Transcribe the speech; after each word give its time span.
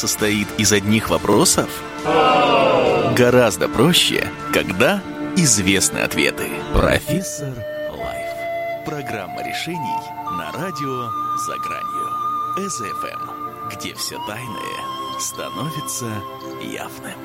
состоит 0.00 0.48
из 0.56 0.72
одних 0.72 1.10
вопросов? 1.10 1.68
Гораздо 3.14 3.68
проще, 3.68 4.26
когда 4.50 5.02
известны 5.36 5.98
ответы. 5.98 6.48
Профессор 6.72 7.52
Life. 7.90 8.86
Программа 8.86 9.42
решений 9.46 10.00
на 10.38 10.50
радио 10.52 11.10
«За 11.46 11.54
гранью». 11.58 12.70
СФМ, 12.70 13.74
где 13.74 13.94
все 13.94 14.16
тайное 14.26 15.20
становится 15.20 16.06
явным. 16.62 17.18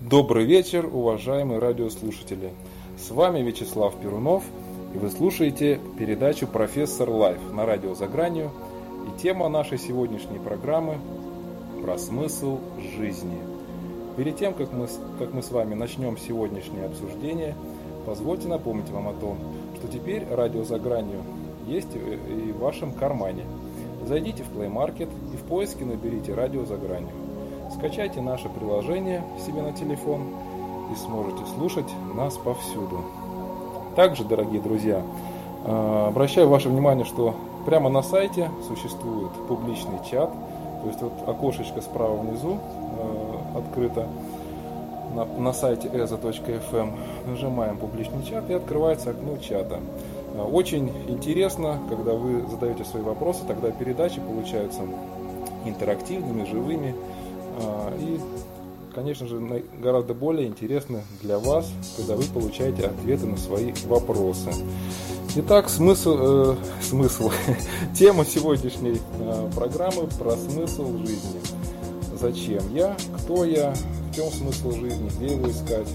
Добрый 0.00 0.46
вечер, 0.46 0.84
уважаемые 0.92 1.60
радиослушатели. 1.60 2.52
С 2.98 3.12
вами 3.12 3.40
Вячеслав 3.40 3.94
Перунов, 4.00 4.42
и 4.94 4.98
вы 4.98 5.10
слушаете 5.10 5.80
передачу 5.98 6.46
«Профессор 6.46 7.10
Life» 7.10 7.40
на 7.52 7.66
радио 7.66 7.94
«За 7.94 8.06
гранью». 8.06 8.50
И 9.06 9.20
тема 9.20 9.48
нашей 9.48 9.78
сегодняшней 9.78 10.38
программы– 10.38 10.98
про 11.80 11.98
смысл 11.98 12.58
жизни. 12.96 13.38
Перед 14.16 14.36
тем, 14.36 14.54
как 14.54 14.72
мы, 14.72 14.86
как 15.18 15.32
мы 15.32 15.42
с 15.42 15.50
вами 15.50 15.74
начнем 15.74 16.18
сегодняшнее 16.18 16.86
обсуждение, 16.86 17.54
позвольте 18.06 18.48
напомнить 18.48 18.90
вам 18.90 19.08
о 19.08 19.14
том, 19.14 19.38
что 19.76 19.88
теперь 19.88 20.26
радио 20.30 20.64
«За 20.64 20.78
гранью» 20.78 21.22
есть 21.66 21.94
и 21.94 22.52
в 22.52 22.58
вашем 22.58 22.92
кармане. 22.92 23.44
Зайдите 24.06 24.42
в 24.42 24.56
Play 24.56 24.70
Market 24.70 25.08
и 25.32 25.36
в 25.36 25.42
поиске 25.42 25.84
наберите 25.84 26.34
«Радио 26.34 26.64
«За 26.64 26.76
гранью». 26.76 27.10
Скачайте 27.76 28.20
наше 28.20 28.48
приложение 28.48 29.22
себе 29.46 29.62
на 29.62 29.72
телефон 29.72 30.34
и 30.92 30.96
сможете 30.96 31.46
слушать 31.54 31.90
нас 32.14 32.36
повсюду. 32.36 33.04
Также, 33.96 34.24
дорогие 34.24 34.60
друзья, 34.60 35.02
э, 35.64 36.06
обращаю 36.08 36.48
ваше 36.48 36.68
внимание, 36.68 37.04
что 37.04 37.34
прямо 37.66 37.90
на 37.90 38.02
сайте 38.02 38.50
существует 38.68 39.30
публичный 39.48 39.98
чат. 40.08 40.30
То 40.82 40.86
есть 40.86 41.02
вот 41.02 41.12
окошечко 41.26 41.80
справа 41.80 42.16
внизу 42.16 42.58
э, 42.58 43.58
открыто 43.58 44.06
на, 45.14 45.24
на 45.24 45.52
сайте 45.52 45.88
eza.fm. 45.88 46.92
Нажимаем 47.26 47.76
публичный 47.78 48.22
чат 48.24 48.48
и 48.48 48.54
открывается 48.54 49.10
окно 49.10 49.36
чата. 49.38 49.80
Э, 50.34 50.42
очень 50.42 50.92
интересно, 51.08 51.78
когда 51.88 52.12
вы 52.12 52.48
задаете 52.48 52.84
свои 52.84 53.02
вопросы, 53.02 53.40
тогда 53.46 53.70
передачи 53.72 54.20
получаются 54.20 54.82
интерактивными, 55.64 56.44
живыми. 56.44 56.94
И, 57.98 58.18
конечно 58.94 59.26
же, 59.26 59.40
гораздо 59.80 60.14
более 60.14 60.46
интересны 60.46 61.02
для 61.22 61.38
вас, 61.38 61.70
когда 61.96 62.16
вы 62.16 62.24
получаете 62.24 62.84
ответы 62.84 63.26
на 63.26 63.36
свои 63.36 63.72
вопросы. 63.86 64.50
Итак, 65.36 65.68
смысл, 65.68 66.16
э, 66.20 66.56
смысл 66.82 67.30
тема 67.94 68.24
сегодняшней 68.24 69.00
э, 69.20 69.50
программы 69.54 70.08
про 70.18 70.32
смысл 70.32 70.98
жизни. 70.98 71.40
Зачем 72.20 72.62
я, 72.74 72.96
кто 73.18 73.44
я, 73.44 73.72
в 74.10 74.14
чем 74.14 74.30
смысл 74.30 74.72
жизни, 74.72 75.10
где 75.16 75.34
его 75.34 75.50
искать. 75.50 75.88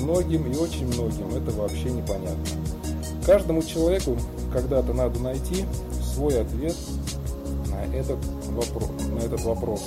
Многим 0.00 0.50
и 0.50 0.56
очень 0.56 0.86
многим 0.86 1.28
это 1.34 1.50
вообще 1.50 1.90
непонятно. 1.90 2.44
Каждому 3.26 3.62
человеку 3.62 4.16
когда-то 4.52 4.92
надо 4.94 5.18
найти 5.20 5.64
свой 6.14 6.40
ответ 6.40 6.76
на 7.68 7.84
этот 7.94 8.18
вопрос. 8.46 8.90
На 9.12 9.18
этот 9.18 9.40
вопрос. 9.42 9.82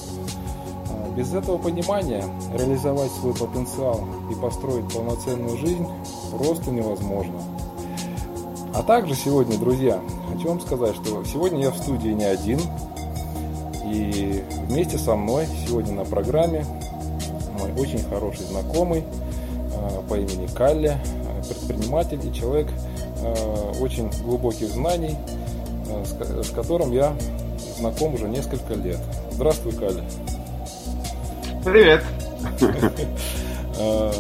Без 1.16 1.34
этого 1.34 1.58
понимания 1.58 2.24
реализовать 2.54 3.12
свой 3.12 3.34
потенциал 3.34 4.04
и 4.32 4.36
построить 4.36 4.92
полноценную 4.94 5.58
жизнь 5.58 5.88
просто 6.32 6.72
невозможно. 6.72 7.42
А 8.74 8.84
также 8.84 9.16
сегодня, 9.16 9.58
друзья, 9.58 10.02
хочу 10.34 10.50
вам 10.50 10.60
сказать, 10.60 10.96
что 10.96 11.24
сегодня 11.24 11.64
я 11.64 11.72
в 11.72 11.78
студии 11.78 12.10
не 12.10 12.26
один. 12.26 12.60
И 13.86 14.44
вместе 14.68 14.98
со 14.98 15.16
мной 15.16 15.46
сегодня 15.66 15.94
на 15.94 16.04
программе 16.04 16.66
мой 17.58 17.72
очень 17.82 18.04
хороший 18.04 18.44
знакомый 18.46 19.04
э, 19.04 20.02
по 20.10 20.16
имени 20.16 20.48
Калли, 20.48 20.98
э, 20.98 21.44
предприниматель 21.48 22.20
и 22.28 22.34
человек 22.34 22.68
э, 23.22 23.74
очень 23.80 24.10
глубоких 24.24 24.68
знаний, 24.70 25.16
с 26.44 26.50
которым 26.50 26.92
я 26.92 27.16
знаком 27.78 28.16
уже 28.16 28.28
несколько 28.28 28.74
лет. 28.74 29.00
Здравствуй, 29.32 29.74
Калли. 29.74 30.04
Привет. 31.66 32.04
Э, 33.80 34.12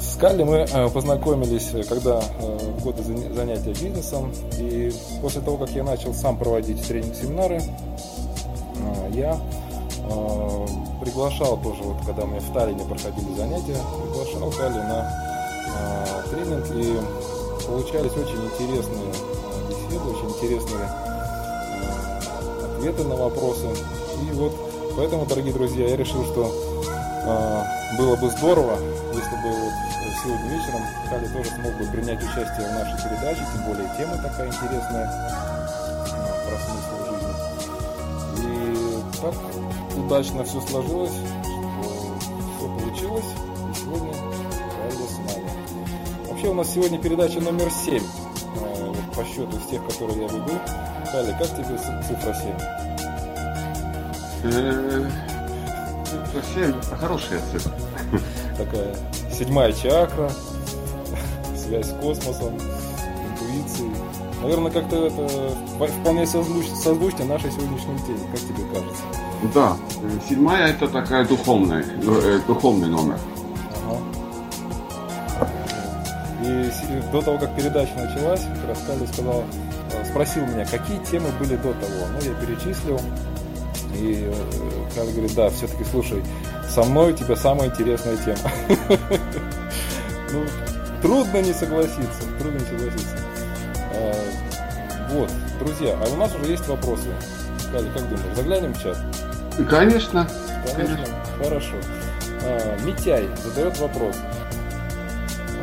с 0.00 0.16
Калли 0.16 0.42
мы 0.42 0.56
э, 0.68 0.88
познакомились, 0.90 1.70
когда 1.88 2.20
э, 2.40 2.58
в 2.76 2.82
годы 2.82 3.04
занятия 3.04 3.70
бизнесом. 3.70 4.32
И 4.58 4.92
после 5.22 5.42
того, 5.42 5.58
как 5.58 5.70
я 5.70 5.84
начал 5.84 6.12
сам 6.12 6.36
проводить 6.36 6.84
тренинг-семинары, 6.84 7.62
я 9.12 9.38
приглашал 11.00 11.56
тоже, 11.62 11.84
вот 11.84 12.04
когда 12.04 12.26
мы 12.26 12.40
в 12.40 12.52
Таллине 12.52 12.84
проходили 12.84 13.32
занятия, 13.36 13.78
приглашал 14.02 14.50
Калли 14.50 14.78
на 14.78 15.08
тренинг. 16.30 16.66
И 16.74 16.98
получались 17.64 18.10
очень 18.10 18.44
интересные 18.44 19.12
беседы, 19.68 20.04
очень 20.04 20.30
интересные 20.30 20.90
ответы 22.74 23.04
на 23.04 23.14
вопросы. 23.14 23.68
И 24.20 24.32
вот 24.34 24.65
Поэтому, 24.96 25.26
дорогие 25.26 25.52
друзья, 25.52 25.88
я 25.88 25.96
решил, 25.96 26.24
что 26.24 26.50
э, 27.26 27.98
было 27.98 28.16
бы 28.16 28.30
здорово, 28.30 28.78
если 29.12 29.36
бы 29.42 29.50
вот 29.50 29.72
сегодня 30.24 30.48
вечером 30.48 30.80
Кали 31.10 31.26
тоже 31.28 31.50
смог 31.50 31.74
бы 31.74 31.86
принять 31.92 32.18
участие 32.18 32.66
в 32.66 32.72
нашей 32.72 33.04
передаче, 33.04 33.40
тем 33.52 33.64
более 33.66 33.88
тема 33.98 34.16
такая 34.22 34.48
интересная 34.48 35.06
э, 36.00 36.48
про 36.48 36.56
смысл 36.64 36.96
жизни. 37.12 38.42
И 38.42 39.20
так 39.20 39.34
удачно 39.98 40.44
все 40.44 40.60
сложилось, 40.62 41.12
что 41.12 42.40
все 42.56 42.80
получилось, 42.80 43.26
и 43.70 43.78
сегодня 43.78 44.12
Кали 44.12 45.06
с 45.06 45.18
нами. 45.18 46.30
Вообще 46.30 46.48
у 46.48 46.54
нас 46.54 46.72
сегодня 46.72 46.98
передача 46.98 47.40
номер 47.40 47.70
7 47.70 48.02
э, 48.02 48.94
по 49.14 49.24
счету 49.26 49.58
из 49.58 49.66
тех, 49.70 49.84
которые 49.86 50.22
я 50.22 50.28
веду. 50.28 50.58
Кали, 51.12 51.32
как 51.32 51.54
тебе 51.54 51.76
цифра 52.08 52.32
7? 52.32 52.85
Совсем 56.32 56.80
хорошая 56.98 57.40
цифра. 57.52 57.72
Такая 58.58 58.94
седьмая 59.32 59.72
чакра, 59.72 60.30
связь 61.56 61.86
с 61.88 61.92
космосом, 62.00 62.54
интуицией. 62.56 63.92
Наверное, 64.42 64.70
как-то 64.70 65.06
это 65.06 65.88
вполне 65.88 66.26
созвучно 66.26 67.24
нашей 67.24 67.50
сегодняшней 67.50 67.98
теме. 68.06 68.20
Как 68.30 68.40
тебе 68.40 68.64
кажется? 68.72 69.02
Да, 69.54 69.76
седьмая 70.28 70.68
это 70.72 70.88
такая 70.88 71.26
духовная, 71.26 71.84
э, 71.84 72.40
духовный 72.46 72.88
номер. 72.88 73.18
Ага. 73.86 75.48
И 76.42 76.70
до 77.12 77.22
того, 77.22 77.38
как 77.38 77.54
передача 77.56 77.94
началась, 77.96 78.42
Раскали 78.68 79.06
сказал, 79.06 79.44
э, 79.92 80.04
спросил 80.04 80.46
меня, 80.46 80.64
какие 80.64 80.98
темы 81.04 81.28
были 81.38 81.56
до 81.56 81.72
того. 81.72 82.06
Ну, 82.12 82.20
я 82.24 82.34
перечислил. 82.34 83.00
И 83.96 84.24
э, 84.24 84.34
Карл 84.94 85.08
говорит, 85.08 85.34
да, 85.34 85.48
все-таки, 85.50 85.84
слушай, 85.84 86.22
со 86.68 86.84
мной 86.84 87.12
у 87.12 87.16
тебя 87.16 87.36
самая 87.36 87.68
интересная 87.68 88.16
тема. 88.16 88.50
Ну, 90.32 90.44
трудно 91.00 91.40
не 91.40 91.52
согласиться, 91.52 92.22
трудно 92.40 92.58
не 92.58 92.64
согласиться. 92.66 93.16
А, 93.94 94.12
вот, 95.10 95.30
друзья, 95.60 95.96
а 96.04 96.12
у 96.12 96.16
нас 96.16 96.34
уже 96.34 96.50
есть 96.50 96.66
вопросы. 96.66 97.06
Кали, 97.70 97.88
как 97.90 98.02
думаешь, 98.08 98.34
заглянем 98.34 98.74
в 98.74 98.82
чат? 98.82 98.98
Конечно. 99.70 100.28
Конечно, 100.74 101.06
хорошо. 101.38 101.76
А, 102.42 102.76
Митяй 102.84 103.28
задает 103.44 103.78
вопрос. 103.78 104.16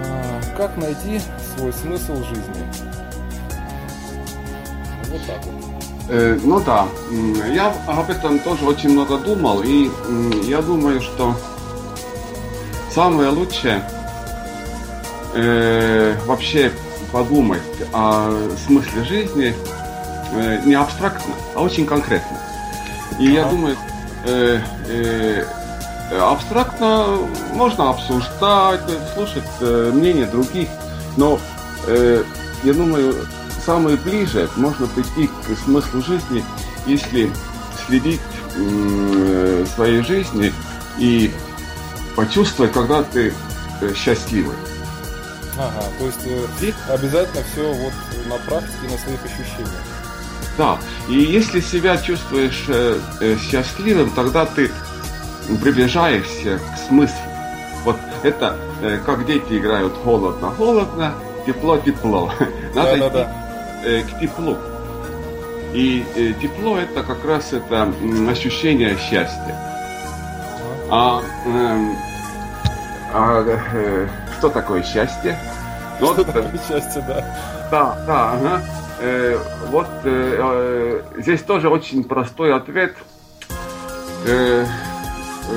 А, 0.05 0.41
как 0.57 0.77
найти 0.77 1.19
свой 1.55 1.73
смысл 1.73 2.15
жизни? 2.23 2.65
Вот 5.09 5.21
так 5.27 5.45
вот. 5.45 5.62
Э, 6.09 6.38
ну 6.44 6.59
да, 6.59 6.88
я 7.54 7.74
об 7.88 8.10
этом 8.10 8.39
тоже 8.39 8.66
очень 8.66 8.89
много 8.89 9.18
думал, 9.18 9.62
и 9.63 9.89
я 10.44 10.62
думаю, 10.62 11.01
что 11.01 11.36
самое 12.92 13.30
лучшее 13.30 13.83
э, 15.33 16.16
вообще 16.25 16.72
подумать 17.12 17.62
о 17.94 18.31
смысле 18.66 19.04
жизни 19.04 19.56
э, 20.33 20.62
не 20.66 20.74
абстрактно, 20.74 21.33
а 21.56 21.62
очень 21.62 21.86
конкретно. 21.86 22.38
И 23.19 23.27
ага. 23.27 23.33
я 23.36 23.45
думаю, 23.45 23.77
э, 24.25 24.60
э, 24.89 25.45
абстрактно 26.19 27.18
можно 27.54 27.89
обсуждать, 27.92 28.81
слушать 29.13 29.44
э, 29.62 29.92
мнение 29.94 30.25
других, 30.25 30.68
но 31.18 31.39
э, 31.88 32.24
я 32.63 32.74
думаю, 32.74 33.16
самое 33.65 33.98
ближе 33.98 34.50
можно 34.56 34.88
прийти 34.88 35.27
к 35.27 35.57
смыслу 35.63 36.01
жизни, 36.01 36.44
если 36.86 37.31
следить 37.88 38.21
э, 38.56 39.65
своей 39.75 40.01
жизни 40.04 40.54
и 40.98 41.31
почувствовать, 42.15 42.71
когда 42.71 43.04
ты 43.04 43.33
э, 43.81 43.94
счастливый. 43.94 44.56
Ага, 45.57 45.83
то 46.00 46.06
есть 46.06 46.19
э, 46.25 46.45
и? 46.62 46.74
обязательно 46.89 47.44
все 47.51 47.74
вот 47.74 47.94
на 48.27 48.38
практике, 48.50 48.92
на 48.92 48.98
своих 48.98 49.24
ощущениях. 49.25 49.83
Да. 50.57 50.77
И 51.10 51.15
если 51.15 51.60
себя 51.60 51.98
чувствуешь 51.98 52.65
э, 52.68 53.00
э, 53.21 53.38
счастливым, 53.38 54.10
тогда 54.12 54.45
ты 54.45 54.71
приближаешься 55.62 56.60
к 56.60 56.88
смыслу. 56.88 57.18
Вот 57.83 57.98
это 58.24 58.57
э, 58.81 59.00
как 59.06 59.25
дети 59.25 59.57
играют 59.57 59.94
холодно-холодно, 60.04 61.15
тепло-тепло. 61.45 62.31
Надо 62.75 62.98
да, 62.98 62.98
да, 62.98 63.10
да. 63.10 63.43
К 63.83 64.19
теплу. 64.19 64.57
И 65.74 66.06
тепло 66.41 66.77
это 66.77 67.03
как 67.03 67.25
раз 67.25 67.51
это 67.53 67.91
ощущение 68.30 68.97
счастья. 68.97 69.74
А, 70.95 71.21
э, 71.45 71.95
а 73.13 73.44
э, 73.44 74.07
что 74.38 74.50
такое 74.50 74.83
счастье? 74.83 75.38
Что 75.97 76.13
вот, 76.13 76.25
такое 76.25 76.51
счастье, 76.68 77.03
да? 77.07 77.25
Да, 77.71 77.97
да, 78.06 78.31
ага. 78.33 78.62
Э, 79.00 79.39
вот 79.69 79.88
э, 80.03 81.01
э, 81.18 81.21
здесь 81.21 81.41
тоже 81.41 81.69
очень 81.69 82.03
простой 82.03 82.53
ответ. 82.53 82.95
Э, 84.27 84.65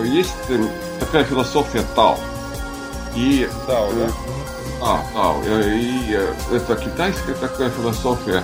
есть 0.04 0.34
э, 0.48 0.58
такая 1.00 1.24
философия 1.24 1.82
Тао. 1.94 2.16
И, 3.14 3.46
Тао, 3.66 3.92
да? 3.92 4.08
А, 4.80 5.00
Тао. 5.12 5.42
И 5.44 6.18
это 6.52 6.76
китайская 6.76 7.34
такая 7.34 7.70
философия. 7.70 8.42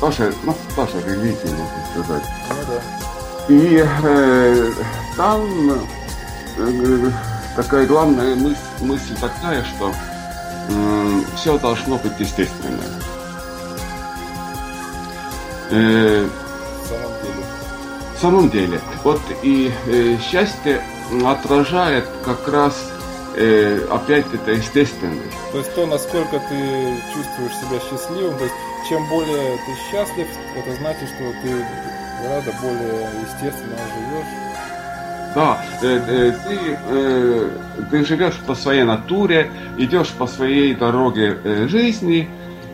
Тоже, 0.00 0.32
ну, 0.44 0.56
тоже 0.76 1.00
религия, 1.04 1.50
можно 1.50 1.86
сказать. 1.90 2.22
Ну, 2.48 2.56
да. 2.68 3.02
И 3.48 3.84
э, 4.04 4.72
там 5.16 5.72
э, 6.58 7.10
такая 7.56 7.86
главная 7.86 8.36
мысль, 8.36 8.56
мысль 8.80 9.16
такая, 9.20 9.64
что 9.64 9.92
э, 10.68 11.20
все 11.34 11.58
должно 11.58 11.98
быть 11.98 12.18
естественным. 12.20 12.80
Э, 15.70 16.28
в 16.84 16.88
самом 16.88 17.20
деле. 17.22 17.44
В 18.14 18.20
самом 18.20 18.50
деле. 18.50 18.80
Вот 19.02 19.20
и 19.42 19.72
э, 19.86 20.18
счастье 20.18 20.84
отражает 21.26 22.06
как 22.24 22.46
раз 22.46 22.91
э, 23.36 23.86
опять 23.90 24.26
это 24.32 24.52
естественность. 24.52 25.36
То 25.52 25.58
есть 25.58 25.74
то, 25.74 25.86
насколько 25.86 26.40
ты 26.48 26.96
чувствуешь 27.14 27.56
себя 27.56 27.80
счастливым, 27.80 28.36
то 28.38 28.44
есть 28.44 28.56
чем 28.88 29.08
более 29.08 29.56
ты 29.56 29.90
счастлив, 29.90 30.26
это 30.56 30.76
значит, 30.76 31.08
что 31.08 31.32
ты 31.42 31.64
гораздо 32.22 32.52
более 32.60 33.08
естественно 33.22 33.76
живешь. 33.94 34.42
Да, 35.34 35.64
э, 35.82 35.86
э, 35.86 36.32
ты, 36.46 36.78
э, 36.88 37.50
ты 37.90 38.04
живешь 38.04 38.38
по 38.46 38.54
своей 38.54 38.82
натуре, 38.82 39.50
идешь 39.78 40.10
по 40.10 40.26
своей 40.26 40.74
дороге 40.74 41.38
э, 41.42 41.68
жизни 41.68 42.28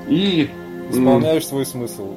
и... 0.09 0.51
Исполняешь 0.91 1.47
свой 1.47 1.67
смысл. 1.67 2.17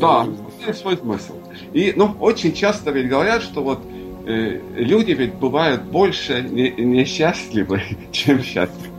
Да, 0.00 0.24
исполняешь 0.24 0.78
свой 0.78 0.96
смысл. 0.96 1.34
И, 1.72 1.92
ну, 1.94 2.16
очень 2.18 2.52
часто 2.52 2.90
ведь 2.90 3.08
говорят, 3.08 3.42
что 3.42 3.62
вот 3.62 3.80
люди 4.26 5.12
ведь 5.12 5.34
бывают 5.34 5.82
больше 5.82 6.42
не, 6.42 6.70
несчастливы, 6.70 7.82
чем 8.12 8.42
счастливы. 8.42 8.92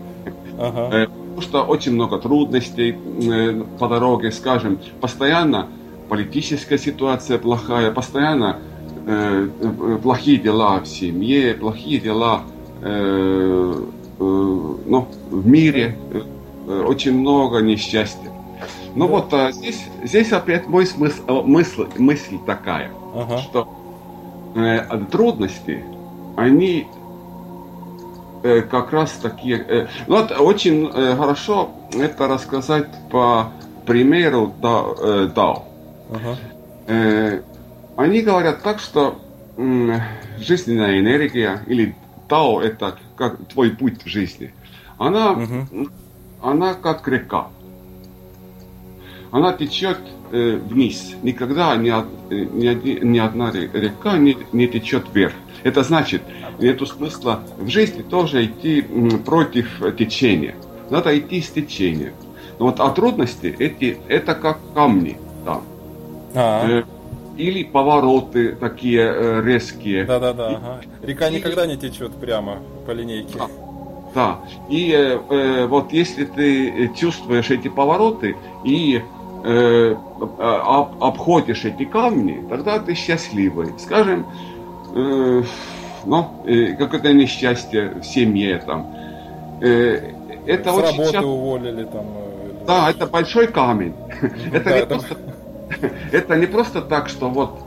Ага. 0.59 0.89
Э, 0.91 1.07
потому 1.07 1.41
что 1.41 1.63
очень 1.63 1.93
много 1.93 2.17
трудностей 2.17 2.95
э, 2.95 3.63
по 3.79 3.87
дороге, 3.87 4.31
скажем, 4.31 4.79
постоянно 5.01 5.67
политическая 6.09 6.77
ситуация 6.77 7.37
плохая, 7.37 7.91
постоянно 7.91 8.59
Э, 9.09 9.47
э, 9.61 9.99
плохие 10.03 10.37
дела 10.37 10.81
в 10.81 10.85
семье, 10.85 11.53
плохие 11.53 11.97
дела 12.01 12.41
э, 12.81 13.73
э, 14.19 14.21
ну, 14.21 15.07
в 15.31 15.47
мире, 15.47 15.97
э, 16.11 16.83
очень 16.85 17.17
много 17.17 17.59
несчастья. 17.61 18.29
Ну 18.95 19.07
да. 19.07 19.13
вот 19.13 19.33
а 19.33 19.51
здесь, 19.53 19.81
здесь 20.03 20.33
опять 20.33 20.67
мой 20.67 20.85
смысл, 20.85 21.21
э, 21.25 21.41
мысль, 21.43 21.87
мысль 21.97 22.37
такая, 22.45 22.91
ага. 23.15 23.37
что 23.37 23.69
э, 24.57 25.05
трудности, 25.11 25.83
они 26.35 26.87
э, 28.43 28.61
как 28.61 28.91
раз 28.91 29.11
такие... 29.13 29.57
Э, 29.57 29.87
ну 30.07 30.17
вот 30.17 30.31
очень 30.31 30.89
э, 30.93 31.15
хорошо 31.15 31.71
это 31.93 32.27
рассказать 32.27 32.87
по 33.11 33.51
примеру. 33.85 34.53
Э, 34.61 35.29
Дао. 35.33 35.65
Ага. 36.11 36.37
Э, 36.87 37.41
они 37.95 38.21
говорят 38.21 38.61
так, 38.61 38.79
что 38.79 39.19
жизненная 40.37 40.99
энергия 40.99 41.63
или 41.65 41.95
Тао 42.27 42.61
это 42.61 42.95
как 43.15 43.47
твой 43.47 43.71
путь 43.71 44.03
в 44.03 44.07
жизни. 44.07 44.53
Она, 44.99 45.31
угу. 45.31 45.89
она 46.41 46.73
как 46.75 47.07
река. 47.07 47.47
Она 49.31 49.53
течет 49.53 49.99
э, 50.31 50.57
вниз. 50.57 51.15
Никогда 51.23 51.75
ни, 51.75 51.89
ни, 52.29 53.03
ни 53.03 53.19
одна 53.19 53.51
река 53.51 54.17
не, 54.17 54.37
не 54.51 54.67
течет 54.67 55.05
вверх. 55.13 55.33
Это 55.63 55.83
значит, 55.83 56.21
нету 56.59 56.85
смысла 56.85 57.41
в 57.57 57.67
жизни 57.69 58.01
тоже 58.01 58.45
идти 58.45 58.85
против 59.25 59.81
течения. 59.97 60.55
Надо 60.89 61.17
идти 61.17 61.41
с 61.41 61.49
течением. 61.49 62.13
Но 62.59 62.67
вот 62.67 62.79
а 62.79 62.89
трудности 62.89 63.55
эти, 63.59 63.97
это 64.07 64.33
как 64.35 64.59
камни 64.73 65.17
там. 65.45 65.63
А-а. 66.33 66.79
Э, 66.79 66.83
или 67.37 67.63
повороты 67.63 68.55
такие 68.55 69.01
э, 69.01 69.41
резкие. 69.43 70.05
Да-да-да. 70.05 70.47
Ага. 70.47 70.81
Река 71.03 71.27
и... 71.29 71.35
никогда 71.35 71.65
не 71.67 71.77
течет 71.77 72.13
прямо 72.15 72.57
по 72.85 72.91
линейке. 72.91 73.37
Да. 73.37 73.47
да. 74.15 74.39
И 74.69 74.91
э, 74.91 75.19
э, 75.29 75.67
вот 75.67 75.93
если 75.93 76.25
ты 76.25 76.91
чувствуешь 76.95 77.49
эти 77.51 77.67
повороты 77.67 78.35
и 78.63 79.01
э, 79.43 79.95
об, 80.39 81.03
обходишь 81.03 81.65
эти 81.65 81.85
камни, 81.85 82.45
тогда 82.49 82.79
ты 82.79 82.93
счастливый. 82.95 83.73
Скажем, 83.77 84.25
э, 84.95 85.43
ну, 86.05 86.27
э, 86.45 86.73
как 86.73 86.93
это 86.93 87.13
несчастье 87.13 87.93
в 88.01 88.03
семье 88.03 88.61
там. 88.65 88.93
Э, 89.61 90.11
это 90.45 90.71
С 90.71 90.75
очень 90.75 90.87
работы 90.91 91.11
часто... 91.11 91.27
уволили 91.27 91.83
там. 91.83 92.05
Э, 92.05 92.65
да, 92.67 92.89
это 92.89 93.07
большой 93.07 93.47
камень. 93.47 93.93
это 94.53 94.79
не 94.79 94.85
просто 94.85 95.17
это 96.11 96.35
не 96.35 96.45
просто 96.45 96.81
так, 96.81 97.09
что 97.09 97.29
вот 97.29 97.59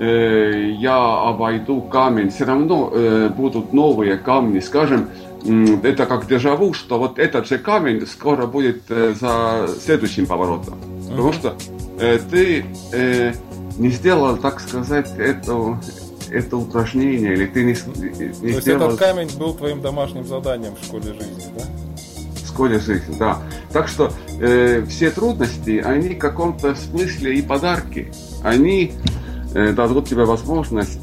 э, 0.00 0.72
я 0.78 1.28
обойду 1.28 1.80
камень, 1.82 2.30
все 2.30 2.44
равно 2.44 2.90
э, 2.92 3.28
будут 3.28 3.72
новые 3.72 4.16
камни, 4.16 4.60
скажем, 4.60 5.08
э, 5.44 5.66
это 5.82 6.06
как 6.06 6.26
дежаву, 6.26 6.72
что 6.72 6.98
вот 6.98 7.18
этот 7.18 7.48
же 7.48 7.58
камень 7.58 8.06
скоро 8.06 8.46
будет 8.46 8.82
э, 8.88 9.14
за 9.14 9.68
следующим 9.80 10.26
поворотом. 10.26 10.78
Потому 11.16 11.32
что 11.32 11.56
э, 11.98 12.18
ты 12.30 12.64
э, 12.92 13.32
не 13.78 13.90
сделал, 13.90 14.36
так 14.36 14.60
сказать, 14.60 15.10
это, 15.18 15.80
это 16.30 16.56
упражнение, 16.56 17.34
или 17.34 17.46
ты 17.46 17.64
не, 17.64 17.72
не 17.72 18.28
То 18.28 18.34
сделал... 18.34 18.54
есть 18.54 18.68
этот 18.68 18.98
камень 18.98 19.38
был 19.38 19.54
твоим 19.54 19.80
домашним 19.80 20.26
заданием 20.26 20.74
в 20.80 20.84
школе 20.84 21.14
жизни, 21.14 21.44
да? 21.56 21.64
школе 22.54 22.78
жизни, 22.78 23.16
да. 23.18 23.38
Так 23.72 23.88
что 23.88 24.12
э, 24.40 24.84
все 24.88 25.10
трудности, 25.10 25.82
они 25.84 26.10
в 26.10 26.18
каком-то 26.18 26.74
смысле 26.76 27.34
и 27.34 27.42
подарки. 27.42 28.12
Они 28.42 28.92
э, 29.54 29.72
дадут 29.72 30.08
тебе 30.08 30.24
возможность 30.24 31.00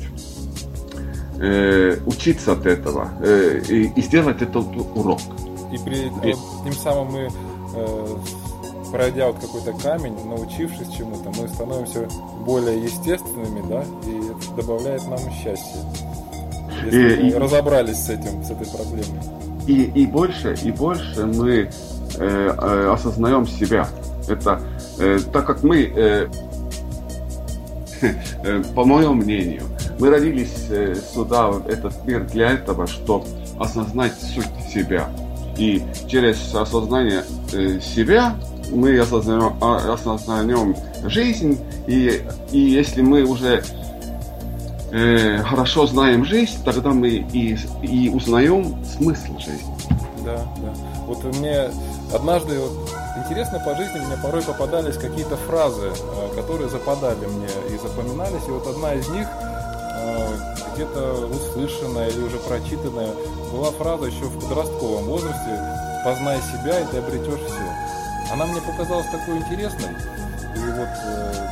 э, 1.40 1.98
учиться 2.06 2.54
от 2.54 2.66
этого 2.66 3.10
э, 3.22 3.62
и, 3.68 3.92
и 3.96 4.02
сделать 4.02 4.42
этот 4.42 4.66
урок. 4.96 5.20
И 5.74 5.78
при, 5.78 6.08
и... 6.30 6.36
тем 6.64 6.74
самым 6.74 7.12
мы, 7.12 7.30
э, 7.76 8.08
пройдя 8.92 9.28
вот 9.28 9.40
какой-то 9.40 9.74
камень, 9.74 10.16
научившись 10.26 10.90
чему-то, 10.96 11.32
мы 11.40 11.48
становимся 11.48 12.08
более 12.46 12.84
естественными, 12.84 13.68
да, 13.70 13.84
и 14.06 14.32
это 14.32 14.56
добавляет 14.56 15.08
нам 15.08 15.20
счастье. 15.32 15.82
Если 16.86 17.22
и, 17.22 17.24
мы 17.24 17.30
и... 17.30 17.34
разобрались 17.36 17.98
с 17.98 18.10
этим, 18.10 18.44
с 18.44 18.52
этой 18.52 18.68
проблемой 18.68 19.42
и, 19.68 19.84
и 19.84 20.06
больше, 20.06 20.56
и 20.64 20.72
больше 20.72 21.26
мы 21.26 21.52
э, 21.52 21.70
э, 22.18 22.92
осознаем 22.94 23.48
себя. 23.48 23.88
Это 24.28 24.62
э, 25.00 25.20
так 25.32 25.46
как 25.46 25.64
мы, 25.64 25.84
э, 25.84 26.28
э, 28.44 28.64
по 28.76 28.86
моему 28.86 29.14
мнению, 29.14 29.64
мы 30.00 30.10
родились 30.10 30.68
э, 30.70 30.96
сюда, 31.14 31.48
в 31.52 31.68
этот 31.68 32.06
мир 32.06 32.26
для 32.26 32.52
этого, 32.52 32.88
чтобы 32.88 33.26
осознать 33.60 34.14
суть 34.20 34.46
себя. 34.74 35.10
И 35.58 35.82
через 36.08 36.54
осознание 36.56 37.24
э, 37.54 37.80
себя 37.80 38.36
мы 38.72 38.98
осознаем, 39.00 39.56
а, 39.62 39.94
осознаем 39.94 40.76
жизнь, 41.04 41.60
и, 41.88 42.24
и 42.52 42.60
если 42.60 43.02
мы 43.02 43.24
уже 43.24 43.64
э, 44.92 45.38
хорошо 45.44 45.88
знаем 45.88 46.26
жизнь, 46.26 46.64
тогда 46.64 46.92
мы 46.92 47.10
и, 47.10 47.58
и 47.82 48.10
узнаем 48.10 48.84
смысл 48.86 49.38
жизни. 49.40 49.76
Да, 50.24 50.46
да. 50.58 50.74
Вот 51.06 51.24
мне 51.36 51.70
однажды 52.14 52.60
вот, 52.60 52.90
интересно 53.18 53.60
по 53.60 53.76
жизни 53.76 54.00
мне 54.00 54.18
порой 54.22 54.44
попадались 54.44 54.98
какие-то 54.98 55.36
фразы, 55.38 55.88
э, 55.88 56.36
которые 56.36 56.70
западали 56.70 57.26
мне 57.26 57.48
и 57.70 57.78
запоминались. 57.78 58.48
И 58.48 58.52
вот 58.52 58.68
одна 58.68 58.94
из 58.94 59.08
них 59.10 59.28
э, 59.28 60.28
где-то 60.76 61.28
услышанная 61.28 62.10
или 62.10 62.22
уже 62.22 62.38
прочитанная 62.38 63.12
была 63.52 63.72
фраза 63.72 64.06
еще 64.06 64.26
в 64.26 64.40
подростковом 64.40 65.06
возрасте 65.06 65.60
«Познай 66.06 66.40
себя, 66.42 66.80
и 66.80 66.86
ты 66.86 66.98
обретешь 66.98 67.40
все». 67.40 68.01
Она 68.32 68.46
мне 68.46 68.62
показалась 68.62 69.08
такой 69.08 69.38
интересной. 69.38 69.90
И 70.56 70.60
вот 70.60 70.90
э, 71.06 71.48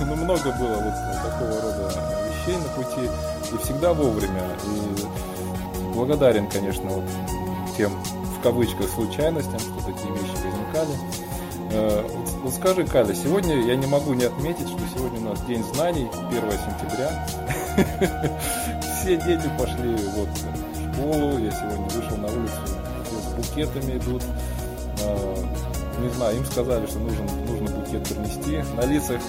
ну, 0.00 0.14
много 0.16 0.52
было 0.52 0.74
вот 0.74 0.94
такого 1.22 1.60
рода 1.60 1.92
вещей 2.28 2.56
на 2.58 2.68
пути, 2.68 3.08
и 3.52 3.64
всегда 3.64 3.94
вовремя. 3.94 4.42
И 4.66 5.94
благодарен, 5.94 6.48
конечно, 6.48 6.88
вот 6.90 7.04
тем, 7.76 7.92
в 8.38 8.42
кавычках, 8.42 8.90
случайностям, 8.90 9.58
что 9.58 9.76
такие 9.86 10.12
вещи 10.12 10.34
возникали. 10.44 10.98
Э, 11.72 12.06
вот 12.42 12.52
скажи, 12.52 12.84
Каля, 12.84 13.14
сегодня 13.14 13.56
я 13.62 13.76
не 13.76 13.86
могу 13.86 14.12
не 14.12 14.24
отметить, 14.24 14.68
что 14.68 14.80
сегодня 14.94 15.20
у 15.20 15.30
нас 15.30 15.40
День 15.42 15.64
знаний, 15.74 16.08
1 16.30 16.42
сентября. 16.50 17.26
Все 19.00 19.16
дети 19.16 19.50
пошли 19.58 19.96
вот 20.14 20.28
в 20.28 20.92
школу, 20.92 21.38
я 21.38 21.50
сегодня 21.50 21.88
вышел 21.88 22.16
на 22.18 22.26
улицу, 22.26 22.60
с 23.22 23.32
букетами 23.34 23.96
идут. 23.96 24.22
Не 26.00 26.08
знаю, 26.10 26.36
им 26.36 26.44
сказали, 26.46 26.86
что 26.86 26.98
нужен, 26.98 27.26
нужно 27.46 27.76
букет 27.76 28.08
принести. 28.08 28.62
На 28.74 28.86
лицах 28.86 29.20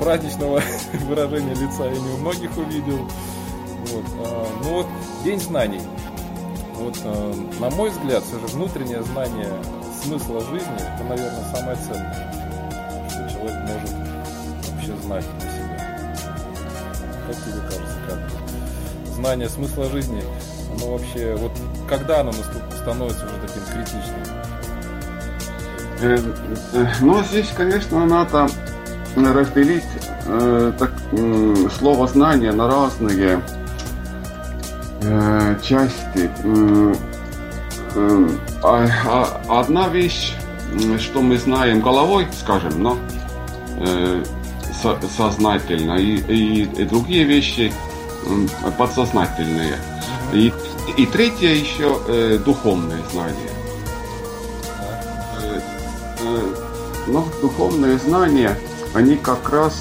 праздничного 0.00 0.62
выражения 1.08 1.54
лица 1.54 1.84
я 1.84 1.98
не 1.98 2.10
у 2.12 2.16
многих 2.18 2.56
увидел. 2.56 2.98
Вот. 3.92 4.04
Э, 4.24 4.46
ну 4.62 4.70
вот, 4.70 4.86
День 5.24 5.40
знаний. 5.40 5.80
Вот, 6.74 6.94
на 7.58 7.70
мой 7.70 7.88
взгляд, 7.88 8.22
все 8.24 8.38
же 8.38 8.46
внутреннее 8.48 9.02
знание 9.02 9.50
смысла 10.04 10.40
жизни, 10.42 10.76
это, 10.76 11.04
наверное, 11.04 11.44
самое 11.54 11.76
ценное, 11.78 13.08
что 13.08 13.30
человек 13.30 13.56
может 13.66 13.90
вообще 14.70 14.96
знать 15.02 15.24
для 15.40 15.50
себя. 15.50 16.16
Как 17.26 17.36
тебе 17.36 17.60
кажется, 17.62 17.98
как? 18.06 19.14
Знание 19.14 19.48
смысла 19.48 19.86
жизни, 19.86 20.22
оно 20.74 20.92
вообще, 20.92 21.34
вот 21.34 21.52
когда 21.88 22.20
оно 22.20 22.32
становится 22.32 23.24
уже 23.24 23.40
таким 23.40 23.62
критичным? 23.72 24.45
Э, 26.00 26.18
э, 26.72 26.86
ну, 27.00 27.22
здесь, 27.22 27.48
конечно, 27.56 28.04
надо 28.06 28.48
разделить 29.16 29.84
э, 30.26 30.72
так, 30.78 30.92
э, 31.12 31.54
слово 31.78 32.06
знание 32.06 32.52
на 32.52 32.66
разные 32.68 33.40
э, 35.02 35.58
части. 35.62 36.30
Э, 36.44 36.94
а, 38.62 38.86
а, 39.06 39.60
одна 39.60 39.88
вещь, 39.88 40.34
что 40.98 41.22
мы 41.22 41.38
знаем 41.38 41.80
головой, 41.80 42.26
скажем, 42.38 42.82
но 42.82 42.98
э, 43.78 44.22
со, 44.82 44.98
сознательно, 45.16 45.94
и, 45.94 46.16
и, 46.16 46.62
и 46.64 46.84
другие 46.84 47.24
вещи 47.24 47.72
э, 48.26 48.70
подсознательные. 48.76 49.76
И, 50.34 50.52
и 50.98 51.06
третье 51.06 51.48
еще 51.48 51.98
э, 52.06 52.38
духовные 52.44 53.02
знания. 53.10 53.65
Э, 56.26 56.54
но 57.06 57.28
духовные 57.40 57.98
знания, 57.98 58.58
они 58.94 59.16
как 59.16 59.48
раз 59.50 59.74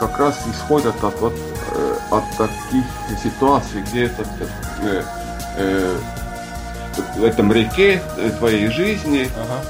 как 0.00 0.18
раз 0.18 0.40
исходят 0.52 1.02
от 1.04 1.20
вот 1.20 1.34
э, 1.74 1.96
от 2.10 2.24
таких 2.36 2.84
ситуаций, 3.22 3.82
где 3.82 4.04
этот 4.04 4.26
э, 4.80 5.02
э, 5.56 5.96
в 7.16 7.24
этом 7.24 7.52
реке 7.52 8.02
э, 8.16 8.30
твоей 8.38 8.68
жизни 8.68 9.28
ага. 9.36 9.64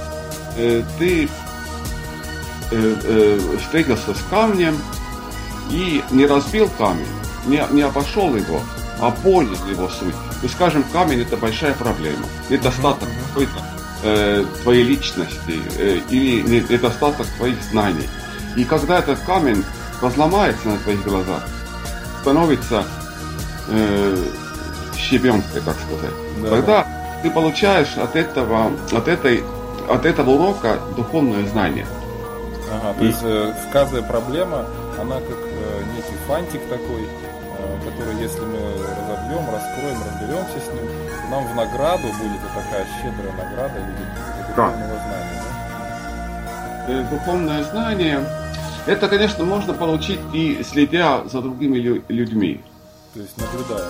э, 0.56 0.82
ты 0.98 1.24
э, 1.24 2.96
э, 3.04 3.40
встретился 3.60 4.14
с 4.14 4.22
камнем 4.30 4.76
и 5.70 6.02
не 6.10 6.26
разбил 6.26 6.70
камень, 6.78 7.06
не, 7.46 7.62
не 7.72 7.82
обошел 7.82 8.34
его, 8.34 8.60
а 9.00 9.10
понял 9.10 9.66
его 9.68 9.88
суть. 9.88 10.14
Ну, 10.42 10.48
скажем, 10.48 10.84
камень 10.92 11.22
это 11.22 11.36
большая 11.36 11.74
проблема, 11.74 12.24
недостаток 12.48 13.08
какой-то 13.28 13.71
э, 14.02 14.44
твоей 14.62 14.84
личности 14.84 15.60
э, 15.78 16.00
или 16.10 16.42
недостаток 16.42 17.26
твоих 17.38 17.62
знаний. 17.62 18.08
И 18.56 18.64
когда 18.64 18.98
этот 18.98 19.18
камень 19.20 19.64
разломается 20.00 20.68
на 20.68 20.78
твоих 20.78 21.02
глазах, 21.04 21.42
становится 22.20 22.84
э, 23.68 24.16
щебенкой, 24.96 25.60
так 25.62 25.76
сказать, 25.76 26.14
да. 26.42 26.50
тогда 26.50 26.86
ты 27.22 27.30
получаешь 27.30 27.96
от 27.96 28.16
этого, 28.16 28.72
от 28.92 29.08
этой, 29.08 29.42
от 29.88 30.04
этого 30.04 30.30
урока 30.30 30.78
духовное 30.96 31.46
знание. 31.46 31.86
Ага, 32.72 32.94
то 32.98 33.04
и... 33.04 33.06
есть 33.06 33.22
э, 33.22 33.54
каждая 33.72 34.02
проблема, 34.02 34.66
она 34.98 35.16
как 35.16 35.38
э, 35.38 35.82
некий 35.94 36.16
фантик 36.26 36.62
такой, 36.68 37.02
э, 37.02 37.78
который, 37.84 38.20
если 38.20 38.40
мы 38.40 38.58
разобьем, 38.58 39.46
раскроем, 39.50 39.98
разберемся 40.08 40.58
с 40.58 40.72
ним, 40.72 40.88
нам 41.32 41.46
в 41.46 41.56
награду 41.56 42.08
будет 42.08 42.40
вот 42.42 42.62
такая 42.62 42.86
щедрая 43.00 43.32
награда 43.32 43.80
в 43.80 43.88
виде 43.88 44.06
духовного 44.48 44.94
да. 44.94 45.02
знания. 45.02 45.42
Да? 46.86 46.92
Э, 46.92 47.04
духовное 47.10 47.64
знание, 47.64 48.20
это, 48.86 49.08
конечно, 49.08 49.44
можно 49.44 49.72
получить 49.72 50.20
и 50.32 50.62
следя 50.62 51.24
за 51.24 51.40
другими 51.40 51.78
людьми. 52.08 52.60
То 53.14 53.20
есть 53.20 53.36
наблюдая. 53.38 53.88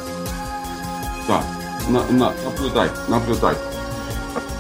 Да 1.29 1.43
на, 1.89 2.03
на, 2.11 2.33
наблюдать, 2.45 2.93
наблюдать. 3.09 3.59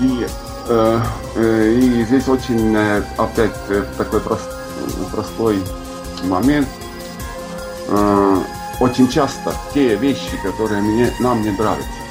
И, 0.00 0.26
э, 0.68 1.00
э, 1.36 1.72
и 1.72 2.04
здесь 2.04 2.28
очень 2.28 2.74
э, 2.76 3.02
опять 3.16 3.52
э, 3.68 3.84
такой 3.96 4.20
прост, 4.20 4.48
простой 5.12 5.62
момент. 6.24 6.68
Э, 7.88 8.42
очень 8.80 9.08
часто 9.08 9.54
те 9.72 9.94
вещи, 9.94 10.36
которые 10.42 10.82
мне, 10.82 11.12
нам 11.20 11.42
не 11.42 11.50
нравятся 11.50 12.01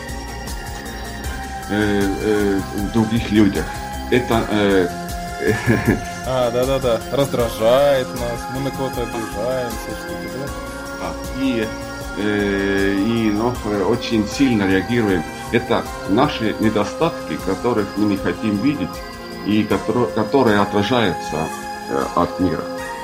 э, 1.71 2.01
э, 2.23 2.59
в 2.75 2.91
других 2.91 3.31
людях, 3.31 3.65
это 4.11 4.45
э, 4.51 4.87
а, 6.27 6.51
да-да-да, 6.51 6.99
раздражает 7.11 8.07
нас, 8.19 8.39
мы 8.53 8.61
на 8.61 8.71
кого-то 8.71 9.01
обижаемся, 9.01 9.89
что-то, 10.05 10.47
да? 10.99 11.13
И 11.41 11.65
Э, 12.17 12.93
и 12.93 13.31
ну, 13.31 13.53
очень 13.87 14.27
сильно 14.27 14.63
реагируем. 14.63 15.23
Это 15.51 15.83
наши 16.09 16.55
недостатки, 16.59 17.37
которых 17.45 17.87
мы 17.97 18.05
не 18.05 18.17
хотим 18.17 18.57
видеть 18.57 18.89
и 19.45 19.63
которые, 19.63 20.07
которые 20.07 20.59
отражаются 20.59 21.47
э, 21.89 22.03
от 22.15 22.39
мира. 22.39 22.63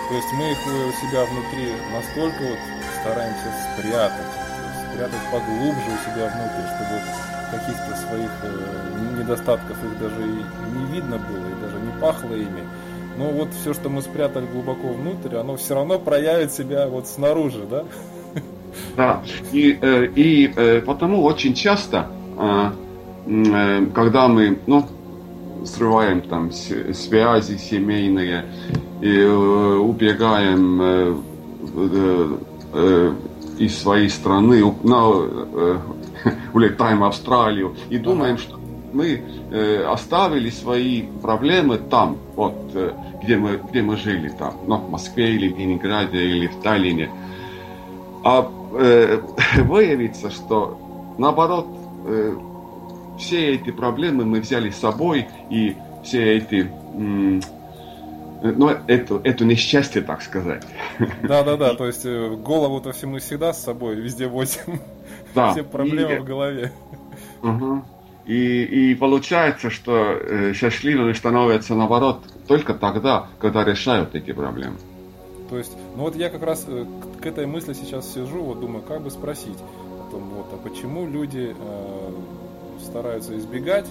То 0.09 0.15
есть 0.15 0.31
мы 0.33 0.51
их 0.51 0.57
у 0.65 1.07
себя 1.07 1.25
внутри 1.25 1.73
настолько 1.91 2.43
вот 2.43 2.59
стараемся 3.01 3.53
спрятать, 3.73 4.27
спрятать 4.91 5.31
поглубже 5.31 5.87
у 5.87 6.11
себя 6.11 6.27
внутрь, 6.27 6.67
чтобы 6.75 7.01
каких-то 7.51 7.95
своих 7.95 8.31
э, 8.43 9.19
недостатков 9.19 9.77
их 9.83 9.99
даже 9.99 10.21
и 10.21 10.43
не 10.77 10.85
видно 10.93 11.17
было, 11.17 11.47
и 11.47 11.55
даже 11.61 11.79
не 11.79 11.91
пахло 12.01 12.33
ими. 12.33 12.63
Но 13.17 13.29
вот 13.29 13.49
все, 13.59 13.73
что 13.73 13.89
мы 13.89 14.01
спрятали 14.01 14.45
глубоко 14.45 14.89
внутрь, 14.89 15.37
оно 15.37 15.55
все 15.55 15.75
равно 15.75 15.99
проявит 15.99 16.51
себя 16.51 16.87
вот 16.87 17.07
снаружи, 17.07 17.65
да? 17.69 17.85
Да, 18.95 19.23
и, 19.51 19.77
э, 19.81 20.07
и 20.15 20.53
э, 20.55 20.81
потому 20.81 21.23
очень 21.23 21.55
часто, 21.55 22.05
когда 23.93 24.27
мы, 24.27 24.59
ну, 24.67 24.85
срываем 25.65 26.21
там 26.21 26.51
связи 26.51 27.57
семейные 27.57 28.45
и 29.01 29.23
убегаем 29.23 31.23
из 33.57 33.81
своей 33.81 34.09
страны, 34.09 34.63
улетаем 36.53 36.99
в 36.99 37.03
Австралию 37.05 37.75
и 37.89 37.97
думаем, 37.97 38.37
что 38.37 38.59
мы 38.93 39.21
оставили 39.87 40.49
свои 40.49 41.03
проблемы 41.21 41.77
там, 41.77 42.17
вот 42.35 42.55
где 43.21 43.37
мы, 43.37 43.59
где 43.69 43.81
мы 43.81 43.97
жили 43.97 44.29
там, 44.29 44.55
ну, 44.65 44.77
в 44.77 44.89
Москве 44.89 45.35
или 45.35 45.49
в 45.49 45.57
Ленинграде 45.57 46.17
или 46.17 46.47
в 46.47 46.55
Таллине. 46.61 47.09
А 48.23 48.49
э, 48.73 49.19
выявится, 49.63 50.29
что 50.29 51.15
наоборот 51.17 51.67
э, 52.05 52.35
все 53.19 53.55
эти 53.55 53.71
проблемы 53.71 54.25
мы 54.25 54.39
взяли 54.39 54.69
с 54.69 54.77
собой 54.77 55.27
и 55.49 55.75
все 56.03 56.37
эти 56.37 56.69
м, 56.95 57.41
ну, 58.41 58.69
эту, 58.87 59.19
эту 59.23 59.45
несчастье, 59.45 60.01
так 60.01 60.21
сказать. 60.21 60.63
Да, 61.23 61.43
да, 61.43 61.57
да. 61.57 61.73
То 61.75 61.87
есть 61.87 62.05
э, 62.05 62.35
голову-то 62.35 62.91
все 62.91 63.07
мы 63.07 63.19
всегда 63.19 63.53
с 63.53 63.63
собой 63.63 63.95
везде 63.95 64.27
возим. 64.27 64.79
Да. 65.37 65.51
Все 65.51 65.63
проблемы 65.63 66.13
и, 66.15 66.19
в 66.19 66.25
голове. 66.25 66.71
Угу. 67.43 67.83
И, 68.25 68.91
и 68.91 68.95
получается, 68.95 69.69
что 69.69 70.17
э, 70.19 70.53
счастливыми 70.53 71.13
становятся 71.13 71.75
наоборот 71.75 72.21
только 72.47 72.73
тогда, 72.73 73.27
когда 73.39 73.63
решают 73.63 74.15
эти 74.15 74.33
проблемы. 74.33 74.77
То 75.49 75.57
есть, 75.57 75.77
ну 75.95 76.03
вот 76.03 76.15
я 76.15 76.29
как 76.29 76.43
раз 76.43 76.65
э, 76.67 76.85
к 77.21 77.25
этой 77.25 77.45
мысли 77.45 77.73
сейчас 77.73 78.11
сижу, 78.11 78.43
вот 78.43 78.59
думаю, 78.59 78.83
как 78.83 79.01
бы 79.01 79.11
спросить 79.11 79.57
о 80.01 80.11
том, 80.11 80.23
вот, 80.35 80.47
а 80.51 80.57
почему 80.57 81.07
люди 81.07 81.55
э, 81.57 82.11
стараются 82.83 83.37
избегать, 83.37 83.85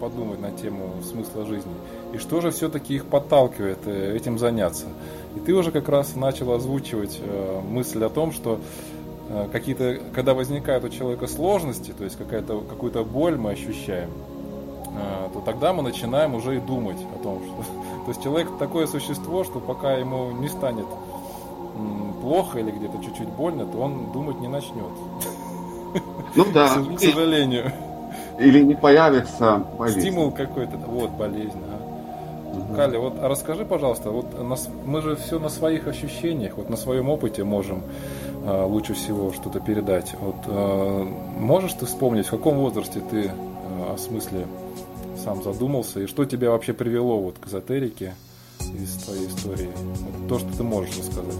подумать 0.00 0.40
на 0.40 0.52
тему 0.52 0.94
смысла 1.02 1.46
жизни, 1.46 1.72
и 2.12 2.18
что 2.18 2.40
же 2.40 2.50
все-таки 2.50 2.94
их 2.94 3.06
подталкивает 3.06 3.78
э, 3.86 4.14
этим 4.16 4.38
заняться. 4.38 4.86
И 5.34 5.40
ты 5.40 5.54
уже 5.54 5.72
как 5.72 5.88
раз 5.88 6.14
начал 6.14 6.52
озвучивать 6.52 7.18
э, 7.20 7.60
мысль 7.68 8.04
о 8.04 8.10
том, 8.10 8.30
что 8.32 8.60
э, 8.60 9.05
какие-то, 9.52 9.98
когда 10.14 10.34
возникают 10.34 10.84
у 10.84 10.88
человека 10.88 11.26
сложности, 11.26 11.92
то 11.96 12.04
есть 12.04 12.16
какая-то, 12.16 12.60
какую-то 12.60 13.04
боль 13.04 13.36
мы 13.36 13.52
ощущаем, 13.52 14.10
э, 14.86 15.28
то 15.32 15.40
тогда 15.40 15.72
мы 15.72 15.82
начинаем 15.82 16.34
уже 16.34 16.56
и 16.56 16.60
думать 16.60 16.98
о 17.14 17.22
том, 17.22 17.42
что... 17.44 17.62
То 18.06 18.10
есть 18.10 18.22
человек 18.22 18.48
такое 18.58 18.86
существо, 18.86 19.42
что 19.42 19.58
пока 19.58 19.94
ему 19.94 20.30
не 20.30 20.48
станет 20.48 20.86
плохо 22.26 22.58
или 22.58 22.70
где-то 22.70 22.98
чуть-чуть 23.04 23.28
больно, 23.28 23.66
то 23.66 23.78
он 23.78 24.10
думать 24.12 24.40
не 24.40 24.48
начнет. 24.48 24.90
Ну 26.34 26.44
да. 26.52 26.68
К 26.68 26.98
сожалению. 26.98 27.72
Или 28.38 28.62
не 28.62 28.74
появится 28.74 29.64
болезнь. 29.78 30.00
Стимул 30.00 30.30
какой-то. 30.32 30.76
Вот, 30.76 31.10
болезнь. 31.12 31.62
Угу. 32.52 32.74
Каля, 32.74 32.98
вот 32.98 33.14
а 33.20 33.28
расскажи, 33.28 33.64
пожалуйста, 33.64 34.10
вот 34.10 34.42
нас, 34.42 34.68
мы 34.84 35.02
же 35.02 35.14
все 35.16 35.38
на 35.38 35.48
своих 35.48 35.86
ощущениях, 35.86 36.54
вот 36.56 36.68
на 36.68 36.76
своем 36.76 37.08
опыте 37.08 37.44
можем 37.44 37.78
э, 37.78 38.25
лучше 38.46 38.94
всего 38.94 39.32
что-то 39.32 39.60
передать. 39.60 40.14
Вот 40.20 40.36
э, 40.46 41.02
можешь 41.38 41.72
ты 41.74 41.86
вспомнить, 41.86 42.26
в 42.26 42.30
каком 42.30 42.58
возрасте 42.58 43.00
ты 43.10 43.24
э, 43.24 43.30
о 43.92 43.96
смысле 43.98 44.46
сам 45.22 45.42
задумался 45.42 46.00
и 46.00 46.06
что 46.06 46.24
тебя 46.24 46.50
вообще 46.50 46.72
привело 46.72 47.18
вот 47.20 47.38
к 47.38 47.48
эзотерике 47.48 48.14
из 48.60 48.94
твоей 49.04 49.26
истории? 49.26 49.70
Вот 49.74 50.28
то, 50.28 50.38
что 50.38 50.56
ты 50.56 50.62
можешь 50.62 50.96
рассказать. 50.96 51.34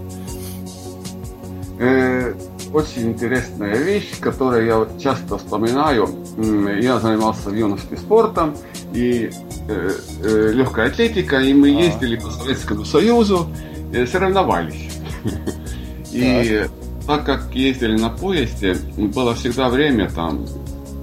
Э, 1.79 2.35
очень 2.73 3.13
интересная 3.13 3.77
вещь, 3.77 4.19
которую 4.19 4.67
я 4.67 4.87
часто 5.01 5.39
вспоминаю. 5.39 6.09
Я 6.81 6.99
занимался 6.99 7.51
в 7.51 7.55
юности 7.55 7.95
спортом 7.95 8.57
и 8.93 9.31
э, 9.69 9.91
э, 10.25 10.53
легкой 10.53 10.89
атлетикой, 10.89 11.51
и 11.51 11.55
мы 11.55 11.69
а. 11.69 11.83
ездили 11.83 12.17
по 12.17 12.31
Советскому 12.31 12.85
Союзу, 12.85 13.47
э, 13.93 14.07
соревновались. 14.07 14.91
И 16.13 16.67
так 17.07 17.25
как 17.25 17.55
ездили 17.55 17.99
на 17.99 18.11
поезде, 18.11 18.75
было 18.97 19.35
всегда 19.35 19.69
время, 19.69 20.11
там, 20.11 20.45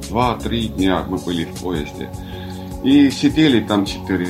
2-3 0.09 0.67
дня 0.75 1.03
мы 1.07 1.17
были 1.17 1.45
в 1.45 1.61
поезде. 1.61 2.09
И 2.83 3.09
сидели 3.09 3.61
там 3.61 3.85
4 3.85 4.27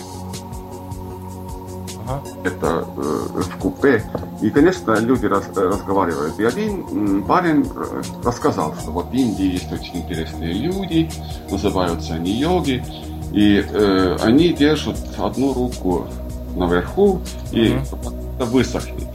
Ага. 2.06 2.22
Это 2.44 2.86
э, 2.98 3.42
в 3.42 3.58
купе. 3.58 4.04
И, 4.42 4.50
конечно, 4.50 5.00
люди 5.00 5.26
раз, 5.26 5.48
разговаривают. 5.56 6.38
И 6.40 6.44
один 6.44 7.24
парень 7.24 7.66
э, 7.66 8.02
рассказал, 8.24 8.76
что 8.76 8.92
вот 8.92 9.10
в 9.10 9.14
Индии 9.14 9.54
есть 9.54 9.72
очень 9.72 10.02
интересные 10.02 10.54
люди, 10.54 11.10
называются 11.50 12.16
они 12.16 12.32
йоги, 12.32 12.84
и 13.32 13.66
э, 13.68 14.18
они 14.22 14.54
держат 14.54 14.98
одну 15.18 15.54
руку 15.54 16.08
наверху, 16.56 17.22
и 17.52 17.70
угу. 17.70 18.10
это 18.36 18.46
высохнет. 18.46 19.08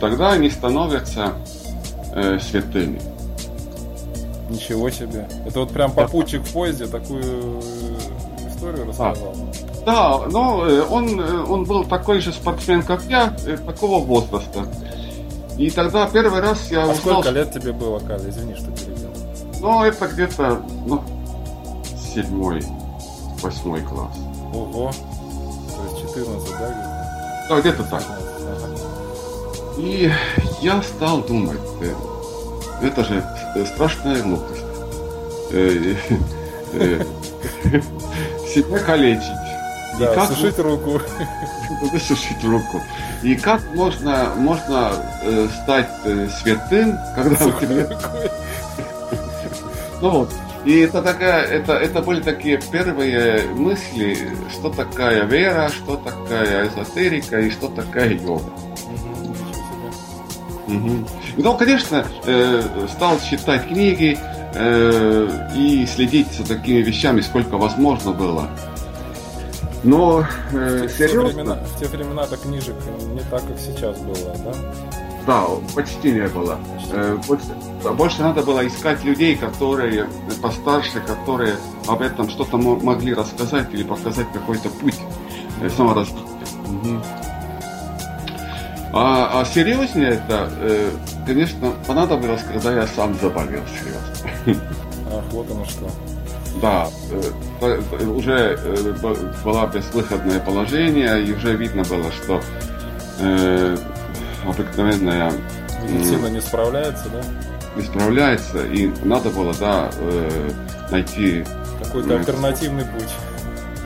Тогда 0.00 0.32
они 0.32 0.48
становятся 0.48 1.34
э, 2.12 2.38
святыми. 2.38 3.00
Ничего 4.50 4.90
себе. 4.90 5.28
Это 5.46 5.60
вот 5.60 5.70
прям 5.70 5.92
попутчик 5.92 6.42
в 6.42 6.52
поезде 6.52 6.86
такую 6.86 7.22
э, 7.22 8.48
историю 8.48 8.88
рассказал. 8.88 9.34
А. 9.34 9.84
Да, 9.86 10.18
но 10.28 10.66
э, 10.66 10.82
он, 10.82 11.20
э, 11.20 11.44
он 11.44 11.64
был 11.64 11.84
такой 11.84 12.20
же 12.20 12.32
спортсмен, 12.32 12.82
как 12.82 13.02
я, 13.04 13.34
такого 13.64 14.04
возраста. 14.04 14.66
И 15.56 15.70
тогда 15.70 16.08
первый 16.08 16.40
раз 16.40 16.70
я 16.70 16.82
а 16.82 16.88
узнал... 16.88 16.96
сколько 16.96 17.30
лет 17.30 17.52
тебе 17.52 17.72
было, 17.72 17.98
Каля? 18.00 18.28
Извини, 18.28 18.54
что 18.54 18.70
перебил. 18.72 19.10
Ну, 19.60 19.84
это 19.84 20.08
где-то, 20.08 20.62
ну, 20.86 21.02
седьмой, 22.14 22.62
восьмой 23.42 23.82
класс. 23.82 24.16
Ого. 24.52 24.90
То 25.76 25.94
есть 25.94 26.14
14, 26.14 26.50
да, 26.58 26.66
где-то? 26.66 27.46
Да, 27.48 27.60
где-то 27.60 27.82
так. 27.84 28.02
И 29.78 30.10
я 30.60 30.82
стал 30.82 31.22
думать, 31.22 31.58
это 32.82 33.04
же 33.04 33.24
страшная 33.66 34.22
глупость. 34.22 34.64
Себя 38.52 38.78
калечить 38.80 39.50
да, 40.00 40.14
как 40.14 40.28
сушить 40.28 40.56
вы... 40.56 40.62
руку. 40.62 41.00
Сушить 41.98 42.42
руку. 42.44 42.80
И 43.22 43.36
как 43.36 43.60
можно, 43.74 44.32
можно 44.36 44.92
э, 45.22 45.48
стать 45.62 45.90
э, 46.04 46.28
святым, 46.28 46.98
когда 47.14 47.44
у 47.44 47.52
тебя... 47.52 47.88
Ну 50.00 50.10
вот. 50.10 50.32
И 50.64 50.80
это 50.80 51.02
такая, 51.02 51.44
это, 51.44 51.74
это 51.74 52.02
были 52.02 52.20
такие 52.20 52.60
первые 52.70 53.46
мысли, 53.48 54.30
что 54.50 54.70
такая 54.70 55.24
вера, 55.24 55.68
что 55.68 55.96
такая 55.96 56.68
эзотерика 56.68 57.40
и 57.40 57.50
что 57.50 57.68
такая 57.68 58.10
йога. 58.10 58.50
Угу. 60.70 61.06
Ну, 61.38 61.56
конечно, 61.56 62.04
э, 62.24 62.62
стал 62.94 63.18
читать 63.20 63.68
книги 63.68 64.18
э, 64.54 65.48
и 65.56 65.86
следить 65.86 66.32
за 66.32 66.46
такими 66.46 66.78
вещами, 66.78 67.20
сколько 67.20 67.56
возможно 67.56 68.12
было. 68.12 68.48
Но 69.82 70.24
э, 70.52 70.86
в, 70.86 70.90
серьезно... 70.90 71.28
те 71.30 71.34
времена, 71.34 71.54
в 71.54 71.80
те 71.80 71.86
времена-то 71.86 72.36
книжек 72.36 72.74
не 73.12 73.20
так, 73.30 73.42
как 73.46 73.58
сейчас 73.58 73.98
было, 73.98 74.36
да? 74.44 74.52
Да, 75.26 75.46
почти 75.74 76.12
не 76.12 76.28
было. 76.28 76.58
Почти. 76.74 76.92
Э, 76.92 77.18
больше, 77.26 77.46
больше 77.96 78.22
надо 78.22 78.42
было 78.42 78.66
искать 78.66 79.04
людей, 79.04 79.36
которые 79.36 80.06
постарше, 80.42 81.00
которые 81.00 81.56
об 81.86 82.02
этом 82.02 82.28
что-то 82.28 82.56
могли 82.58 83.14
рассказать 83.14 83.72
или 83.72 83.82
показать 83.82 84.26
какой-то 84.32 84.68
путь 84.68 84.98
э, 85.62 85.70
саморазвития. 85.70 86.24
Угу. 86.66 87.00
А, 88.92 89.40
а 89.40 89.44
серьезнее 89.44 90.10
это, 90.10 90.50
э, 90.60 90.90
конечно, 91.24 91.72
понадобилось, 91.86 92.42
когда 92.42 92.72
я 92.72 92.86
сам 92.88 93.14
заболел 93.20 93.62
серьезно. 93.68 94.60
Ах, 95.12 95.24
вот 95.30 95.50
оно 95.50 95.64
что. 95.64 95.88
Да, 96.60 96.88
э, 97.60 98.04
уже 98.04 98.58
э, 98.60 98.94
было 99.44 99.66
безвыходное 99.68 100.40
положение, 100.40 101.22
и 101.22 101.32
уже 101.32 101.54
видно 101.56 101.84
было, 101.84 102.10
что 102.10 102.42
э, 103.20 103.76
обыкновенная... 104.44 105.32
Медицина 105.88 106.26
не 106.26 106.40
справляется, 106.40 107.08
да? 107.10 107.22
Не 107.76 107.82
справляется, 107.82 108.66
и 108.66 108.92
надо 109.04 109.30
было, 109.30 109.54
да, 109.60 109.90
э, 109.98 110.50
найти... 110.90 111.44
Какой-то 111.82 112.16
альтернативный 112.16 112.84
путь. 112.84 113.14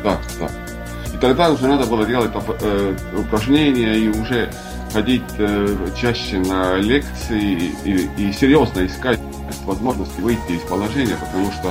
Да, 0.03 0.19
да. 0.41 0.49
И 1.15 1.19
тогда 1.19 1.51
уже 1.51 1.69
надо 1.69 1.87
было 1.87 2.07
делать 2.07 2.33
э, 2.35 2.97
упражнения 3.17 3.95
и 3.95 4.09
уже 4.09 4.51
ходить 4.95 5.23
э, 5.39 5.77
чаще 6.01 6.39
на 6.39 6.77
лекции 6.77 7.73
и, 7.85 8.09
и, 8.17 8.33
серьезно 8.33 8.87
искать 8.87 9.21
возможности 9.67 10.21
выйти 10.21 10.53
из 10.53 10.63
положения, 10.63 11.17
потому 11.21 11.53
что 11.53 11.71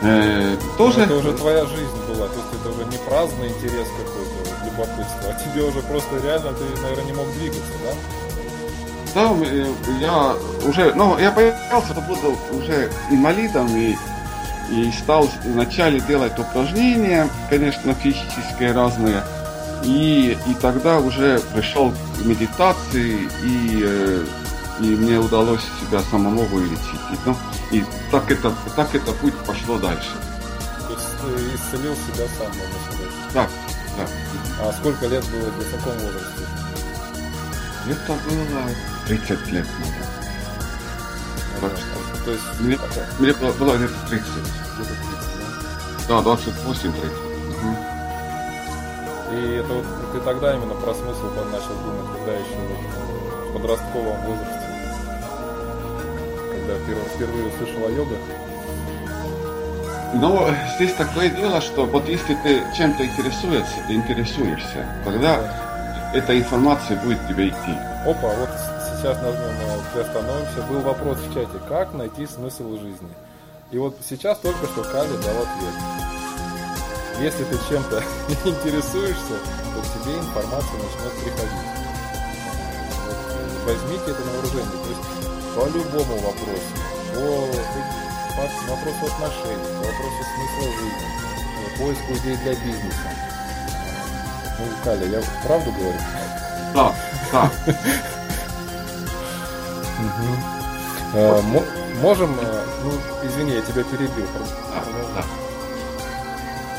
Э, 0.00 0.56
тоже... 0.76 1.00
Это 1.00 1.16
уже 1.16 1.32
твоя 1.32 1.64
жизнь 1.66 2.06
была, 2.08 2.28
то 2.28 2.34
есть 2.34 2.60
это 2.60 2.70
уже 2.70 2.84
не 2.84 2.98
праздный 3.08 3.48
интерес 3.48 3.88
какой-то, 3.96 4.64
любопытство, 4.64 5.30
а 5.30 5.34
тебе 5.34 5.64
уже 5.64 5.80
просто 5.80 6.16
реально, 6.22 6.52
ты, 6.52 6.82
наверное, 6.82 7.04
не 7.04 7.12
мог 7.12 7.26
двигаться, 7.32 7.72
да? 7.84 7.94
Да, 9.14 9.34
я 10.00 10.34
уже, 10.68 10.92
ну, 10.94 11.18
я 11.18 11.32
появился, 11.32 11.92
что 11.92 12.00
буду 12.02 12.36
уже 12.52 12.92
инвалидом 13.10 13.66
и, 13.76 13.96
и 14.70 14.92
стал 14.92 15.28
вначале 15.44 15.98
делать 16.00 16.38
упражнения, 16.38 17.28
конечно, 17.50 17.92
физические 17.94 18.72
разные, 18.72 19.24
и, 19.82 20.36
и 20.46 20.54
тогда 20.60 21.00
уже 21.00 21.40
пришел 21.54 21.92
медитации, 22.24 23.28
и, 23.42 23.82
э, 23.84 24.24
и 24.80 24.96
мне 24.96 25.18
удалось 25.18 25.62
себя 25.80 26.00
самому 26.10 26.44
вылечить. 26.44 27.00
И, 27.12 27.16
ну, 27.24 27.36
и 27.70 27.84
так 28.10 28.30
это, 28.30 28.52
так 28.76 28.94
это 28.94 29.12
путь 29.12 29.34
пошло 29.46 29.78
дальше. 29.78 30.12
То 30.86 30.92
есть 30.94 31.06
ты 31.20 31.56
исцелил 31.56 31.94
себя 31.94 32.26
сам, 32.38 32.48
можно 32.48 32.78
сказать? 32.86 33.14
Да, 33.34 33.48
да. 33.96 34.06
А 34.60 34.72
сколько 34.72 35.06
лет 35.06 35.24
было, 35.30 35.50
в 35.50 35.76
каком 35.76 35.92
возрасте? 35.98 36.42
Это 37.86 38.12
было 38.12 38.62
30 39.06 39.52
лет 39.52 39.66
назад. 39.78 40.18
Так 41.60 41.72
что, 41.72 42.24
то 42.24 42.30
есть... 42.32 42.60
Мне, 42.60 42.78
мне 43.18 43.32
было, 43.32 43.52
было 43.52 43.76
где-то 43.76 43.94
30. 44.08 44.26
Где-то 44.28 44.94
30, 46.06 46.08
да? 46.08 46.22
Да, 46.22 46.30
28-30. 46.30 47.27
И 49.38 49.54
это 49.56 49.72
вот 49.72 49.84
ты 50.12 50.20
тогда 50.20 50.54
именно 50.54 50.74
про 50.74 50.94
смысл 50.94 51.26
начал 51.52 51.74
думать, 51.84 52.06
когда 52.16 52.32
еще 52.32 52.56
вот 52.68 53.48
в 53.48 53.52
подростковом 53.54 54.20
возрасте? 54.26 54.68
когда 56.68 57.04
впервые 57.14 57.46
услышал 57.46 57.86
о 57.86 57.90
йогах? 57.90 58.18
Ну, 60.14 60.48
здесь 60.76 60.94
такое 60.94 61.28
дело, 61.30 61.60
что 61.60 61.84
вот 61.84 62.08
если 62.08 62.34
ты 62.42 62.62
чем-то 62.76 63.04
интересуешься, 63.04 63.80
интересуешься, 63.88 64.86
тогда 65.04 65.36
да. 65.36 66.12
эта 66.14 66.38
информация 66.38 66.96
будет 67.02 67.26
тебе 67.28 67.48
идти. 67.48 67.72
Опа, 68.06 68.28
вот 68.28 68.48
сейчас 68.96 69.16
нажмем 69.22 69.54
на 69.58 69.82
приостановимся. 69.92 70.62
Был 70.68 70.80
вопрос 70.80 71.18
в 71.18 71.34
чате, 71.34 71.58
как 71.68 71.92
найти 71.94 72.26
смысл 72.26 72.72
жизни. 72.78 73.10
И 73.70 73.78
вот 73.78 73.96
сейчас 74.08 74.38
только 74.38 74.66
что 74.66 74.82
Кали 74.82 75.08
дал 75.08 75.42
ответ. 75.42 76.07
Если 77.20 77.42
ты 77.44 77.58
чем-то 77.68 77.96
интересуешься, 78.44 79.38
то 79.74 79.80
к 79.80 80.04
тебе 80.04 80.18
информация 80.18 80.78
начнет 80.78 81.12
приходить. 81.14 81.68
Вот, 83.06 83.66
возьмите 83.66 84.10
это 84.12 84.24
на 84.24 84.32
вооружение. 84.32 84.70
То 84.70 84.88
есть 84.88 85.18
по 85.54 85.66
любому 85.66 86.16
вопросу, 86.20 86.74
по, 87.14 87.22
по 88.36 88.42
вопросу 88.70 89.06
отношений, 89.12 89.66
по 89.66 89.86
вопросу 89.86 90.20
смысла 90.34 90.72
жизни, 90.78 91.08
поиску 91.78 92.12
идей 92.14 92.36
для 92.36 92.54
бизнеса. 92.54 93.08
Ну, 94.58 94.64
Каля, 94.84 95.06
я 95.06 95.22
правду 95.44 95.72
говорю? 95.72 95.98
Да, 96.74 96.94
да. 97.32 97.50
Э, 101.14 101.40
можем, 102.00 102.38
э, 102.40 102.64
ну, 102.84 102.92
извини, 103.26 103.52
я 103.52 103.62
тебя 103.62 103.82
перебил. 103.82 104.26
Да, 104.36 104.84
да. 105.16 105.47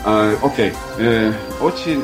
А, 0.05 0.35
окей. 0.41 0.73
Э, 0.97 1.31
очень, 1.62 2.03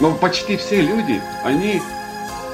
ну, 0.00 0.14
почти 0.14 0.56
все 0.56 0.80
люди, 0.80 1.20
они, 1.42 1.80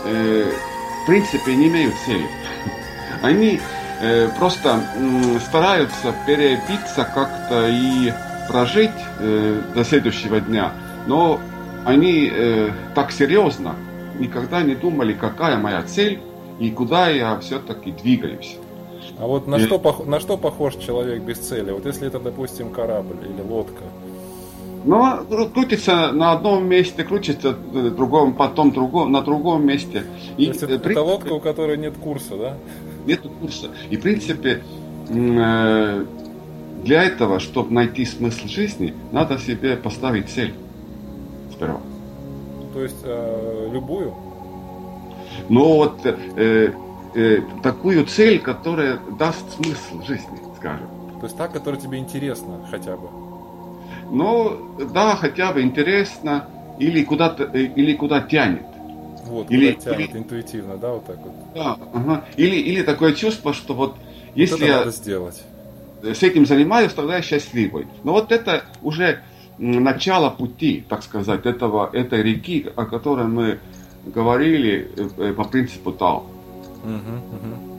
в 0.04 1.06
принципе, 1.06 1.54
не 1.54 1.68
имеют 1.68 1.94
цели. 2.06 2.26
Они 3.22 3.60
просто 4.38 4.80
стараются 5.46 6.14
перебиться 6.26 7.06
как-то 7.14 7.68
и 7.68 8.12
прожить 8.48 8.90
до 9.18 9.84
следующего 9.84 10.40
дня, 10.40 10.72
но 11.06 11.40
они 11.84 12.32
так 12.94 13.12
серьезно 13.12 13.74
никогда 14.18 14.62
не 14.62 14.74
думали, 14.74 15.12
какая 15.12 15.56
моя 15.56 15.82
цель 15.82 16.20
и 16.58 16.70
куда 16.70 17.08
я 17.08 17.38
все-таки 17.40 17.92
двигаюсь. 17.92 18.56
А 19.18 19.26
вот 19.26 19.46
на, 19.46 19.56
и... 19.56 19.60
что, 19.60 20.04
на 20.06 20.20
что 20.20 20.36
похож 20.36 20.76
человек 20.76 21.22
без 21.22 21.38
цели? 21.38 21.70
Вот 21.70 21.86
если 21.86 22.06
это, 22.06 22.18
допустим, 22.18 22.70
корабль 22.70 23.16
или 23.24 23.40
лодка? 23.40 23.84
Ну, 24.84 25.48
крутится 25.48 26.12
на 26.12 26.32
одном 26.32 26.66
месте, 26.66 27.04
крутится 27.04 27.56
на 27.72 27.90
другом, 27.90 28.34
потом 28.34 28.70
другом, 28.70 29.12
на 29.12 29.22
другом 29.22 29.66
месте. 29.66 30.04
И, 30.36 30.46
То 30.46 30.50
есть 30.50 30.62
это, 30.62 30.66
принципе, 30.66 30.90
это 30.92 31.02
лодка, 31.02 31.32
у 31.32 31.40
которой 31.40 31.78
нет 31.78 31.96
курса, 31.96 32.36
да? 32.36 32.56
Нет 33.06 33.20
курса. 33.40 33.68
И, 33.88 33.96
в 33.96 34.02
принципе, 34.02 34.62
э, 35.08 36.04
для 36.84 37.02
этого, 37.02 37.40
чтобы 37.40 37.72
найти 37.72 38.04
смысл 38.04 38.46
жизни, 38.46 38.92
надо 39.10 39.38
себе 39.38 39.76
поставить 39.76 40.28
цель 40.28 40.54
сперва. 41.50 41.80
То 42.74 42.82
есть 42.82 43.00
э, 43.04 43.70
любую? 43.72 44.14
Но 45.48 45.76
вот 45.76 46.00
э, 46.04 46.72
э, 47.14 47.40
такую 47.62 48.06
цель, 48.06 48.40
которая 48.40 48.98
даст 49.18 49.44
смысл 49.54 50.02
жизни, 50.04 50.38
скажем. 50.56 50.88
То 51.20 51.26
есть 51.26 51.36
та, 51.36 51.48
которая 51.48 51.80
тебе 51.80 51.98
интересна 51.98 52.66
хотя 52.70 52.96
бы? 52.96 53.08
Ну, 54.10 54.76
да, 54.92 55.16
хотя 55.16 55.52
бы 55.52 55.62
интересно, 55.62 56.48
или 56.78 57.02
куда-то, 57.04 57.44
э, 57.44 57.62
или 57.76 57.94
куда 57.94 58.20
тянет. 58.20 58.62
Вот, 59.26 59.50
или, 59.50 59.72
куда 59.72 59.94
тянет 59.94 60.10
или, 60.10 60.18
интуитивно, 60.18 60.76
да, 60.76 60.92
вот 60.92 61.06
так 61.06 61.18
вот. 61.18 61.32
Да, 61.54 61.78
ага. 61.92 62.24
Или, 62.36 62.56
или 62.56 62.82
такое 62.82 63.14
чувство, 63.14 63.54
что 63.54 63.74
вот, 63.74 63.92
вот 63.92 63.98
если 64.34 64.66
я 64.66 64.78
надо 64.78 64.90
сделать. 64.90 65.42
с 66.02 66.22
этим 66.22 66.46
занимаюсь, 66.46 66.92
тогда 66.92 67.16
я 67.16 67.22
счастливый. 67.22 67.86
Но 68.02 68.12
вот 68.12 68.32
это 68.32 68.64
уже 68.82 69.22
начало 69.58 70.30
пути, 70.30 70.84
так 70.88 71.02
сказать, 71.02 71.46
этого, 71.46 71.88
этой 71.92 72.22
реки, 72.22 72.66
о 72.76 72.84
которой 72.86 73.26
мы 73.26 73.60
говорили 74.04 74.90
э, 75.16 75.32
по 75.32 75.44
принципу 75.44 75.92
Тао. 75.92 76.24
Угу, 76.84 77.14
угу. 77.36 77.74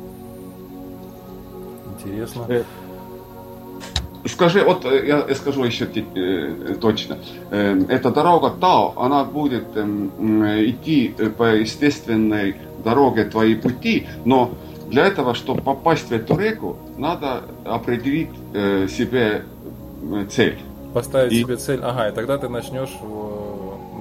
Интересно. 1.98 2.46
Э, 2.50 2.64
скажи, 4.26 4.64
вот 4.64 4.86
э, 4.86 5.08
я 5.08 5.36
скажу 5.36 5.64
еще 5.64 5.86
точно. 6.82 7.18
Эта 7.52 8.12
дорога 8.12 8.50
Тао, 8.50 8.94
она 8.98 9.24
будет 9.24 9.78
эм, 9.78 10.12
идти 10.46 11.16
по 11.38 11.56
естественной 11.56 12.56
дороге 12.84 13.26
твоей 13.26 13.56
пути, 13.56 14.08
но 14.26 14.52
для 14.90 15.06
этого, 15.08 15.34
чтобы 15.34 15.62
попасть 15.62 16.10
в 16.10 16.12
эту 16.12 16.38
реку, 16.38 16.78
надо 16.98 17.44
определить 17.64 18.30
себе 18.90 19.44
цель. 20.30 20.60
Поставить 20.94 21.34
и... 21.34 21.40
себе 21.40 21.58
цель, 21.58 21.82
ага, 21.82 22.10
и 22.10 22.12
тогда 22.12 22.38
ты 22.38 22.48
начнешь 22.48 22.94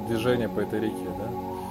движение 0.09 0.49
по 0.49 0.61
этой 0.61 0.81
реке, 0.81 1.09
да? 1.19 1.25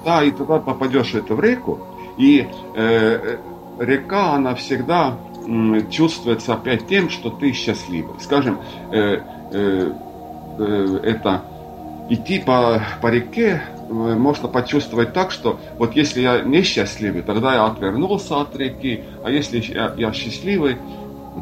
Да, 0.05 0.23
и 0.23 0.31
тогда 0.31 0.59
попадешь 0.59 1.11
в 1.11 1.15
эту 1.15 1.39
реку, 1.39 1.79
и 2.17 2.47
э, 2.75 3.37
река, 3.79 4.33
она 4.33 4.55
всегда 4.55 5.17
э, 5.47 5.81
чувствуется 5.89 6.53
опять 6.53 6.87
тем, 6.87 7.09
что 7.09 7.29
ты 7.29 7.51
счастливый. 7.53 8.19
Скажем, 8.19 8.59
э, 8.91 9.19
э, 9.51 9.91
э, 10.59 10.99
это 11.03 11.43
идти 12.09 12.39
по, 12.39 12.81
по 13.01 13.07
реке 13.07 13.61
э, 13.89 13.93
можно 13.93 14.47
почувствовать 14.47 15.13
так, 15.13 15.31
что 15.31 15.59
вот 15.77 15.95
если 15.95 16.21
я 16.21 16.41
несчастливый, 16.41 17.21
тогда 17.21 17.53
я 17.55 17.65
отвернулся 17.65 18.41
от 18.41 18.55
реки, 18.55 19.03
а 19.23 19.31
если 19.31 19.59
я, 19.59 19.93
я 19.97 20.13
счастливый, 20.13 20.77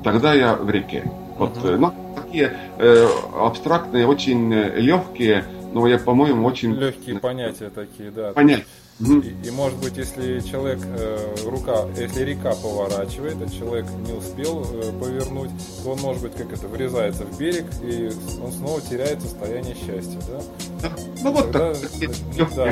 тогда 0.04 0.34
я 0.34 0.56
в 0.56 0.70
реке. 0.70 1.12
Вот, 1.38 1.58
uh-huh. 1.58 1.78
ну, 1.78 1.94
такие 2.16 2.54
э, 2.78 3.08
абстрактные, 3.36 4.06
очень 4.06 4.54
легкие 4.54 5.46
ну, 5.74 5.88
я, 5.88 5.98
по-моему, 5.98 6.46
очень... 6.46 6.74
Легкие 6.74 7.20
понятия 7.20 7.70
такие, 7.70 8.12
да. 8.12 8.34
Понятия. 8.34 8.66
И, 9.02 9.48
и 9.48 9.52
может 9.52 9.80
быть, 9.80 9.98
если 9.98 10.42
человек, 10.42 10.80
э, 10.84 11.36
рука, 11.46 11.86
если 11.98 12.24
река 12.24 12.54
поворачивает, 12.54 13.38
а 13.42 13.50
человек 13.50 13.88
не 14.06 14.14
успел 14.14 14.62
э, 14.62 14.92
повернуть, 15.00 15.50
то 15.84 15.92
он, 15.92 16.00
может 16.02 16.22
быть, 16.22 16.34
как 16.36 16.54
это, 16.54 16.68
врезается 16.68 17.26
в 17.26 17.36
берег, 17.38 17.66
и 17.82 18.12
он 18.44 18.52
снова 18.52 18.80
теряет 18.82 19.20
состояние 19.22 19.76
счастья, 19.76 20.20
да? 20.30 20.92
Ну 21.24 21.32
вот 21.32 21.52
Тогда, 21.52 21.74
так. 21.74 22.56
Да, 22.56 22.66
да, 22.68 22.72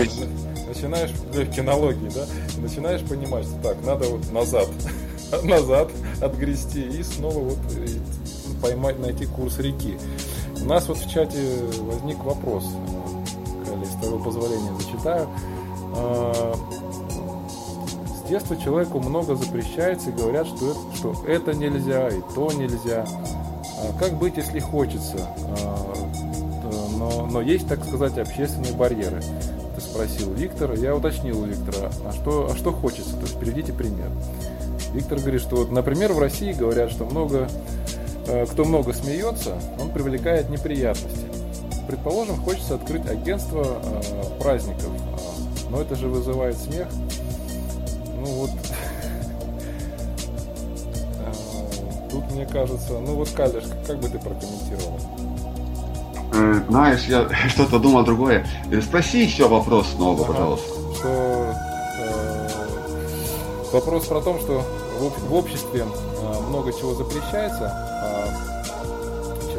начинаешь, 0.68 1.12
легкие 1.34 1.64
налоги, 1.64 2.12
да, 2.14 2.26
начинаешь 2.62 3.02
понимать, 3.02 3.46
что 3.46 3.56
так, 3.64 3.84
надо 3.84 4.08
вот 4.08 4.32
назад, 4.32 4.68
назад 5.44 5.90
отгрести 6.22 6.82
и 6.82 7.02
снова 7.02 7.40
вот 7.40 7.60
э, 7.76 7.88
поймать, 8.62 9.00
найти 9.00 9.26
курс 9.26 9.58
реки. 9.58 9.98
У 10.62 10.66
нас 10.66 10.88
вот 10.88 10.98
в 10.98 11.10
чате 11.10 11.40
возник 11.80 12.24
вопрос, 12.24 12.66
Кали, 13.66 13.86
с 13.86 13.96
твоего 14.00 14.20
позволения 14.20 14.72
зачитаю. 14.80 15.28
А, 15.96 16.56
с 18.08 18.30
детства 18.30 18.56
человеку 18.58 19.00
много 19.00 19.36
запрещается 19.36 20.10
и 20.10 20.14
говорят, 20.14 20.48
что 20.48 20.72
это, 20.72 20.96
что 20.96 21.26
это 21.28 21.54
нельзя 21.54 22.10
и 22.10 22.22
то 22.36 22.52
нельзя. 22.52 23.06
А 23.82 24.00
как 24.00 24.14
быть, 24.14 24.38
если 24.38 24.60
хочется? 24.60 25.28
А, 25.66 25.94
но, 26.98 27.26
но 27.26 27.42
есть, 27.42 27.68
так 27.68 27.84
сказать, 27.84 28.18
общественные 28.18 28.74
барьеры. 28.74 29.22
Ты 29.76 29.82
спросил 29.82 30.34
Виктора, 30.34 30.76
я 30.76 30.96
уточнил 30.96 31.42
у 31.42 31.46
Виктора, 31.46 31.90
а 32.06 32.12
что, 32.12 32.50
а 32.52 32.56
что 32.56 32.72
хочется? 32.72 33.16
То 33.16 33.22
есть 33.22 33.40
приведите 33.40 33.72
пример. 33.74 34.10
Виктор 34.94 35.20
говорит, 35.20 35.42
что 35.42 35.58
вот, 35.58 35.72
например, 35.72 36.14
в 36.14 36.20
России 36.20 36.52
говорят, 36.52 36.92
что 36.92 37.06
много 37.06 37.48
кто 38.52 38.64
много 38.64 38.94
смеется, 38.94 39.58
он 39.80 39.90
привлекает 39.90 40.50
неприятности. 40.50 41.26
Предположим, 41.88 42.36
хочется 42.38 42.76
открыть 42.76 43.08
агентство 43.08 43.82
праздников, 44.40 44.90
но 45.70 45.82
это 45.82 45.96
же 45.96 46.08
вызывает 46.08 46.58
смех. 46.58 46.88
Ну 48.16 48.26
вот, 48.26 48.50
тут 52.12 52.32
мне 52.32 52.46
кажется, 52.46 53.00
ну 53.00 53.16
вот, 53.16 53.30
Калиш, 53.30 53.64
как 53.88 53.98
бы 54.00 54.10
ты 54.10 54.20
прокомментировал? 54.20 55.00
Знаешь, 56.70 57.06
я 57.06 57.28
что-то 57.50 57.80
думал 57.80 58.04
другое. 58.04 58.46
Спроси 58.82 59.24
еще 59.24 59.48
вопрос 59.48 59.88
снова, 59.96 60.24
ага. 60.24 60.34
пожалуйста. 60.34 60.68
Что, 60.96 61.54
э, 62.00 62.50
вопрос 63.74 64.06
про 64.06 64.22
то, 64.22 64.38
что 64.40 64.64
в, 65.00 65.30
в 65.30 65.34
обществе 65.34 65.86
много 66.50 66.74
чего 66.74 66.94
запрещается, 66.94 67.74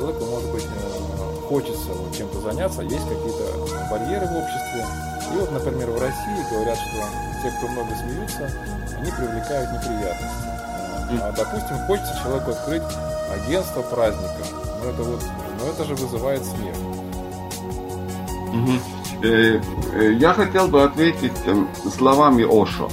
человеку, 0.00 0.24
может 0.24 0.50
быть, 0.52 0.64
э, 0.64 1.48
хочется 1.48 1.92
вот 1.92 2.16
чем-то 2.16 2.40
заняться, 2.40 2.82
есть 2.82 3.08
какие-то 3.08 3.88
барьеры 3.90 4.26
в 4.26 4.36
обществе. 4.36 4.86
И 5.32 5.36
вот, 5.36 5.52
например, 5.52 5.90
в 5.90 6.00
России 6.00 6.50
говорят, 6.50 6.78
что 6.78 7.04
те, 7.42 7.50
кто 7.56 7.68
много 7.68 7.94
смеются, 7.94 8.50
они 8.98 9.10
привлекают 9.12 9.70
неприятности. 9.72 10.50
А, 11.22 11.32
допустим, 11.36 11.76
хочется 11.86 12.18
человеку 12.22 12.50
открыть 12.50 12.82
агентство 13.32 13.82
праздника. 13.82 14.44
Но 14.82 14.90
это 14.90 15.02
вот, 15.02 15.22
но 15.58 15.68
это 15.68 15.84
же 15.84 15.94
вызывает 15.94 16.44
смех. 16.44 16.76
Э, 19.22 19.60
э, 19.94 20.12
я 20.14 20.32
хотел 20.32 20.68
бы 20.68 20.82
ответить 20.82 21.32
эм, 21.46 21.68
словами 21.96 22.44
Ошо. 22.44 22.88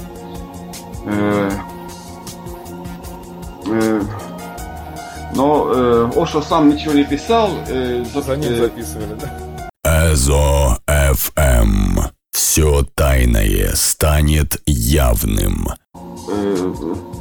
Но 5.35 5.71
э, 5.73 6.11
Ошо 6.15 6.41
сам 6.41 6.69
ничего 6.69 6.93
не 6.93 7.03
писал. 7.03 7.49
Э, 7.67 8.03
за, 8.13 8.37
ним 8.37 8.55
записывали, 8.55 9.15
да? 9.19 10.11
Эзо 10.11 10.76
ФМ. 10.76 10.76
Все 12.57 12.83
тайное 12.95 13.69
станет 13.75 14.59
явным. 14.65 15.67
Э, 16.27 16.73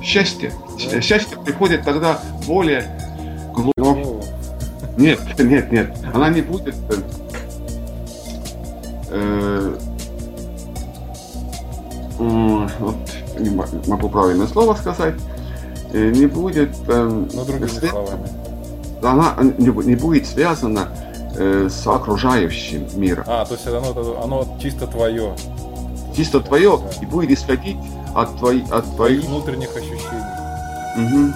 счастье. 0.02 0.50
Счастье 1.02 1.36
приходит 1.44 1.84
тогда 1.84 2.22
более 2.46 2.88
глубоко. 3.52 4.22
Нет, 4.96 5.20
нет, 5.38 5.70
нет. 5.70 5.94
Она 6.14 6.30
не 6.30 6.40
будет... 6.40 6.74
Э, 9.10 9.76
э, 12.18 12.68
вот 12.78 12.96
не 13.38 13.50
могу 13.50 14.08
правильное 14.08 14.46
слово 14.46 14.74
сказать. 14.74 15.16
Э, 15.92 16.12
не 16.12 16.24
будет... 16.24 16.74
Э, 16.88 17.26
Но 17.34 17.44
другими 17.44 17.66
след... 17.66 17.90
словами. 17.90 18.26
она 19.02 19.36
не 19.58 19.96
будет 19.96 20.26
связана 20.26 20.88
э, 21.36 21.68
с 21.68 21.86
окружающим 21.86 22.86
миром. 22.96 23.24
А, 23.26 23.44
то 23.44 23.54
есть 23.54 23.66
оно, 23.66 24.22
оно 24.22 24.58
чисто 24.60 24.86
твое. 24.86 25.34
Чисто 26.16 26.40
твое 26.40 26.78
да. 26.78 27.02
и 27.02 27.06
будет 27.06 27.30
исходить 27.30 27.76
от, 28.14 28.36
твои, 28.38 28.62
от 28.70 28.84
твоих... 28.96 29.24
внутренних 29.24 29.76
ощущений. 29.76 30.36
Угу. 30.96 31.32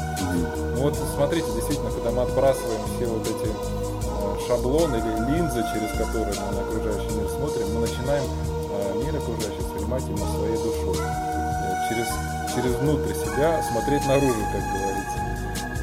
Ну 0.76 0.80
вот 0.82 0.96
смотрите, 1.14 1.46
действительно, 1.54 1.90
когда 1.90 2.10
мы 2.10 2.22
отбрасываем 2.22 2.80
все 2.96 3.06
вот 3.06 3.26
эти 3.26 3.50
э, 3.50 4.48
шаблоны 4.48 4.96
или 4.96 5.36
линзы, 5.36 5.62
через 5.74 5.90
которые 5.98 6.32
мы 6.40 6.56
на 6.56 6.60
окружающий 6.62 7.14
мир 7.14 7.28
смотрим, 7.28 7.74
мы 7.74 7.80
начинаем 7.82 8.24
э, 8.24 9.04
мир 9.04 9.16
окружающий 9.16 9.62
воспринимать 9.62 10.02
именно 10.08 10.26
своей 10.32 10.56
душой. 10.56 10.96
Э, 10.96 11.88
через, 11.90 12.08
через 12.54 12.74
внутрь 12.80 13.12
себя 13.12 13.62
смотреть 13.70 14.06
наружу, 14.06 14.40
как 14.50 14.62
говорится. 14.72 15.18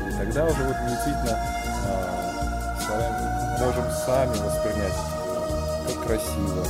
И 0.07 0.25
тогда 0.25 0.45
уже 0.45 0.63
вот 0.63 0.75
действительно 0.89 1.37
можем 3.67 3.83
сами 4.05 4.31
воспринять 4.37 4.93
как 5.87 6.05
красиво, 6.05 6.63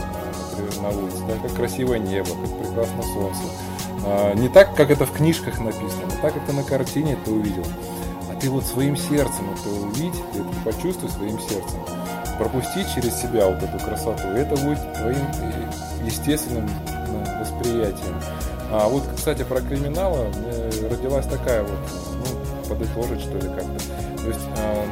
например, 0.52 0.82
на 0.82 0.90
улице, 0.90 1.18
да, 1.28 1.48
как 1.48 1.56
красивое 1.56 2.00
небо, 2.00 2.30
как 2.30 2.58
прекрасно 2.58 3.04
солнце. 3.04 3.42
А, 4.04 4.34
не 4.34 4.50
так, 4.50 4.76
как 4.76 4.90
это 4.90 5.06
в 5.06 5.12
книжках 5.12 5.60
написано, 5.60 6.06
не 6.06 6.22
так, 6.22 6.34
как 6.34 6.46
ты 6.48 6.54
на 6.54 6.64
картине 6.64 7.14
это 7.14 7.32
увидел, 7.32 7.66
а 8.32 8.40
ты 8.40 8.50
вот 8.50 8.64
своим 8.64 8.98
сердцем 8.98 9.46
это 9.54 9.70
увидь, 9.70 10.16
ты 10.34 10.40
это 10.40 10.50
почувствуй 10.66 11.10
своим 11.12 11.40
сердцем. 11.40 11.80
Пропусти 12.40 12.84
через 12.96 13.22
себя 13.22 13.48
вот 13.48 13.62
эту 13.62 13.78
красоту, 13.78 14.28
это 14.30 14.56
будет 14.56 14.94
твоим 14.94 15.26
э, 15.42 15.72
естественным 16.04 16.68
восприятием. 17.40 18.16
А 18.72 18.88
вот, 18.88 19.04
кстати, 19.16 19.44
про 19.44 19.62
криминала 19.62 20.26
родилась 20.90 21.28
такая 21.28 21.62
вот, 21.62 21.78
ну, 22.14 22.70
подытожить, 22.70 23.22
что 23.22 23.36
ли, 23.36 23.50
как-то. 23.50 23.80
То 24.18 24.28
есть 24.28 24.48
а, 24.58 24.86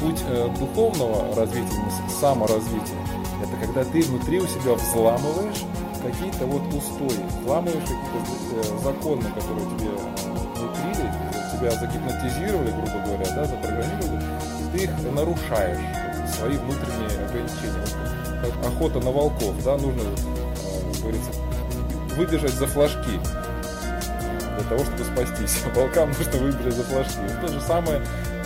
путь 0.00 0.22
э, 0.28 0.48
духовного 0.58 1.34
развития, 1.34 1.82
саморазвития, 2.20 2.98
это 3.42 3.66
когда 3.66 3.84
ты 3.84 4.02
внутри 4.02 4.40
у 4.40 4.46
себя 4.46 4.74
взламываешь 4.74 5.64
какие-то 6.02 6.46
вот 6.46 6.62
устои, 6.72 7.20
взламываешь 7.40 7.82
какие-то 7.82 8.78
э, 8.78 8.82
законы, 8.82 9.22
которые 9.22 9.66
тебе 9.70 9.90
внутри, 10.54 11.08
тебя 11.52 11.70
загипнотизировали, 11.70 12.70
грубо 12.70 13.06
говоря, 13.06 13.34
да, 13.34 13.44
запрограммировали, 13.44 14.22
и 14.60 14.78
ты 14.78 14.84
их 14.84 14.90
нарушаешь, 15.14 15.80
свои 16.36 16.56
внутренние 16.56 17.26
ограничения. 17.26 17.84
Вот, 18.42 18.66
охота 18.66 19.00
на 19.00 19.10
волков, 19.10 19.54
да, 19.64 19.76
нужно, 19.76 20.02
э, 20.02 20.92
как 20.92 21.00
говорится, 21.02 21.30
выбежать 22.16 22.54
за 22.54 22.66
флажки 22.66 23.20
для 24.58 24.68
того, 24.68 24.84
чтобы 24.84 25.04
спастись. 25.04 25.62
Волкам 25.74 26.08
нужно 26.10 26.38
выбежать 26.38 26.74
за 26.74 26.82
флажки. 26.84 27.20
То 27.40 27.48
же 27.48 27.60
самое 27.60 28.02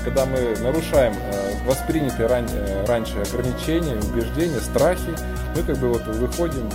когда 0.08 0.24
мы 0.24 0.56
нарушаем 0.60 1.12
э, 1.12 1.52
воспринятые 1.66 2.28
ран, 2.28 2.46
э, 2.50 2.86
раньше 2.86 3.18
ограничения, 3.18 3.94
убеждения, 3.96 4.58
страхи, 4.58 5.14
мы 5.54 5.62
как 5.62 5.76
бы 5.76 5.88
вот 5.92 6.06
выходим, 6.06 6.66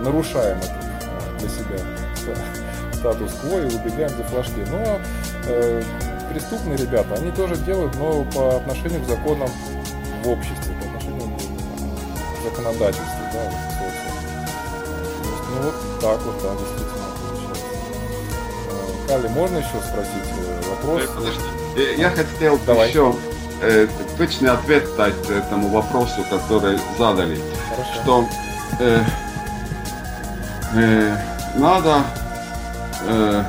нарушаем 0.00 0.58
это 0.58 0.74
э, 0.76 1.38
для 1.38 1.48
себя 1.48 1.78
статус-кво 2.92 3.60
и 3.60 3.74
убегаем 3.74 4.10
за 4.10 4.22
флажки. 4.24 4.62
Но 4.70 5.00
э, 5.46 5.82
преступные 6.30 6.76
ребята, 6.76 7.14
они 7.14 7.30
тоже 7.30 7.56
делают, 7.56 7.94
но 7.96 8.22
по 8.24 8.56
отношению 8.56 9.02
к 9.02 9.06
законам 9.06 9.48
в 10.22 10.28
обществе, 10.28 10.74
по 10.78 10.86
отношению 10.86 11.38
к 11.38 12.44
законодательству, 12.44 13.24
да, 13.32 13.50
вот, 13.80 13.94
ну 15.54 15.62
вот 15.62 16.00
так 16.02 16.20
вот, 16.20 16.42
да, 16.42 16.50
действительно. 16.52 17.04
Кали, 19.08 19.28
можно 19.28 19.56
еще 19.56 19.80
спросить 19.88 20.28
вопрос? 20.68 21.08
Подожди. 21.14 21.63
Э, 21.76 21.94
я 21.96 22.10
хотел 22.10 22.58
Давай. 22.66 22.88
еще 22.88 23.14
э, 23.60 23.88
точный 24.16 24.50
ответ 24.50 24.84
дать 24.96 25.14
этому 25.28 25.68
вопросу, 25.68 26.24
который 26.30 26.78
задали. 26.98 27.40
Хорошо. 27.70 28.02
Что 28.02 28.28
э, 28.80 29.04
э, 30.74 31.16
надо 31.56 32.04
э, 33.06 33.44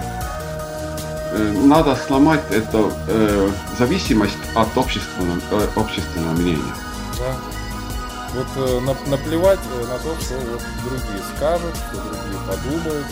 э, 1.34 1.52
надо 1.64 1.96
сломать 1.96 2.42
эту 2.52 2.92
э, 3.08 3.50
зависимость 3.78 4.38
от 4.56 4.76
общественного, 4.78 5.40
э, 5.52 5.68
общественного 5.76 6.34
мнения. 6.34 6.74
Да. 7.20 7.36
Вот 8.34 8.48
э, 8.58 9.10
наплевать 9.10 9.60
на 9.88 9.98
то, 10.00 10.16
что 10.22 10.34
вот 10.52 10.62
другие 10.84 11.24
скажут, 11.36 11.76
что 11.76 12.02
другие 12.02 12.40
подумают, 12.48 13.06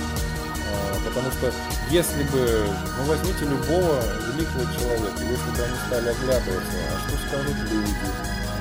Потому 1.05 1.31
что 1.31 1.53
если 1.89 2.23
бы, 2.23 2.67
ну 2.97 3.03
возьмите 3.05 3.45
любого 3.45 3.99
великого 4.31 4.65
человека, 4.77 5.21
если 5.21 5.49
бы 5.55 5.63
они 5.63 5.77
стали 5.87 6.09
оглядываться, 6.09 6.77
а 6.89 6.99
что 6.99 7.17
скажут 7.27 7.57
люди, 7.71 7.93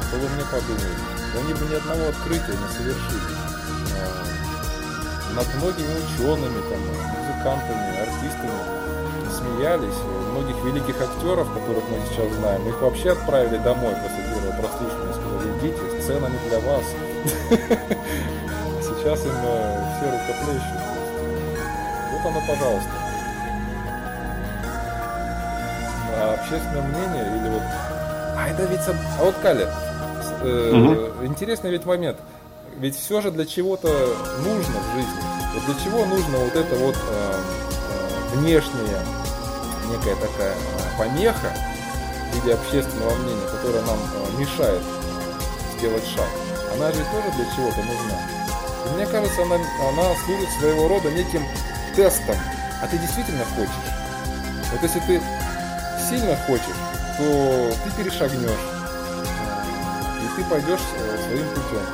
что 0.08 0.16
вы 0.16 0.28
мне 0.28 0.44
подумают, 0.44 0.98
они 1.37 1.54
бы 1.54 1.64
ни 1.66 1.74
одного 1.74 2.08
открытия 2.08 2.56
не 2.56 2.68
совершили. 2.72 3.32
А, 3.96 5.35
над 5.35 5.54
многими 5.54 5.94
учеными, 6.02 6.61
там, 6.68 6.80
музыкантами, 6.82 8.00
артистами 8.00 8.82
смеялись. 9.32 9.98
Многих 10.32 10.56
великих 10.64 11.00
актеров, 11.00 11.52
которых 11.52 11.85
мы 11.90 11.98
сейчас 12.08 12.32
знаем, 12.35 12.68
их 12.68 12.80
вообще 12.80 13.12
отправили 13.12 13.58
домой 13.58 13.94
после 13.94 14.24
первого 14.32 14.52
прослушивания. 14.61 15.12
Сказали, 15.12 15.58
идите, 15.58 16.02
сцена 16.02 16.26
не 16.26 16.48
для 16.48 16.61
вас. 16.61 16.85
Сейчас 18.82 19.24
им 19.26 19.32
э, 19.44 19.96
все 19.96 20.11
рукоплещут 20.11 20.92
вот 22.22 22.30
оно, 22.30 22.40
пожалуйста. 22.46 23.02
А 26.22 26.35
общественное 26.35 26.82
мнение 26.82 27.37
или 27.37 27.48
вот... 27.48 27.62
А 28.37 28.48
это 28.48 28.64
ведь... 28.64 28.80
А 28.87 29.24
вот 29.24 29.35
Каля, 29.42 29.68
э, 30.42 30.72
угу. 30.72 31.26
интересный 31.26 31.70
ведь 31.70 31.85
момент. 31.85 32.16
Ведь 32.78 32.96
все 32.96 33.20
же 33.20 33.32
для 33.32 33.44
чего-то 33.44 33.88
нужно 34.38 34.78
в 34.78 34.94
жизни. 34.94 35.22
Вот 35.54 35.64
для 35.64 35.85
чего 35.85 36.04
нужно 36.04 36.38
вот 36.38 36.54
это 36.54 36.76
вот 36.76 36.94
э, 36.94 37.35
э, 37.35 38.37
внешняя 38.37 39.02
некая 39.90 40.14
такая 40.14 40.52
э, 40.52 40.98
помеха 40.98 41.52
в 42.30 42.37
виде 42.37 42.54
общественного 42.54 43.14
мнения, 43.16 43.46
которая 43.50 43.82
нам 43.82 43.98
э, 43.98 44.40
мешает 44.40 44.82
сделать 45.76 46.06
шаг. 46.06 46.28
Она 46.74 46.92
же 46.92 46.98
тоже 46.98 47.37
для 47.37 47.44
чего-то 47.56 47.82
нужна. 47.82 48.18
И 48.87 48.94
мне 48.94 49.06
кажется, 49.06 49.42
она, 49.42 49.56
она 49.56 50.14
служит 50.24 50.48
своего 50.61 50.87
рода 50.87 51.11
неким 51.11 51.44
тестом, 51.96 52.37
а 52.80 52.87
ты 52.87 52.96
действительно 52.98 53.44
хочешь. 53.56 53.92
Вот 54.72 54.82
если 54.82 55.00
ты 55.00 55.20
сильно 56.12 56.37
хочешь, 56.46 56.81
то 57.16 57.72
ты 57.85 58.03
перешагнешь, 58.03 58.66
и 60.20 60.37
ты 60.37 60.44
пойдешь 60.44 60.81
э, 60.98 61.16
своим 61.27 61.48
путем. 61.48 61.87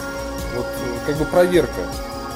Вот 0.56 0.66
э, 0.66 1.06
как 1.06 1.16
бы 1.16 1.24
проверка, 1.26 1.82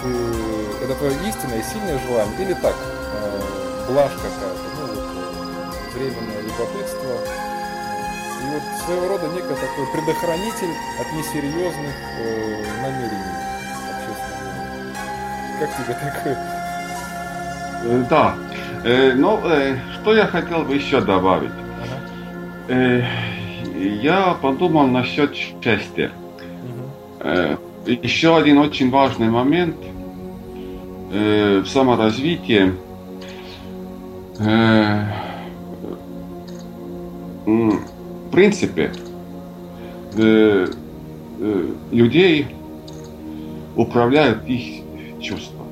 ты, 0.03 0.85
это 0.85 0.95
твое 0.95 1.15
истинное 1.29 1.63
сильное 1.63 1.99
желание, 2.07 2.43
или 2.43 2.55
так, 2.55 2.75
э, 2.75 3.41
блажь 3.89 4.13
какая-то, 4.13 4.63
ну 4.79 4.87
вот 4.95 5.95
временное 5.95 6.43
любопытство. 6.43 7.19
И 8.43 8.45
вот 8.47 8.63
своего 8.85 9.09
рода 9.09 9.27
некий 9.29 9.49
такой 9.49 9.87
предохранитель 9.93 10.75
от 11.01 11.13
несерьезных 11.13 11.95
э, 12.21 12.65
намерений 12.81 13.39
общественных. 13.91 14.97
Как 15.59 15.77
тебе 15.77 15.95
такое? 15.95 16.39
Э, 17.85 18.05
да. 18.09 18.35
Э, 18.85 19.13
Но 19.15 19.39
ну, 19.39 19.49
э, 19.49 19.79
что 19.95 20.15
я 20.15 20.27
хотел 20.27 20.63
бы 20.63 20.77
еще 20.77 21.01
добавить? 21.01 21.62
Я 22.69 24.37
подумал 24.41 24.87
насчет 24.87 25.35
счастья. 25.35 26.13
Еще 27.87 28.37
один 28.37 28.59
очень 28.59 28.91
важный 28.91 29.29
момент 29.29 29.77
в 31.11 31.67
саморазвитии. 31.67 32.73
В 37.45 38.31
принципе, 38.31 38.93
людей 41.91 42.47
управляют 43.77 44.47
их 44.47 44.83
чувства. 45.21 45.63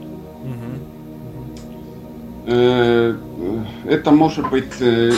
Э, 2.47 3.15
это 3.85 4.11
может 4.11 4.51
быть 4.51 4.73
э, 4.81 5.13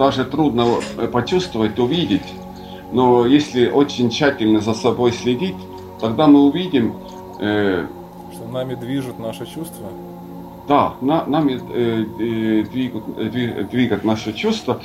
даже 0.00 0.24
трудно 0.24 0.80
почувствовать, 1.12 1.78
увидеть, 1.78 2.32
но 2.90 3.26
если 3.26 3.68
очень 3.68 4.08
тщательно 4.08 4.60
за 4.60 4.72
собой 4.72 5.12
следить, 5.12 5.56
тогда 6.00 6.26
мы 6.26 6.40
увидим, 6.40 6.94
э, 7.38 7.86
что 8.32 8.44
нами 8.46 8.76
движут 8.76 9.18
наши 9.18 9.44
чувства. 9.44 9.90
Да, 10.66 10.94
на, 11.02 11.26
нами 11.26 11.56
двигают, 12.62 13.70
двигают 13.70 14.04
наши 14.04 14.32
чувства. 14.32 14.80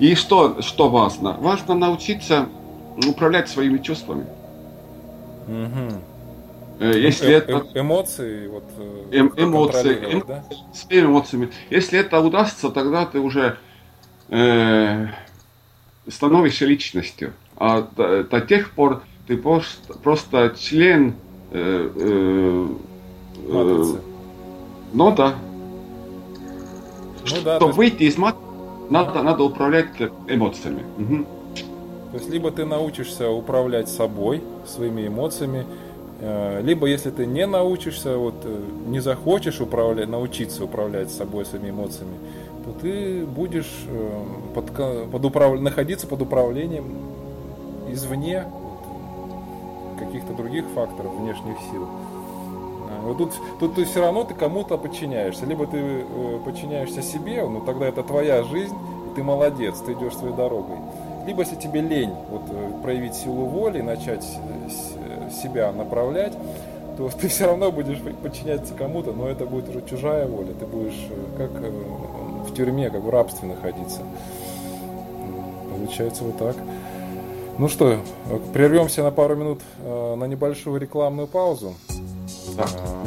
И 0.00 0.14
что, 0.14 0.60
что 0.60 0.90
важно? 0.90 1.36
Важно 1.40 1.74
научиться 1.74 2.46
управлять 3.08 3.48
своими 3.48 3.78
чувствами. 3.78 4.26
Угу. 5.46 6.00
Э, 6.80 6.92
если 6.94 7.30
э, 7.32 7.38
это... 7.38 7.64
Эмоции, 7.74 8.48
вот, 8.48 8.64
э, 8.76 9.04
эм, 9.12 9.32
эмоции, 9.34 10.12
эм, 10.12 10.24
да? 10.28 10.44
с 10.74 10.86
эмоциями. 10.90 11.48
Если 11.70 11.98
это 11.98 12.20
удастся, 12.20 12.68
тогда 12.68 13.06
ты 13.06 13.18
уже 13.18 13.56
э, 14.28 15.06
становишься 16.08 16.66
личностью. 16.66 17.32
А 17.56 17.82
до, 17.82 18.24
до 18.24 18.40
тех 18.40 18.70
пор 18.72 19.02
ты 19.26 19.36
просто, 19.36 19.94
просто 19.94 20.54
член... 20.58 21.14
Э, 21.50 21.90
э, 21.94 22.68
э, 23.48 23.84
ну 24.92 25.14
да. 25.14 25.34
Ну, 27.20 27.26
Чтобы 27.26 27.44
да, 27.44 27.58
есть... 27.58 27.76
выйти 27.76 28.02
из 28.04 28.16
мат, 28.16 28.36
надо, 28.90 29.22
надо 29.22 29.42
управлять 29.42 29.88
эмоциями. 30.28 30.84
Угу. 30.98 31.26
То 32.12 32.16
есть 32.16 32.30
либо 32.30 32.50
ты 32.50 32.64
научишься 32.64 33.30
управлять 33.30 33.88
собой, 33.88 34.42
своими 34.66 35.08
эмоциями, 35.08 35.66
э, 36.20 36.62
либо 36.62 36.86
если 36.86 37.10
ты 37.10 37.26
не 37.26 37.46
научишься, 37.46 38.16
вот 38.16 38.34
э, 38.44 38.60
не 38.86 39.00
захочешь 39.00 39.60
управлять, 39.60 40.08
научиться 40.08 40.64
управлять 40.64 41.10
собой, 41.10 41.44
своими 41.44 41.68
эмоциями, 41.68 42.16
ты 42.80 43.26
будешь 43.26 43.86
э, 43.86 44.24
под, 44.54 45.10
под 45.10 45.24
управ... 45.24 45.60
находиться 45.60 46.06
под 46.06 46.22
управлением 46.22 46.84
извне 47.90 48.44
каких-то 49.98 50.32
других 50.34 50.64
факторов, 50.74 51.14
внешних 51.14 51.56
сил. 51.70 51.86
Вот 53.02 53.18
тут, 53.18 53.32
тут 53.58 53.74
ты 53.74 53.84
все 53.84 54.00
равно 54.00 54.24
ты 54.24 54.34
кому-то 54.34 54.76
подчиняешься. 54.76 55.46
Либо 55.46 55.66
ты 55.66 56.04
подчиняешься 56.44 57.02
себе, 57.02 57.46
ну 57.46 57.60
тогда 57.60 57.86
это 57.86 58.02
твоя 58.02 58.42
жизнь, 58.42 58.76
ты 59.14 59.22
молодец, 59.22 59.78
ты 59.80 59.92
идешь 59.92 60.16
своей 60.16 60.34
дорогой. 60.34 60.76
Либо 61.28 61.42
если 61.42 61.56
тебе 61.56 61.82
лень 61.82 62.14
вот, 62.30 62.42
э, 62.50 62.70
проявить 62.82 63.14
силу 63.14 63.44
воли, 63.44 63.82
начать 63.82 64.24
э, 64.24 65.30
себя 65.30 65.72
направлять, 65.72 66.32
то 66.96 67.10
ты 67.10 67.28
все 67.28 67.46
равно 67.46 67.70
будешь 67.70 67.98
подчиняться 68.22 68.72
кому-то, 68.72 69.12
но 69.12 69.28
это 69.28 69.44
будет 69.44 69.68
уже 69.68 69.82
чужая 69.82 70.26
воля. 70.26 70.54
Ты 70.58 70.64
будешь 70.64 71.06
э, 71.10 71.36
как 71.36 71.50
в 72.48 72.54
тюрьме, 72.54 72.90
как 72.90 73.02
в 73.02 73.10
рабстве 73.10 73.48
находиться. 73.48 74.00
Получается 75.70 76.24
вот 76.24 76.38
так. 76.38 76.56
Ну 77.58 77.68
что, 77.68 78.00
прервемся 78.52 79.02
на 79.02 79.10
пару 79.10 79.36
минут 79.36 79.60
на 79.84 80.24
небольшую 80.24 80.80
рекламную 80.80 81.26
паузу. 81.26 81.74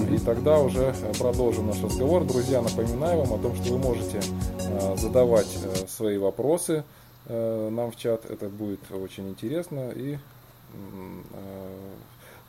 И 0.10 0.17
тогда 0.17 0.60
уже 0.60 0.93
продолжим 1.19 1.67
наш 1.67 1.82
разговор. 1.82 2.23
Друзья, 2.23 2.62
напоминаю 2.62 3.19
вам 3.19 3.34
о 3.34 3.38
том, 3.38 3.56
что 3.56 3.73
вы 3.73 3.80
можете 3.80 4.21
задавать 4.97 5.47
свои 5.88 6.17
вопросы 6.17 6.84
Э, 7.25 7.69
нам 7.71 7.91
в 7.91 7.95
чат. 7.95 8.25
Это 8.30 8.49
будет 8.49 8.80
очень 8.91 9.30
интересно 9.30 9.91
и 9.91 10.13
э, 10.13 10.17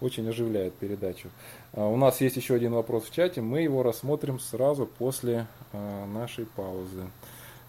очень 0.03 0.29
оживляет 0.29 0.75
передачу. 0.75 1.29
А 1.75 1.87
у 1.87 1.97
нас 1.97 2.21
есть 2.21 2.37
еще 2.37 2.55
один 2.55 2.73
вопрос 2.73 3.05
в 3.05 3.15
чате. 3.15 3.41
Мы 3.41 3.63
его 3.63 3.83
рассмотрим 3.83 4.41
сразу 4.41 4.87
после 4.87 5.47
э, 5.73 6.05
нашей 6.07 6.45
паузы. 6.45 7.05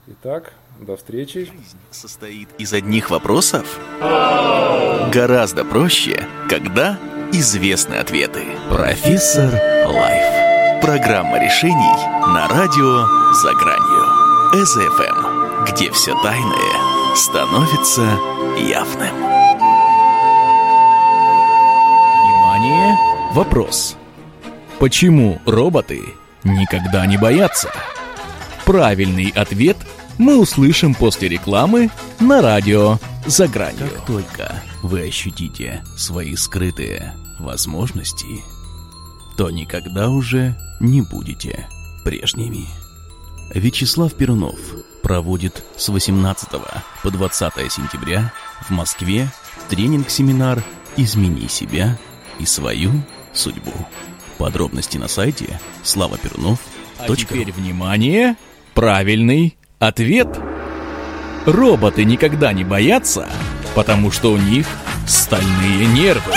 Итак, 0.07 0.53
до 0.81 0.97
встречи. 0.97 1.45
Жизнь 1.45 1.77
состоит 1.91 2.49
из 2.57 2.73
одних 2.73 3.09
вопросов? 3.09 3.79
Гораздо 4.01 5.63
проще, 5.63 6.27
когда 6.49 6.99
известны 7.31 7.95
ответы. 7.95 8.43
Профессор 8.69 9.53
Life. 9.87 10.81
Программа 10.81 11.41
решений 11.41 11.95
на 12.33 12.49
радио 12.49 13.33
«За 13.33 13.53
гранью». 13.53 14.23
СФМ, 14.65 15.63
где 15.65 15.89
все 15.91 16.13
тайное 16.21 17.15
становится 17.15 18.19
явным. 18.57 19.22
Вопрос. 23.33 23.97
Почему 24.77 25.41
роботы 25.47 26.03
никогда 26.43 27.07
не 27.07 27.17
боятся? 27.17 27.71
Правильный 28.63 29.29
ответ 29.29 29.75
мы 30.19 30.39
услышим 30.39 30.93
после 30.93 31.29
рекламы 31.29 31.89
на 32.19 32.43
радио 32.43 32.99
«За 33.25 33.47
гранью». 33.47 33.89
Как 33.89 34.05
только 34.05 34.63
вы 34.83 35.07
ощутите 35.07 35.83
свои 35.97 36.35
скрытые 36.35 37.15
возможности, 37.39 38.43
то 39.35 39.49
никогда 39.49 40.11
уже 40.11 40.55
не 40.79 41.01
будете 41.01 41.67
прежними. 42.03 42.67
Вячеслав 43.51 44.13
Перунов 44.13 44.59
проводит 45.01 45.63
с 45.75 45.89
18 45.89 46.49
по 47.01 47.09
20 47.09 47.53
сентября 47.71 48.31
в 48.61 48.69
Москве 48.69 49.27
тренинг-семинар 49.69 50.63
«Измени 50.97 51.47
себя 51.47 51.97
и 52.37 52.45
свою 52.45 52.91
судьбу». 53.33 53.73
Подробности 54.37 54.97
на 54.97 55.07
сайте 55.07 55.59
славаперунов. 55.83 56.59
А 56.97 57.15
теперь 57.15 57.51
внимание! 57.51 58.35
Правильный 58.73 59.57
ответ! 59.79 60.27
Роботы 61.45 62.03
никогда 62.05 62.53
не 62.53 62.63
боятся, 62.63 63.27
потому 63.75 64.11
что 64.11 64.31
у 64.31 64.37
них 64.37 64.67
стальные 65.07 65.85
нервы. 65.87 66.33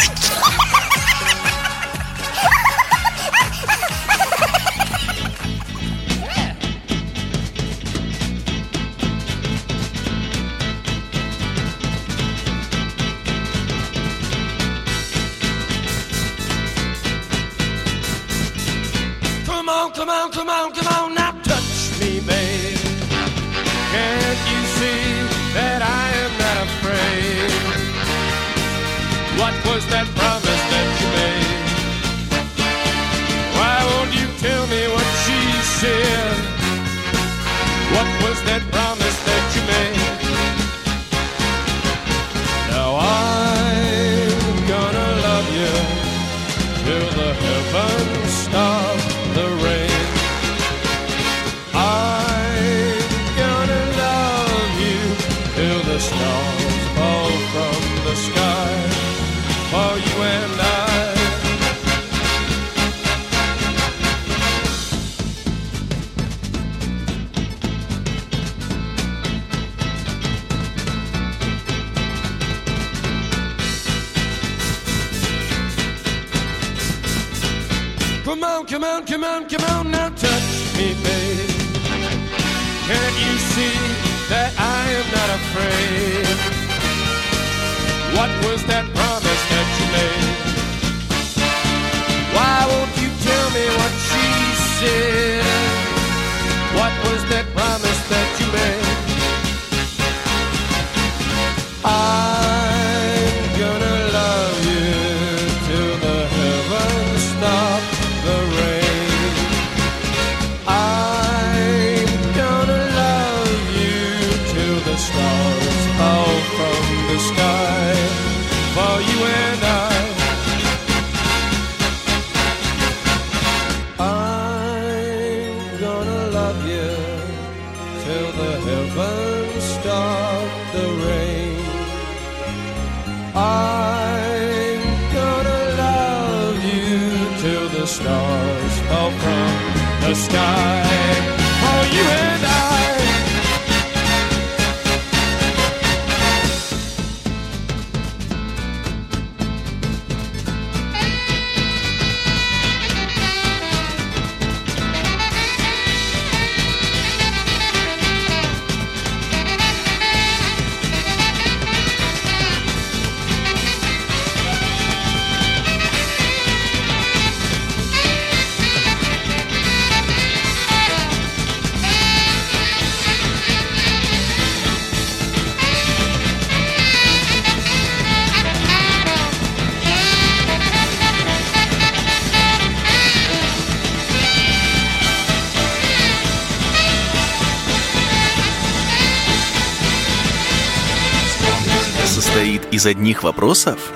Из 192.86 192.88
одних 192.88 193.24
вопросов? 193.24 193.92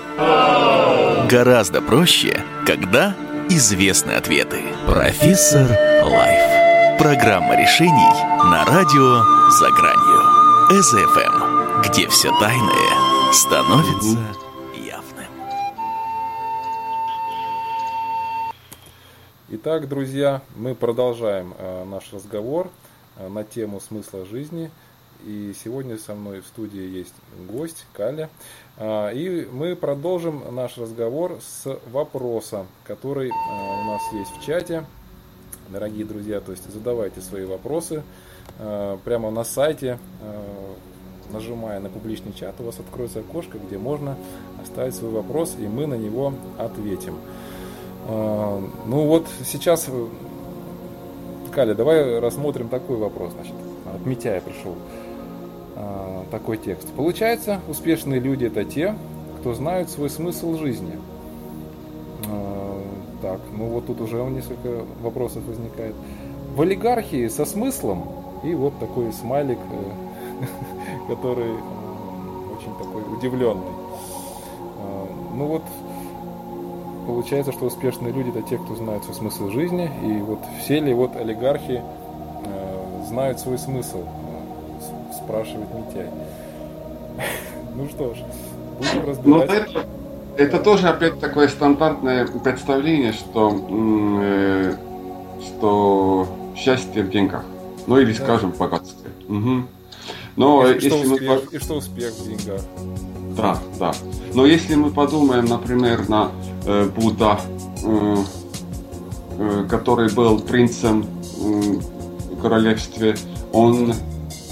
Гораздо 1.28 1.80
проще, 1.80 2.43
когда 2.66 3.14
известны 3.49 4.12
ответы. 4.12 4.62
Профессор 4.86 5.68
Life. 6.03 6.99
Программа 6.99 7.57
решений 7.57 8.12
на 8.51 8.64
радио 8.64 9.51
«За 9.51 9.70
гранью». 9.70 10.82
СФМ, 10.82 11.82
где 11.88 12.09
все 12.09 12.30
тайное 12.41 13.32
становится 13.32 14.18
явным. 14.74 15.26
Итак, 19.51 19.88
друзья, 19.88 20.43
мы 20.57 20.74
продолжаем 20.74 21.55
э, 21.59 21.84
наш 21.84 22.12
разговор 22.12 22.70
э, 23.16 23.28
на 23.28 23.45
тему 23.45 23.80
смысла 23.80 24.24
жизни. 24.26 24.70
И 25.27 25.53
сегодня 25.62 25.99
со 25.99 26.14
мной 26.14 26.41
в 26.41 26.47
студии 26.47 26.81
есть 26.81 27.14
гость 27.51 27.87
Каля. 27.93 28.31
А, 28.79 29.11
и 29.11 29.47
мы 29.53 29.77
продолжим 29.77 30.43
наш 30.55 30.79
разговор 30.79 31.39
с 31.43 31.79
вопроса, 31.93 32.66
который 32.85 33.29
э, 33.29 33.33
у 33.33 33.85
нас 33.85 34.01
есть 34.12 34.31
в 34.31 34.45
чате. 34.45 34.87
Дорогие 35.68 36.05
друзья, 36.05 36.41
то 36.41 36.53
есть 36.53 36.71
задавайте 36.73 37.21
свои 37.21 37.45
вопросы 37.45 38.03
э, 38.59 38.99
прямо 39.05 39.31
на 39.31 39.45
сайте, 39.45 39.99
э, 40.23 41.33
нажимая 41.33 41.81
на 41.81 41.91
публичный 41.91 42.33
чат, 42.33 42.55
у 42.59 42.64
вас 42.64 42.79
откроется 42.81 43.21
окошко, 43.21 43.59
где 43.59 43.77
можно 43.77 44.16
оставить 44.62 44.95
свой 44.95 45.11
вопрос, 45.11 45.57
и 45.59 45.62
мы 45.68 45.87
на 45.87 45.95
него 45.95 46.33
ответим. 46.59 47.16
Ну 48.09 49.07
вот 49.07 49.29
сейчас, 49.45 49.89
Каля, 51.53 51.75
давай 51.75 52.18
рассмотрим 52.18 52.68
такой 52.68 52.97
вопрос. 52.97 53.33
Значит, 53.35 53.55
от 53.95 54.05
Митяя 54.07 54.41
пришел. 54.41 54.75
А, 55.81 56.26
такой 56.31 56.59
текст. 56.59 56.89
Получается, 56.93 57.61
успешные 57.68 58.20
люди 58.20 58.45
это 58.45 58.64
те, 58.64 58.95
кто 59.39 59.55
знают 59.55 59.89
свой 59.89 60.11
смысл 60.11 60.57
жизни. 60.57 60.99
А, 62.28 62.83
так, 63.22 63.41
ну 63.57 63.66
вот 63.66 63.87
тут 63.87 64.01
уже 64.03 64.22
несколько 64.24 64.85
вопросов 65.03 65.43
возникает. 65.47 65.95
В 66.55 66.61
олигархии 66.61 67.28
со 67.28 67.47
смыслом 67.47 68.05
и 68.45 68.55
вот 68.55 68.78
такой 68.78 69.11
смайлик, 69.12 69.59
э, 69.72 71.09
который 71.09 71.49
э, 71.49 72.59
очень 72.59 72.76
такой 72.76 73.16
удивленный. 73.16 73.72
А, 74.78 75.09
ну 75.35 75.47
вот 75.47 75.62
получается, 77.07 77.53
что 77.53 77.64
успешные 77.66 78.12
люди 78.12 78.28
это 78.28 78.43
те, 78.43 78.59
кто 78.59 78.74
знают 78.74 79.05
свой 79.05 79.16
смысл 79.16 79.49
жизни, 79.49 79.91
и 80.05 80.20
вот 80.20 80.41
все 80.62 80.81
ли 80.81 80.93
вот 80.93 81.16
олигархи 81.16 81.81
э, 82.45 83.05
знают 83.09 83.41
свой 83.41 83.57
смысл 83.57 84.05
спрашивает 85.31 85.68
Митяй. 85.74 86.11
Ну 87.76 87.89
что 87.89 88.12
ж, 88.14 88.18
будем 88.78 89.09
разбирать. 89.09 89.24
Ну, 89.24 89.39
это, 89.43 89.87
это 90.37 90.59
тоже 90.59 90.89
опять 90.89 91.20
такое 91.20 91.47
стандартное 91.47 92.26
представление, 92.26 93.12
что, 93.12 93.57
э, 94.20 94.74
что 95.41 96.26
счастье 96.57 97.05
в 97.05 97.11
деньгах. 97.11 97.45
Ну 97.87 97.99
или, 97.99 98.12
да. 98.12 98.24
скажем, 98.24 98.53
в 98.53 98.59
богатстве. 98.59 99.11
Угу. 99.28 99.62
Но 100.37 100.66
и, 100.66 100.74
если 100.74 100.89
что 100.89 100.97
успех, 101.12 101.43
мы... 101.51 101.57
и 101.57 101.59
что 101.61 101.74
успех 101.76 102.12
в 102.12 102.28
деньгах. 102.28 102.61
Да, 103.37 103.59
да. 103.78 103.93
Но 104.35 104.45
если 104.45 104.74
мы 104.74 104.91
подумаем, 104.91 105.45
например, 105.45 106.09
на 106.09 106.33
э, 106.66 106.89
Будда, 106.89 107.39
э, 107.85 108.16
э, 109.39 109.66
который 109.70 110.12
был 110.12 110.41
принцем 110.41 111.07
э, 111.41 112.35
в 112.35 112.43
королевстве, 112.43 113.14
он 113.53 113.95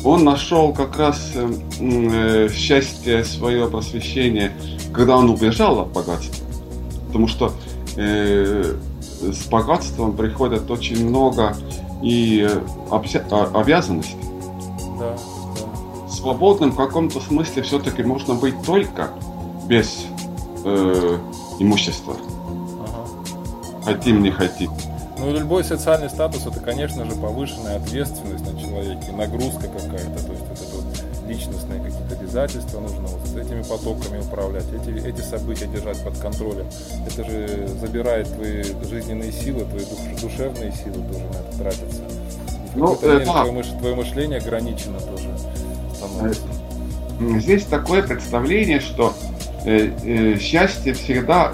он 0.05 0.25
нашел 0.25 0.73
как 0.73 0.97
раз 0.97 1.33
э, 1.35 1.51
э, 1.81 2.49
счастье, 2.53 3.25
свое 3.25 3.69
просвещение, 3.69 4.53
когда 4.93 5.17
он 5.17 5.31
убежал 5.31 5.81
от 5.81 5.89
богатства. 5.89 6.45
Потому 7.09 7.27
что 7.27 7.53
э, 7.97 8.75
с 9.21 9.47
богатством 9.47 10.17
приходит 10.17 10.71
очень 10.71 11.09
много 11.09 11.57
и 12.03 12.49
обя- 12.91 13.25
а, 13.31 13.61
обязанностей. 13.61 14.17
Да, 14.99 15.17
да. 15.17 16.09
Свободным 16.09 16.73
в 16.73 16.77
каком-то 16.77 17.21
смысле 17.21 17.63
все-таки 17.63 18.03
можно 18.03 18.35
быть 18.35 18.61
только 18.63 19.11
без 19.67 20.07
э, 20.65 21.19
имущества. 21.59 22.17
Ага. 22.81 23.85
Хотим, 23.85 24.23
не 24.23 24.31
хотим. 24.31 24.71
Ну, 25.19 25.33
любой 25.33 25.65
социальный 25.65 26.09
статус 26.09 26.47
это, 26.47 26.61
конечно 26.61 27.05
же, 27.05 27.13
повышенная 27.13 27.77
ответственность 27.77 28.51
на 28.51 28.61
человеке, 28.61 29.13
нагрузка 29.13 29.67
какая-то, 29.67 30.25
то 30.25 30.33
есть 30.33 30.45
вот 30.49 30.61
это 30.61 30.77
вот 30.77 31.29
личностные 31.29 31.83
какие-то 31.83 32.15
обязательства, 32.15 32.81
нужно 32.81 33.09
вот 33.09 33.27
с 33.27 33.37
этими 33.37 33.63
потоками 33.63 34.21
управлять, 34.21 34.65
эти, 34.73 35.07
эти 35.07 35.21
события 35.21 35.67
держать 35.67 36.03
под 36.05 36.19
контролем. 36.19 36.67
Это 37.07 37.25
же 37.25 37.69
забирает 37.81 38.33
твои 38.33 38.63
жизненные 38.89 39.33
силы, 39.33 39.65
твои 39.65 39.85
душ, 39.85 40.21
душевные 40.23 40.73
силы 40.73 41.05
тоже 41.13 41.25
на 41.25 41.37
это 41.37 41.59
тратятся. 41.59 42.03
Ну, 42.75 42.97
э, 43.03 43.25
да. 43.25 43.45
твое, 43.45 43.65
твое 43.65 43.95
мышление 43.95 44.39
ограничено 44.39 45.01
тоже 45.01 45.29
становится. 45.95 46.43
Здесь 47.41 47.65
такое 47.65 48.03
представление, 48.03 48.81
что 48.81 49.13
э, 49.65 49.91
э, 50.05 50.39
счастье 50.39 50.95
всегда 50.95 51.53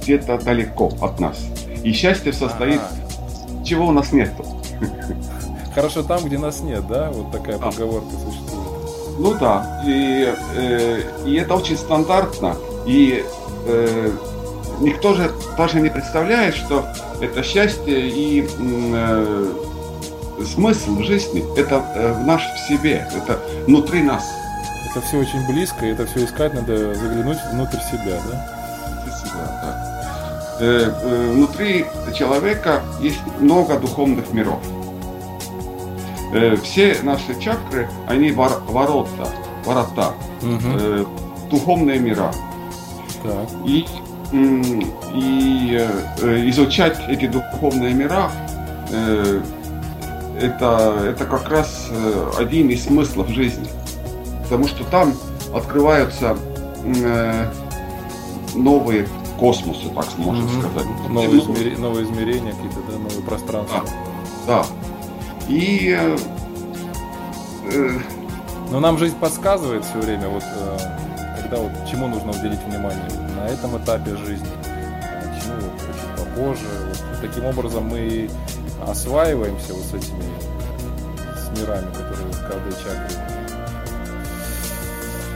где-то 0.00 0.38
далеко 0.38 0.90
от 1.00 1.20
нас. 1.20 1.38
И 1.82 1.92
счастье 1.92 2.32
состоит, 2.32 2.80
ага. 2.80 3.64
чего 3.64 3.86
у 3.88 3.92
нас 3.92 4.12
нет. 4.12 4.32
Хорошо 5.74 6.02
там, 6.02 6.24
где 6.24 6.38
нас 6.38 6.60
нет, 6.60 6.86
да? 6.86 7.10
Вот 7.10 7.32
такая 7.32 7.58
да. 7.58 7.70
поговорка 7.70 8.10
существует. 8.10 8.62
Ну 9.18 9.34
да, 9.38 9.82
и, 9.86 10.32
э, 10.56 11.00
и 11.26 11.34
это 11.34 11.54
очень 11.54 11.76
стандартно. 11.76 12.56
И 12.86 13.24
э, 13.66 14.10
никто 14.80 15.14
же 15.14 15.30
даже 15.56 15.80
не 15.80 15.90
представляет, 15.90 16.54
что 16.54 16.86
это 17.20 17.42
счастье 17.42 18.08
и 18.08 18.46
э, 18.48 19.52
смысл 20.44 21.00
жизни, 21.02 21.44
это 21.56 21.84
э, 21.94 22.12
в 22.12 22.26
наш 22.26 22.42
в 22.42 22.68
себе, 22.68 23.06
это 23.14 23.38
внутри 23.66 24.02
нас. 24.02 24.24
Это 24.90 25.00
все 25.06 25.18
очень 25.18 25.46
близко, 25.46 25.86
и 25.86 25.92
это 25.92 26.06
все 26.06 26.24
искать 26.24 26.54
надо 26.54 26.94
заглянуть 26.94 27.38
внутрь 27.52 27.78
себя, 27.90 28.18
да? 28.30 28.61
Э, 30.60 30.92
э, 31.02 31.30
внутри 31.32 31.86
человека 32.14 32.82
есть 33.00 33.20
много 33.40 33.78
духовных 33.78 34.32
миров. 34.32 34.60
Э, 36.32 36.56
все 36.62 36.96
наши 37.02 37.38
чакры, 37.40 37.88
они 38.06 38.32
вор, 38.32 38.62
ворота, 38.68 39.28
ворота, 39.64 40.12
угу. 40.42 41.08
духовные 41.50 41.98
мира. 41.98 42.32
Так. 43.22 43.48
И, 43.64 43.86
и 45.14 45.88
изучать 46.48 46.98
эти 47.08 47.26
духовные 47.28 47.94
мира, 47.94 48.30
это, 50.40 51.04
это 51.06 51.24
как 51.24 51.48
раз 51.48 51.88
один 52.38 52.68
из 52.70 52.84
смыслов 52.84 53.28
жизни. 53.28 53.68
Потому 54.42 54.66
что 54.66 54.84
там 54.84 55.14
открываются 55.54 56.36
новые 58.54 59.06
космоса, 59.42 59.88
так 59.92 60.06
можно 60.18 60.44
mm-hmm. 60.44 60.60
сказать. 60.60 61.08
Новые, 61.08 61.40
измер... 61.40 61.78
новые 61.78 62.04
измерения 62.04 62.52
какие-то, 62.52 62.80
да, 62.88 62.98
новые 62.98 63.22
пространства. 63.22 63.82
Да. 64.46 64.62
да. 64.62 64.66
И 65.48 65.98
э, 65.98 66.16
э, 67.72 67.98
но 68.70 68.78
нам 68.78 68.98
жизнь 68.98 69.16
подсказывает 69.18 69.84
все 69.84 69.98
время, 69.98 70.28
вот 70.28 70.44
э, 70.44 70.78
когда 71.40 71.56
вот 71.56 71.72
чему 71.90 72.06
нужно 72.06 72.30
уделить 72.30 72.62
внимание 72.62 73.04
на 73.36 73.48
этом 73.48 73.76
этапе 73.78 74.14
жизни, 74.14 74.46
а 74.64 75.40
чему 75.40 75.54
вот 75.56 75.72
чуть 75.80 76.24
попозже. 76.24 76.64
Вот, 76.86 77.04
вот 77.10 77.20
таким 77.20 77.44
образом 77.44 77.84
мы 77.86 78.30
осваиваемся 78.86 79.74
вот 79.74 79.82
с 79.82 79.94
этими 79.94 80.22
с 81.34 81.58
мирами, 81.58 81.92
которые 81.92 82.30
в 82.30 82.48
каждой 82.48 82.72
чакре 82.74 83.31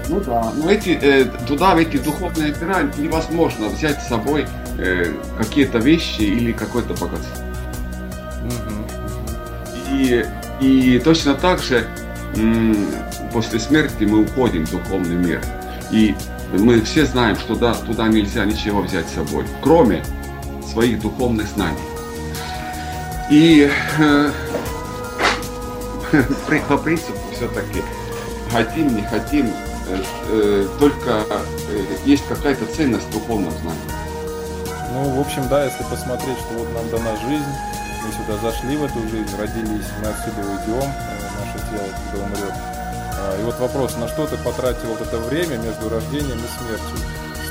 ну 0.09 0.21
да, 0.21 0.53
но 0.55 0.71
эти, 0.71 0.91
э, 0.91 1.25
туда, 1.47 1.75
в 1.75 1.79
эти 1.79 1.97
духовные 1.97 2.55
мира 2.61 2.91
невозможно 2.97 3.69
взять 3.69 4.01
с 4.03 4.09
собой 4.09 4.47
э, 4.79 5.13
какие-то 5.39 5.79
вещи 5.79 6.23
или 6.23 6.53
какое-то 6.53 6.95
богатство. 6.95 7.45
И, 9.91 10.25
и 10.61 11.01
точно 11.03 11.35
так 11.35 11.61
же 11.63 11.87
м- 12.37 12.77
после 13.33 13.59
смерти 13.59 14.05
мы 14.05 14.23
уходим 14.23 14.67
в 14.67 14.71
духовный 14.71 15.17
мир. 15.17 15.41
И 15.91 16.15
мы 16.53 16.81
все 16.83 17.05
знаем, 17.07 17.37
что 17.37 17.55
туда, 17.55 17.75
туда 17.75 18.09
нельзя 18.09 18.45
ничего 18.45 18.83
взять 18.83 19.09
с 19.09 19.15
собой, 19.15 19.45
кроме 19.63 20.05
своих 20.73 21.01
духовных 21.01 21.47
знаний. 21.49 21.79
И 23.31 23.71
э, 23.99 24.31
по 26.69 26.77
принципу 26.77 27.19
все-таки 27.33 27.83
хотим, 28.53 28.95
не 28.95 29.03
хотим, 29.03 29.51
только 30.79 31.25
э, 31.31 31.97
есть 32.05 32.27
какая-то 32.27 32.67
ценность 32.67 33.11
духовного 33.11 33.57
знания. 33.59 33.81
Ну, 34.93 35.11
в 35.11 35.21
общем, 35.21 35.47
да, 35.49 35.65
если 35.65 35.85
посмотреть, 35.85 36.39
что 36.39 36.59
вот 36.59 36.73
нам 36.75 36.89
дана 36.91 37.17
жизнь, 37.29 37.53
мы 38.03 38.13
сюда 38.13 38.39
зашли 38.43 38.77
в 38.77 38.85
эту 38.85 39.01
жизнь, 39.09 39.37
родились, 39.39 39.87
мы 40.01 40.09
отсюда 40.09 40.41
уйдем, 40.41 40.93
наше 41.39 41.59
тело 41.71 41.89
когда 42.11 42.25
умрет. 42.25 42.55
А, 43.19 43.41
и 43.41 43.45
вот 43.45 43.59
вопрос, 43.59 43.97
на 43.97 44.09
что 44.09 44.27
ты 44.27 44.37
потратил 44.39 44.89
вот 44.89 45.01
это 45.01 45.19
время 45.19 45.57
между 45.59 45.89
рождением 45.89 46.39
и 46.39 46.59
смертью? 46.59 46.97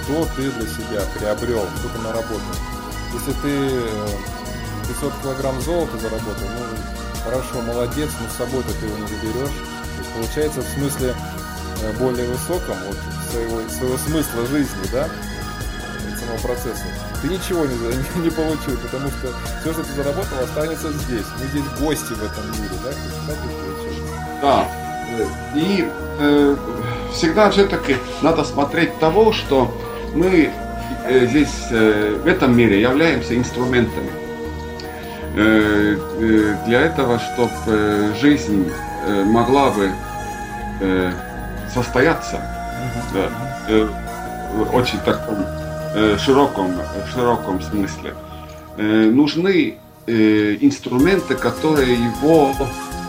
Что 0.04 0.28
ты 0.36 0.52
для 0.52 0.68
себя 0.68 1.02
приобрел, 1.18 1.66
что 1.80 1.90
ты 1.90 2.00
наработал? 2.00 2.56
Если 3.14 3.32
ты 3.32 3.70
500 4.88 5.14
э, 5.14 5.22
килограмм 5.24 5.62
золота 5.62 5.98
заработал, 5.98 6.48
ну, 6.48 7.22
хорошо, 7.24 7.62
молодец, 7.62 8.10
но 8.22 8.30
с 8.30 8.38
собой-то 8.38 8.72
ты 8.80 8.86
его 8.86 8.98
не 8.98 9.08
заберешь. 9.08 9.56
Получается 10.14 10.62
в 10.62 10.68
смысле 10.78 11.10
э, 11.10 11.45
более 11.94 12.28
высоком, 12.28 12.76
вот 12.88 12.98
своего, 13.32 13.70
своего 13.70 13.98
смысла 13.98 14.46
жизни, 14.48 14.88
да, 14.92 15.08
самого 16.26 16.38
процесса, 16.42 16.84
ты 17.22 17.28
ничего 17.28 17.66
не, 17.66 17.76
не 18.24 18.30
получил, 18.30 18.78
потому 18.78 19.10
что 19.10 19.34
все, 19.62 19.74
что 19.74 19.84
ты 19.84 19.94
заработал, 19.94 20.40
останется 20.44 20.92
здесь. 20.92 21.26
Мы 21.40 21.48
здесь 21.48 21.80
гости 21.80 22.14
в 22.14 22.24
этом 22.24 22.46
мире, 22.62 22.76
да? 22.84 22.92
Так 23.28 23.38
Да. 24.42 24.68
И 25.56 25.88
э, 26.20 26.56
всегда 27.14 27.50
все-таки 27.50 27.98
надо 28.22 28.44
смотреть 28.44 28.98
того, 29.00 29.32
что 29.32 29.74
мы 30.14 30.52
э, 31.08 31.26
здесь, 31.28 31.68
э, 31.72 32.20
в 32.22 32.28
этом 32.28 32.56
мире, 32.56 32.82
являемся 32.82 33.36
инструментами. 33.38 34.12
Э, 35.36 35.98
э, 36.20 36.56
для 36.66 36.82
этого, 36.82 37.20
чтобы 37.20 37.52
э, 37.68 38.14
жизнь 38.20 38.72
э, 39.06 39.24
могла 39.24 39.70
бы 39.70 39.92
э, 40.82 41.12
состояться, 41.76 42.42
э, 43.14 43.30
э, 43.68 43.90
очень 44.74 45.00
таком 45.00 45.46
Э, 45.98 46.18
широком, 46.18 46.74
широком 47.14 47.62
смысле, 47.62 48.16
э, 48.76 48.82
нужны 48.82 49.78
э, 50.08 50.58
инструменты, 50.60 51.36
которые 51.36 51.94
его 51.94 52.54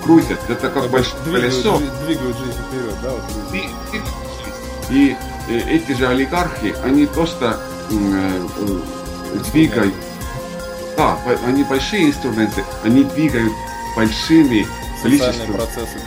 крутят. 0.05 0.39
Это 0.49 0.69
как 0.69 0.89
большое 0.89 1.21
колесо. 1.25 1.83
Двигают 2.07 2.39
жизнь 2.39 2.59
вперед, 2.69 2.95
да? 3.03 3.11
Вот. 3.11 4.91
И 4.91 5.17
эти 5.49 5.93
же 5.99 6.07
олигархи, 6.07 6.77
они 6.85 7.07
просто 7.07 7.59
двигают. 9.53 9.95
Да, 10.97 11.19
они 11.45 11.65
большие 11.65 12.11
инструменты, 12.11 12.65
они 12.85 13.03
двигают 13.03 13.53
большими 13.97 14.65
количествами. 15.03 15.57
процессы. 15.57 15.99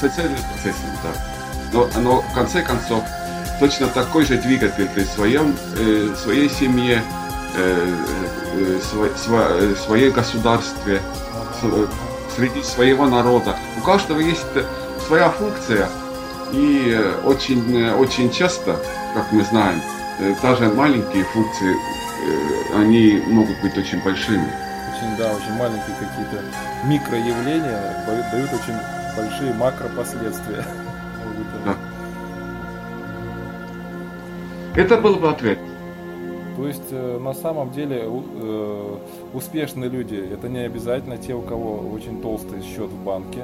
Социальные 0.00 0.40
процессы, 0.52 0.82
да. 1.04 1.29
Но, 1.72 1.88
но 1.96 2.20
в 2.22 2.34
конце 2.34 2.62
концов 2.62 3.04
точно 3.60 3.86
такой 3.88 4.24
же 4.24 4.36
двигатель 4.38 4.88
при 4.88 5.04
своем, 5.04 5.54
э, 5.76 6.14
своей 6.16 6.48
семье, 6.48 7.02
э, 7.56 7.94
э, 8.54 8.80
сво, 8.82 9.08
сво, 9.16 9.46
э, 9.50 9.74
своей 9.76 10.10
государстве, 10.10 11.00
э, 11.62 11.86
среди 12.34 12.62
своего 12.62 13.06
народа. 13.06 13.54
У 13.78 13.82
каждого 13.82 14.20
есть 14.20 14.46
своя 15.06 15.30
функция, 15.30 15.88
и 16.52 16.98
очень, 17.24 17.90
очень 17.92 18.30
часто, 18.30 18.76
как 19.14 19.30
мы 19.30 19.44
знаем, 19.44 19.80
даже 20.42 20.68
маленькие 20.68 21.24
функции, 21.24 21.76
они 22.74 23.22
могут 23.26 23.60
быть 23.60 23.76
очень 23.76 24.02
большими. 24.02 24.52
Очень, 24.94 25.16
да, 25.16 25.32
очень 25.32 25.54
маленькие 25.54 25.96
какие-то 25.98 26.44
микроявления 26.84 28.04
дают 28.06 28.50
очень 28.52 28.76
большие 29.16 29.54
макропоследствия. 29.54 30.64
Это 34.80 34.96
был 34.96 35.16
бы 35.16 35.28
ответ. 35.28 35.58
То 36.56 36.66
есть 36.66 36.90
э, 36.90 37.18
на 37.18 37.34
самом 37.34 37.70
деле 37.70 38.02
э, 38.02 38.96
успешные 39.34 39.90
люди 39.90 40.14
это 40.14 40.48
не 40.48 40.60
обязательно 40.60 41.18
те, 41.18 41.34
у 41.34 41.42
кого 41.42 41.86
очень 41.92 42.22
толстый 42.22 42.62
счет 42.62 42.88
в 42.88 43.04
банке, 43.04 43.40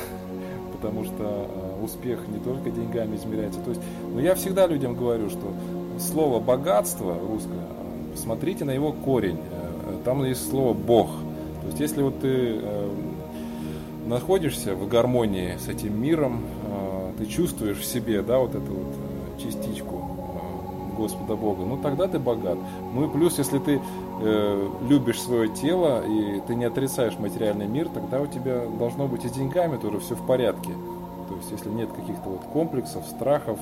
потому 0.72 1.04
что 1.04 1.48
э, 1.48 1.82
успех 1.82 2.28
не 2.28 2.38
только 2.40 2.68
деньгами 2.68 3.16
измеряется. 3.16 3.58
То 3.60 3.70
есть, 3.70 3.80
но 4.12 4.20
я 4.20 4.34
всегда 4.34 4.66
людям 4.66 4.94
говорю, 4.94 5.30
что 5.30 5.50
слово 5.98 6.40
богатство 6.40 7.16
русское, 7.26 7.66
смотрите 8.14 8.66
на 8.66 8.72
его 8.72 8.92
корень. 8.92 9.38
Там 10.04 10.22
есть 10.24 10.50
слово 10.50 10.74
Бог. 10.74 11.08
То 11.62 11.68
есть 11.68 11.80
если 11.80 12.02
вот 12.02 12.20
ты 12.20 12.60
находишься 14.06 14.74
в 14.74 14.86
гармонии 14.88 15.56
с 15.56 15.68
этим 15.68 15.98
миром, 15.98 16.42
ты 17.16 17.24
чувствуешь 17.24 17.78
в 17.78 17.84
себе, 17.86 18.20
да, 18.20 18.40
вот 18.40 18.54
эту 18.54 18.72
вот 18.72 18.94
частичку 19.42 20.13
Господа 21.04 21.36
Бога, 21.36 21.64
ну 21.64 21.76
тогда 21.76 22.08
ты 22.08 22.18
богат. 22.18 22.58
Ну 22.94 23.06
и 23.06 23.08
плюс, 23.12 23.38
если 23.38 23.58
ты 23.58 23.78
э, 24.22 24.68
любишь 24.88 25.20
свое 25.20 25.48
тело 25.48 26.02
и 26.02 26.40
ты 26.46 26.54
не 26.54 26.64
отрицаешь 26.64 27.18
материальный 27.18 27.66
мир, 27.66 27.90
тогда 27.90 28.22
у 28.22 28.26
тебя 28.26 28.64
должно 28.78 29.06
быть 29.06 29.24
и 29.26 29.28
деньгами 29.28 29.76
тоже 29.76 29.98
все 30.00 30.14
в 30.14 30.26
порядке. 30.26 30.70
То 31.28 31.36
есть, 31.36 31.50
если 31.50 31.68
нет 31.68 31.92
каких-то 31.92 32.30
вот 32.30 32.40
комплексов, 32.52 33.04
страхов, 33.06 33.58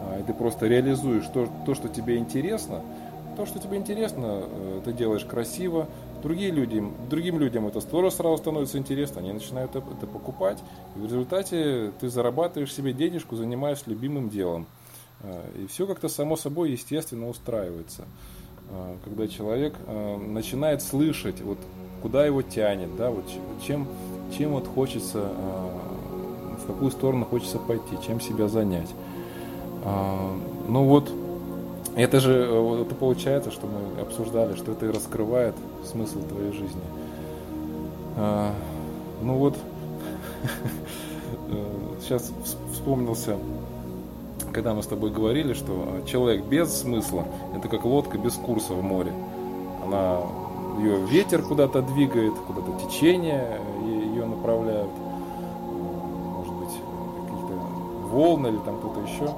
э, 0.00 0.20
и 0.20 0.22
ты 0.22 0.32
просто 0.32 0.68
реализуешь 0.68 1.26
то, 1.34 1.48
то, 1.64 1.74
что 1.74 1.88
тебе 1.88 2.18
интересно, 2.18 2.82
то, 3.36 3.46
что 3.46 3.58
тебе 3.58 3.78
интересно, 3.78 4.42
э, 4.44 4.80
ты 4.84 4.92
делаешь 4.92 5.24
красиво, 5.24 5.88
другие 6.22 6.52
люди, 6.52 6.84
другим 7.10 7.40
людям 7.40 7.66
это 7.66 7.80
тоже 7.80 8.12
сразу 8.12 8.36
становится 8.38 8.78
интересно, 8.78 9.20
они 9.20 9.32
начинают 9.32 9.74
это 9.74 10.06
покупать, 10.06 10.58
и 10.94 11.00
в 11.00 11.04
результате 11.04 11.92
ты 12.00 12.08
зарабатываешь 12.08 12.72
себе 12.72 12.92
денежку, 12.92 13.34
занимаясь 13.34 13.86
любимым 13.86 14.28
делом. 14.28 14.66
А, 15.22 15.44
и 15.56 15.66
все 15.66 15.86
как-то 15.86 16.08
само 16.08 16.36
собой 16.36 16.70
естественно 16.70 17.28
устраивается. 17.28 18.04
А, 18.70 18.96
когда 19.04 19.28
человек 19.28 19.74
а, 19.86 20.18
начинает 20.18 20.82
слышать, 20.82 21.40
вот 21.40 21.58
куда 22.02 22.26
его 22.26 22.42
тянет, 22.42 22.94
да, 22.96 23.10
вот 23.10 23.24
чем, 23.66 23.88
чем 24.36 24.52
вот 24.52 24.66
хочется, 24.68 25.28
в 26.62 26.66
какую 26.66 26.90
сторону 26.90 27.24
хочется 27.24 27.58
пойти, 27.58 27.96
чем 28.06 28.20
себя 28.20 28.48
занять. 28.48 28.90
Ну 30.68 30.84
вот, 30.84 31.10
это 31.96 32.20
же 32.20 32.32
это 32.82 32.94
получается, 32.94 33.50
что 33.50 33.66
мы 33.66 34.00
обсуждали, 34.00 34.54
что 34.54 34.72
это 34.72 34.86
и 34.86 34.90
раскрывает 34.90 35.54
смысл 35.84 36.20
твоей 36.28 36.52
жизни. 36.52 36.82
Ну 38.16 39.34
вот, 39.38 39.56
сейчас 42.02 42.30
вспомнился 42.72 43.36
когда 44.52 44.74
мы 44.74 44.82
с 44.82 44.86
тобой 44.86 45.10
говорили, 45.10 45.52
что 45.52 46.00
человек 46.06 46.44
без 46.44 46.72
смысла– 46.80 47.24
это 47.56 47.68
как 47.68 47.84
лодка 47.84 48.18
без 48.18 48.34
курса 48.34 48.74
в 48.74 48.82
море. 48.82 49.12
Она, 49.84 50.20
ее 50.78 51.04
ветер 51.06 51.42
куда-то 51.42 51.82
двигает, 51.82 52.34
куда-то 52.46 52.72
течение 52.86 53.60
ее 53.84 54.24
направляют, 54.24 54.90
может 55.62 56.54
быть, 56.54 56.74
какие-то 57.28 57.54
волны 58.08 58.48
или 58.48 58.58
там 58.58 58.78
кто-то 58.78 59.00
еще. 59.00 59.34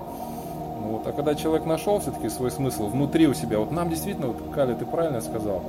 Вот. 0.81 1.07
А 1.07 1.13
когда 1.13 1.35
человек 1.35 1.67
нашел 1.67 1.99
все-таки 1.99 2.29
свой 2.29 2.51
смысл 2.51 2.87
внутри 2.87 3.27
у 3.27 3.35
себя, 3.35 3.59
вот 3.59 3.73
нам 3.73 3.91
действительно, 3.91 4.29
вот 4.29 4.37
Каля, 4.55 4.75
ты 4.75 4.87
правильно 4.87 5.21
сказал, 5.21 5.63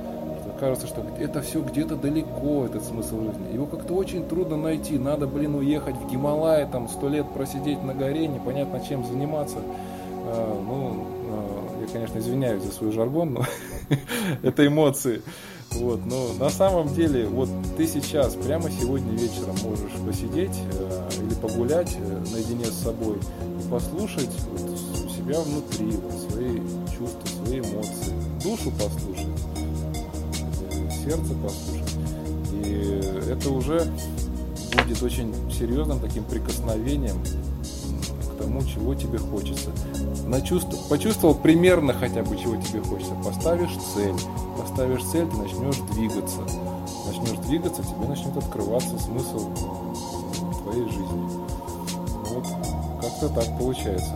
кажется, 0.60 0.86
что 0.86 1.04
это 1.18 1.40
все 1.40 1.62
где-то 1.62 1.96
далеко, 1.96 2.66
этот 2.66 2.84
смысл 2.84 3.22
жизни. 3.22 3.54
Его 3.54 3.66
как-то 3.66 3.94
очень 3.94 4.28
трудно 4.28 4.56
найти. 4.56 4.98
Надо, 4.98 5.26
блин, 5.26 5.54
уехать 5.54 5.96
в 5.96 6.08
Гималай, 6.08 6.68
там 6.70 6.88
сто 6.88 7.08
лет 7.08 7.26
просидеть 7.32 7.82
на 7.82 7.94
горе, 7.94 8.28
непонятно 8.28 8.80
чем 8.86 9.04
заниматься. 9.04 9.56
А, 9.58 10.62
ну, 10.62 11.06
а, 11.30 11.80
я, 11.80 11.86
конечно, 11.88 12.18
извиняюсь 12.18 12.62
за 12.62 12.72
свой 12.72 12.92
жаргон, 12.92 13.32
но 13.32 13.44
это 14.42 14.66
эмоции. 14.66 15.22
Вот, 15.72 16.04
но 16.04 16.32
на 16.38 16.50
самом 16.50 16.88
деле, 16.94 17.26
вот 17.26 17.48
ты 17.76 17.86
сейчас, 17.86 18.34
прямо 18.34 18.68
сегодня 18.70 19.12
вечером 19.12 19.54
можешь 19.62 19.92
посидеть 20.04 20.58
э, 20.72 21.08
или 21.22 21.34
погулять 21.34 21.96
э, 21.96 22.24
наедине 22.32 22.64
с 22.64 22.82
собой 22.82 23.18
и 23.18 23.70
послушать 23.70 24.30
вот, 24.50 25.10
себя 25.12 25.40
внутри, 25.40 25.92
вот, 25.92 26.32
свои 26.32 26.58
чувства, 26.98 27.44
свои 27.44 27.60
эмоции, 27.60 28.14
душу 28.42 28.72
послушать 28.72 29.29
сердце 31.04 31.34
послушать. 31.34 31.96
И 32.52 33.00
это 33.30 33.50
уже 33.50 33.86
будет 34.72 35.02
очень 35.02 35.34
серьезным 35.50 36.00
таким 36.00 36.24
прикосновением 36.24 37.22
к 37.22 38.42
тому, 38.42 38.62
чего 38.64 38.94
тебе 38.94 39.18
хочется. 39.18 39.70
Начувствовал, 40.26 40.82
почувствовал 40.88 41.34
примерно 41.34 41.92
хотя 41.92 42.22
бы, 42.22 42.36
чего 42.36 42.56
тебе 42.56 42.80
хочется. 42.80 43.14
Поставишь 43.24 43.76
цель. 43.94 44.14
Поставишь 44.58 45.04
цель, 45.04 45.26
ты 45.28 45.36
начнешь 45.36 45.78
двигаться. 45.92 46.40
Начнешь 47.06 47.38
двигаться, 47.46 47.82
тебе 47.82 48.08
начнет 48.08 48.36
открываться 48.36 48.98
смысл 48.98 49.48
твоей 50.62 50.84
жизни. 50.84 51.30
Вот 52.30 52.46
как-то 53.00 53.28
так 53.28 53.58
получается. 53.58 54.14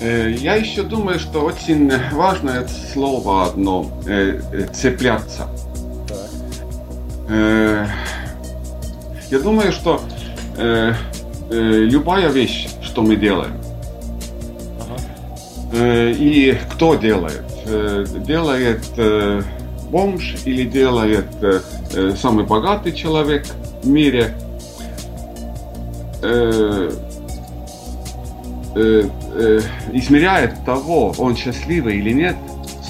Э, 0.00 0.30
я 0.30 0.54
еще 0.54 0.82
думаю, 0.82 1.18
что 1.18 1.40
очень 1.40 1.90
важное 2.12 2.66
слово 2.92 3.46
одно 3.46 3.90
э,– 4.06 4.40
э, 4.52 4.66
цепляться. 4.72 5.48
Я 7.28 7.86
думаю, 9.42 9.70
что 9.70 10.00
любая 11.50 12.30
вещь, 12.30 12.68
что 12.80 13.02
мы 13.02 13.16
делаем, 13.16 13.52
и 15.74 16.58
кто 16.72 16.94
делает, 16.94 17.44
делает 18.26 18.82
бомж 19.90 20.36
или 20.46 20.64
делает 20.64 21.26
самый 22.16 22.46
богатый 22.46 22.92
человек 22.92 23.44
в 23.82 23.88
мире, 23.88 24.32
э, 29.38 29.60
измеряет 29.92 30.64
того, 30.64 31.14
он 31.18 31.36
счастливый 31.36 31.98
или 31.98 32.12
нет, 32.12 32.36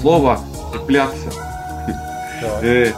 слово 0.00 0.40
цепляться. 0.72 1.30
Э, 2.62 2.92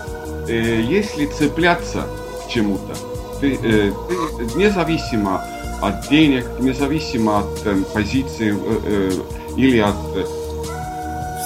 э, 0.49 0.81
если 0.83 1.27
цепляться 1.27 2.07
к 2.45 2.51
чему-то, 2.51 2.95
ты, 3.41 3.55
э, 3.55 3.93
ты 4.39 4.59
независимо 4.59 5.43
от 5.81 6.09
денег, 6.09 6.47
независимо 6.61 7.39
от 7.39 7.67
э, 7.67 7.77
позиции 7.95 8.55
э, 8.55 8.81
э, 8.85 9.11
или 9.57 9.79
от 9.79 9.97
э, 10.15 10.25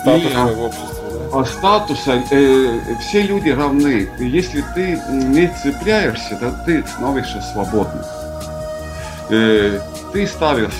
статуса 0.00 0.46
или, 0.46 0.54
в 0.54 0.62
обществе. 0.62 0.88
Да? 1.30 1.38
От 1.38 1.48
статуса 1.48 2.22
э, 2.30 2.80
все 3.00 3.22
люди 3.22 3.50
равны. 3.50 4.08
Если 4.18 4.64
ты 4.74 5.00
не 5.10 5.48
цепляешься, 5.62 6.36
то 6.36 6.52
ты 6.66 6.84
становишься 6.86 7.40
свободным. 7.52 8.04
Э, 9.30 9.80
ты 10.12 10.26
ставишь 10.26 10.74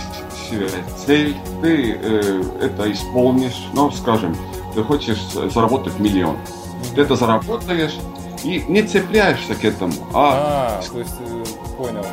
себе 0.44 0.68
цель, 1.06 1.36
ты 1.62 1.98
э, 2.00 2.42
это 2.60 2.90
исполнишь, 2.90 3.66
ну, 3.72 3.90
скажем, 3.90 4.36
ты 4.74 4.82
хочешь 4.82 5.22
заработать 5.52 5.98
миллион. 5.98 6.36
Ты 6.94 7.02
это 7.02 7.16
заработаешь 7.16 7.94
и 8.44 8.62
не 8.68 8.82
цепляешься 8.82 9.54
к 9.54 9.64
этому, 9.64 9.94
а... 10.12 10.80
а 10.80 10.82
то 10.82 10.98
есть, 10.98 11.14
э, 11.20 11.44
понял. 11.76 12.04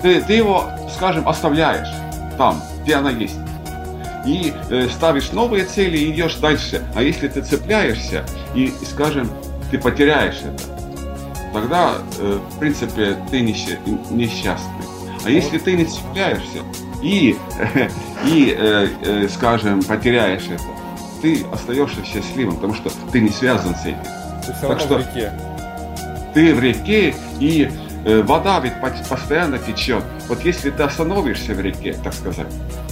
Ты, 0.00 0.22
ты 0.22 0.34
его, 0.34 0.64
скажем, 0.94 1.28
оставляешь 1.28 1.88
там, 2.38 2.62
где 2.82 2.94
она 2.94 3.10
есть. 3.10 3.36
И 4.24 4.52
э, 4.70 4.88
ставишь 4.88 5.32
новые 5.32 5.64
цели 5.64 5.98
и 5.98 6.10
идешь 6.12 6.36
дальше. 6.36 6.84
А 6.94 7.02
если 7.02 7.28
ты 7.28 7.42
цепляешься 7.42 8.24
и, 8.54 8.72
скажем, 8.84 9.30
ты 9.70 9.78
потеряешь 9.78 10.40
это, 10.42 10.62
тогда, 11.52 11.94
э, 12.18 12.38
в 12.50 12.58
принципе, 12.58 13.16
ты 13.30 13.40
несчастный. 13.40 14.84
А 15.24 15.30
если 15.30 15.58
ты 15.58 15.72
не 15.72 15.84
цепляешься 15.84 16.62
и, 17.02 17.36
и 18.26 18.56
э, 18.58 18.88
э, 19.02 19.28
скажем, 19.28 19.82
потеряешь 19.82 20.44
это, 20.48 20.62
ты 21.22 21.44
остаешься 21.52 22.04
счастливым, 22.04 22.56
потому 22.56 22.74
что 22.74 22.90
ты 23.12 23.20
не 23.20 23.30
связан 23.30 23.74
с 23.74 23.82
этим. 23.82 24.02
Ты 24.46 24.52
все 24.52 24.68
так 24.68 24.80
что 24.80 24.94
в 24.94 24.98
реке. 24.98 25.32
Ты 26.34 26.54
в 26.54 26.60
реке, 26.60 27.14
и 27.40 27.70
э, 28.04 28.22
вода 28.22 28.60
ведь 28.60 28.74
постоянно 29.08 29.58
течет. 29.58 30.04
Вот 30.28 30.44
если 30.44 30.70
ты 30.70 30.82
остановишься 30.82 31.54
в 31.54 31.60
реке, 31.60 31.96
так 32.02 32.12
сказать, 32.12 32.46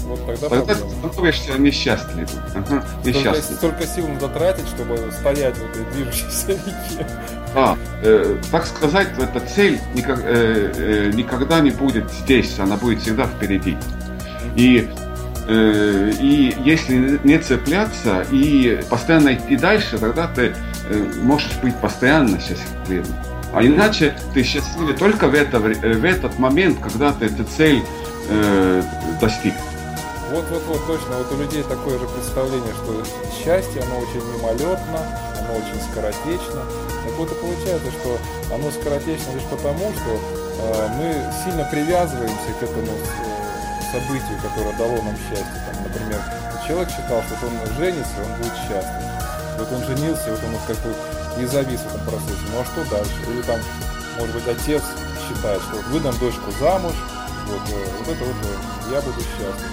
вот 0.04 0.26
тогда, 0.26 0.48
тогда 0.48 0.74
ты 0.74 0.80
становишься 0.80 1.58
несчастливым. 1.58 2.28
Ага, 2.54 2.84
несчастным. 3.04 3.56
Столько, 3.56 3.82
столько 3.82 3.86
сил 3.86 4.08
надо 4.08 4.28
тратить, 4.28 4.68
чтобы 4.68 4.98
стоять 5.12 5.56
в 5.56 5.70
этой 5.70 5.84
движущейся 5.92 6.52
реке. 6.52 7.06
А, 7.54 7.78
э, 8.02 8.36
так 8.50 8.66
сказать, 8.66 9.08
эта 9.18 9.40
цель 9.40 9.80
никак, 9.94 10.20
э, 10.22 10.72
э, 10.76 11.10
никогда 11.14 11.60
не 11.60 11.70
будет 11.70 12.10
здесь, 12.10 12.58
она 12.58 12.76
будет 12.76 13.00
всегда 13.00 13.26
впереди. 13.26 13.76
И 14.56 14.88
Э, 15.46 16.10
и 16.20 16.56
если 16.64 17.20
не 17.22 17.38
цепляться 17.38 18.24
и 18.30 18.80
постоянно 18.88 19.34
идти 19.34 19.56
дальше, 19.56 19.98
тогда 19.98 20.26
ты 20.26 20.54
э, 20.88 21.12
можешь 21.20 21.52
быть 21.62 21.76
постоянно 21.76 22.38
счастливым. 22.40 23.14
А 23.52 23.62
иначе 23.62 24.16
ты 24.32 24.42
счастливый 24.42 24.94
только 24.94 25.28
в, 25.28 25.34
это, 25.34 25.60
в 25.60 26.04
этот 26.04 26.38
момент, 26.38 26.78
когда 26.80 27.12
ты 27.12 27.26
эту 27.26 27.44
цель 27.44 27.82
э, 28.30 28.82
достиг. 29.20 29.52
Вот, 30.30 30.44
вот, 30.50 30.62
вот, 30.66 30.86
точно. 30.86 31.18
Вот 31.18 31.30
у 31.32 31.42
людей 31.42 31.62
такое 31.62 31.98
же 31.98 32.06
представление, 32.06 32.72
что 32.82 33.04
счастье, 33.36 33.82
оно 33.82 33.98
очень 33.98 34.26
мимолетно, 34.36 34.98
очень 35.54 35.80
скоротечно. 35.90 36.60
Так 37.04 37.14
вот 37.18 37.30
и 37.30 37.34
получается, 37.34 37.90
что 37.90 38.18
оно 38.52 38.70
скоротечно 38.70 39.32
лишь 39.32 39.48
потому, 39.50 39.92
что 39.92 40.10
э, 40.18 40.88
мы 40.98 41.32
сильно 41.44 41.64
привязываемся 41.70 42.52
к 42.58 42.62
этому 42.62 42.92
э, 42.92 43.34
событию, 43.92 44.38
которое 44.42 44.76
дало 44.76 45.02
нам 45.02 45.16
счастье. 45.16 45.58
Там, 45.70 45.82
например, 45.84 46.20
человек 46.66 46.90
считал, 46.90 47.22
что 47.22 47.46
он 47.46 47.76
женится, 47.76 48.16
он 48.24 48.38
будет 48.38 48.56
счастлив. 48.66 49.04
Вот 49.58 49.72
он 49.72 49.84
женился, 49.84 50.30
вот 50.30 50.40
он 50.44 50.52
вот 50.52 50.62
как 50.66 50.76
бы 50.82 50.94
и 51.38 51.46
завис 51.46 51.80
в 51.80 51.86
этом 51.86 52.06
процессе. 52.06 52.44
Ну 52.52 52.60
а 52.60 52.64
что 52.64 52.90
дальше? 52.90 53.14
Или 53.30 53.42
там, 53.42 53.60
может 54.18 54.34
быть, 54.34 54.48
отец 54.48 54.82
считает, 55.28 55.62
что 55.62 55.76
вот 55.76 55.86
выдам 55.86 56.18
дочку 56.18 56.50
замуж, 56.60 56.94
вот, 57.46 57.62
э, 57.70 57.86
вот 57.98 58.08
это 58.08 58.24
вот 58.24 58.36
э, 58.42 58.92
я 58.92 59.00
буду 59.00 59.20
счастлив. 59.20 59.70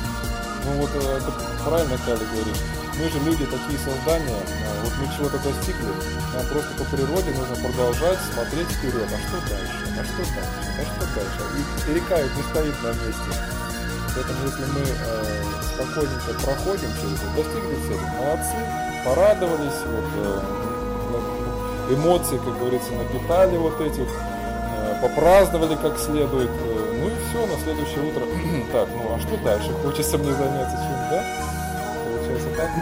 Ну 0.65 0.71
вот 0.81 0.89
это 0.95 1.31
правильно 1.65 1.97
Кали 2.05 2.25
говорит. 2.25 2.57
Мы 3.01 3.09
же 3.09 3.17
люди 3.25 3.45
такие 3.47 3.79
создания, 3.79 4.37
вот 4.83 4.93
мы 5.01 5.09
чего-то 5.17 5.39
достигли, 5.41 5.89
нам 6.37 6.45
просто 6.45 6.69
по 6.77 6.85
природе 6.95 7.31
нужно 7.33 7.55
продолжать 7.57 8.19
смотреть 8.31 8.69
вперед. 8.69 9.09
А 9.09 9.17
что 9.25 9.41
дальше? 9.49 9.81
А 9.97 10.03
что 10.05 10.21
дальше? 10.37 10.61
А 10.77 10.83
что 10.85 11.01
дальше? 11.17 11.41
И 11.89 11.93
река 11.95 12.21
ведь 12.21 12.37
не 12.37 12.43
стоит 12.43 12.77
на 12.83 12.93
месте. 13.01 13.31
Поэтому 14.13 14.45
если 14.45 14.65
мы 14.69 14.85
э, 14.85 15.41
спокойненько 15.73 16.45
проходим 16.45 16.89
через 17.01 17.17
это, 17.17 17.41
достигли 17.41 17.75
цели, 17.89 18.05
молодцы, 18.21 18.57
порадовались, 19.03 19.81
вот, 19.81 20.05
э, 20.21 21.95
эмоции, 21.95 22.37
как 22.37 22.59
говорится, 22.59 22.91
напитали 22.91 23.57
вот 23.57 23.81
этих, 23.81 24.05
э, 24.05 25.01
попраздновали 25.01 25.75
как 25.75 25.97
следует, 25.97 26.51
э, 26.51 26.99
ну 27.01 27.07
и 27.07 27.13
все, 27.25 27.47
на 27.47 27.57
следующее 27.63 28.03
утро, 28.05 28.27
так, 28.71 28.89
ну 28.93 29.15
а 29.15 29.19
что 29.19 29.37
дальше? 29.37 29.73
Хочется 29.81 30.19
мне 30.19 30.33
заняться 30.33 30.77
чем, 30.77 31.09
да? 31.09 31.60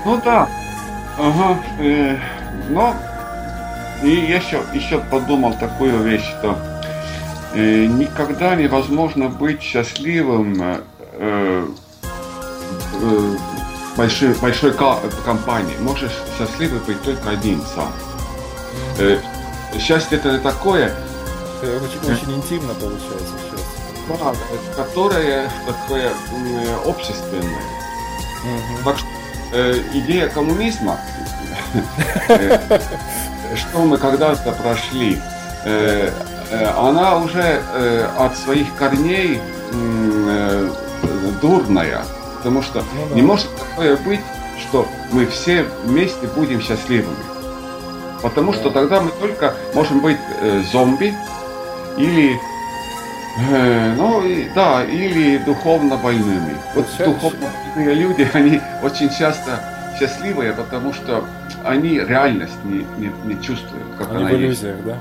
Ну 0.06 0.22
да, 0.24 0.50
ага, 1.18 1.60
э, 1.80 2.18
но 2.70 2.96
и 4.04 4.10
я 4.10 4.38
еще, 4.38 4.62
еще 4.74 5.00
подумал 5.00 5.54
такую 5.54 6.02
вещь, 6.04 6.24
что 6.40 6.58
э, 7.54 7.86
никогда 7.86 8.56
невозможно 8.56 9.30
быть 9.30 9.62
счастливым 9.62 10.62
э, 10.62 10.82
э, 11.14 11.68
э, 13.02 13.36
большой, 13.98 14.34
большой 14.36 14.74
компании. 15.26 15.76
Можешь 15.80 16.14
счастливый 16.38 16.80
быть 16.80 17.02
только 17.04 17.30
один 17.30 17.62
сам. 17.76 17.92
Э, 19.00 19.20
счастье 19.80 20.18
это 20.18 20.40
такое... 20.40 20.94
Это 21.62 21.76
очень, 21.84 22.14
очень 22.14 22.36
интимно 22.38 22.74
получается 22.74 23.34
сейчас. 23.44 23.80
Да, 24.18 24.34
которое 24.82 25.50
такое 25.68 26.10
э, 26.10 26.90
общественное. 26.90 27.64
Угу. 28.44 28.84
Так 28.86 28.98
что 28.98 29.08
э, 29.52 29.76
идея 29.94 30.30
коммунизма, 30.30 31.00
э, 32.28 32.60
что 33.56 33.80
мы 33.80 33.98
когда-то 33.98 34.52
прошли, 34.52 35.22
э, 35.66 36.12
она 36.78 37.18
уже 37.18 37.62
от 38.18 38.36
своих 38.36 38.74
корней 38.76 39.40
дурная. 41.42 42.04
Потому 42.38 42.64
что 42.64 42.84
ну, 42.94 43.16
не 43.16 43.22
может 43.22 43.48
такое 43.56 43.98
быть, 43.98 44.22
что 44.60 44.88
мы 45.12 45.26
все 45.26 45.66
вместе 45.84 46.28
будем 46.28 46.62
счастливыми. 46.62 47.16
Потому 48.22 48.54
что 48.54 48.70
тогда 48.70 49.02
мы 49.02 49.12
только 49.12 49.56
можем 49.74 50.02
быть 50.02 50.18
э, 50.42 50.62
зомби 50.72 51.16
или 51.98 52.36
э, 52.36 52.40
ну 53.98 54.24
да, 54.56 54.84
или 54.84 55.38
духовно 55.38 55.98
больными. 55.98 56.54
Вот 56.76 56.86
духовно 56.98 57.48
больные 57.76 57.96
люди, 57.96 58.28
они 58.34 58.62
очень 58.84 59.10
часто 59.10 59.60
счастливые, 60.00 60.54
потому 60.54 60.94
что 60.94 61.24
они 61.64 62.00
реальность 62.00 62.58
не, 62.66 62.86
не, 62.98 63.12
не 63.26 63.42
чувствуют, 63.42 63.86
как 63.98 64.12
они 64.12 64.24
она 64.24 64.30
в 64.30 64.34
иллюзиях, 64.34 64.76
есть. 64.76 64.86
да? 64.86 64.98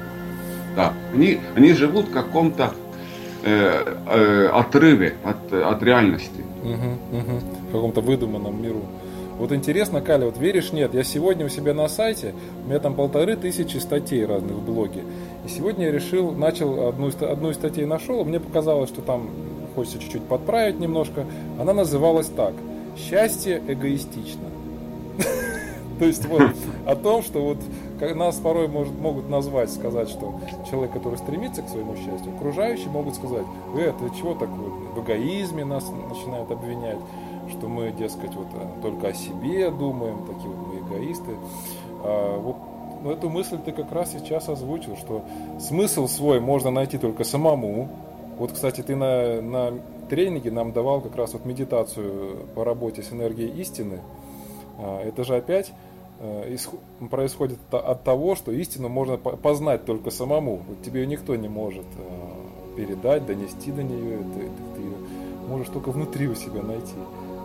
Да. 0.77 0.93
Они, 1.13 1.41
они 1.57 1.73
живут 1.73 2.09
в 2.09 2.13
каком-то 2.13 2.73
э, 3.43 3.97
э, 4.07 4.49
отрыве 4.53 5.15
от, 5.25 5.53
от 5.53 5.83
реальности. 5.83 6.45
Угу, 6.63 7.19
угу. 7.19 7.41
В 7.69 7.73
каком-то 7.73 8.01
выдуманном 8.01 8.63
миру. 8.63 8.83
Вот 9.39 9.53
интересно, 9.53 10.01
Каля, 10.01 10.27
вот 10.27 10.37
веришь, 10.39 10.73
нет, 10.73 10.95
я 10.95 11.05
сегодня 11.05 11.47
у 11.47 11.49
себя 11.49 11.73
на 11.73 11.89
сайте, 11.89 12.35
у 12.65 12.69
меня 12.69 12.81
там 12.81 12.95
полторы 12.95 13.37
тысячи 13.37 13.77
статей 13.77 14.27
разных 14.27 14.57
в 14.57 14.65
блоге. 14.65 15.03
И 15.49 15.51
сегодня 15.51 15.87
я 15.87 15.93
решил, 15.93 16.33
начал 16.33 16.89
одну, 16.89 17.09
одну 17.09 17.51
из 17.51 17.55
статей 17.55 17.87
нашел, 17.87 18.23
мне 18.23 18.39
показалось, 18.39 18.91
что 18.91 19.01
там 19.01 19.31
хочется 19.75 19.99
чуть-чуть 19.99 20.25
подправить 20.25 20.79
немножко. 20.79 21.25
Она 21.59 21.73
называлась 21.73 22.27
так. 22.27 22.53
Счастье 22.99 23.63
эгоистично. 23.67 24.45
То 25.99 26.05
есть 26.05 26.27
вот 26.27 26.53
о 26.85 26.95
том, 26.97 27.23
что 27.23 27.41
вот 27.41 27.57
нас 28.15 28.37
порой 28.37 28.69
может, 28.69 28.93
могут 29.01 29.31
назвать, 29.31 29.73
сказать, 29.73 30.11
что 30.11 30.39
человек, 30.71 30.93
который 30.93 31.17
стремится 31.17 31.63
к 31.63 31.69
своему 31.71 31.97
счастью, 31.97 32.35
окружающие 32.37 32.91
могут 32.91 33.15
сказать, 33.15 33.47
э, 33.75 33.93
ты 33.99 34.19
чего 34.19 34.35
так 34.35 34.51
в 34.51 35.03
эгоизме 35.03 35.65
нас 35.65 35.83
начинают 36.11 36.51
обвинять, 36.51 36.99
что 37.49 37.69
мы, 37.69 37.91
дескать, 37.93 38.35
вот 38.35 38.49
э, 38.53 38.83
только 38.83 39.09
о 39.09 39.15
себе 39.15 39.71
думаем, 39.71 40.27
такие 40.27 40.51
вот 40.51 40.75
мы 40.75 40.99
эгоисты. 40.99 41.37
А, 42.05 42.39
вот 42.39 42.57
ну, 43.03 43.13
эту 43.13 43.29
мысль 43.29 43.59
ты 43.65 43.73
как 43.73 43.93
раз 43.93 44.13
сейчас 44.13 44.49
озвучил, 44.49 44.97
что 44.97 45.25
смысл 45.61 46.07
свой 46.07 46.41
можно 46.41 46.71
найти 46.71 46.99
только 46.99 47.25
самому. 47.25 47.89
Вот, 48.39 48.53
кстати, 48.53 48.83
ты 48.83 48.95
на, 48.95 49.41
на 49.43 49.73
тренинге 50.09 50.51
нам 50.51 50.73
давал 50.73 51.01
как 51.01 51.17
раз 51.17 51.33
вот 51.33 51.45
медитацию 51.45 52.47
по 52.55 52.65
работе 52.65 53.03
с 53.03 53.13
энергией 53.13 53.51
истины. 53.61 54.01
А, 54.79 55.03
это 55.03 55.25
же 55.25 55.37
опять 55.37 55.73
Э, 56.21 56.57
происходит 57.11 57.59
от 57.71 58.03
того, 58.03 58.35
что 58.35 58.51
истину 58.51 58.89
можно 58.89 59.17
познать 59.17 59.85
только 59.85 60.11
самому. 60.11 60.61
Вот 60.69 60.83
тебе 60.83 61.03
ее 61.03 61.07
никто 61.07 61.37
не 61.37 61.49
может 61.49 61.87
э, 61.97 62.77
передать, 62.77 63.25
донести 63.25 63.71
до 63.71 63.85
нее, 63.85 64.17
это, 64.17 64.41
это 64.41 64.75
ты 64.75 64.83
ее 64.83 64.97
можешь 65.47 65.69
только 65.69 65.93
внутри 65.93 66.27
у 66.27 66.35
себя 66.35 66.63
найти. 66.63 66.95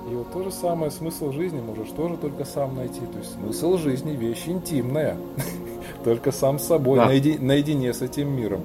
И 0.10 0.16
вот 0.16 0.32
то 0.34 0.43
же 0.43 0.51
самое, 0.51 0.91
смысл 0.91 1.32
жизни 1.32 1.62
можешь 1.62 1.89
тоже 1.89 2.18
только 2.18 2.45
сам 2.45 2.76
найти. 2.76 2.99
То 2.99 3.20
есть 3.20 3.34
смысл 3.34 3.78
жизни 3.78 4.16
вещь 4.16 4.43
интимная. 4.47 5.18
Только 6.04 6.32
сам 6.32 6.60
с 6.60 6.66
собой, 6.66 6.97
да. 6.97 7.06
наеди, 7.06 7.38
наедине 7.39 7.93
с 7.93 8.01
этим 8.01 8.36
миром. 8.36 8.62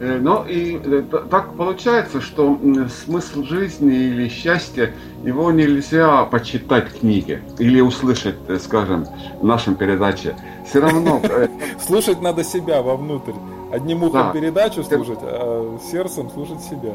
Э, 0.00 0.18
ну 0.20 0.44
и 0.44 0.76
э, 0.76 1.02
так 1.30 1.54
получается, 1.54 2.20
что 2.20 2.58
смысл 3.04 3.42
жизни 3.42 3.94
или 3.94 4.28
счастье, 4.28 4.94
его 5.24 5.50
нельзя 5.50 6.24
почитать 6.24 6.88
в 6.88 7.00
книге 7.00 7.42
или 7.58 7.80
услышать, 7.80 8.36
э, 8.48 8.58
скажем, 8.58 9.06
в 9.40 9.44
нашем 9.44 9.74
передаче. 9.74 10.36
Все 10.68 10.80
равно... 10.80 11.20
Слушать 11.80 12.20
надо 12.20 12.44
себя 12.44 12.82
вовнутрь. 12.82 13.34
Одним 13.72 14.04
ухом 14.04 14.32
передачу 14.32 14.84
слушать, 14.84 15.18
а 15.22 15.78
сердцем 15.90 16.30
слушать 16.30 16.60
себя. 16.60 16.92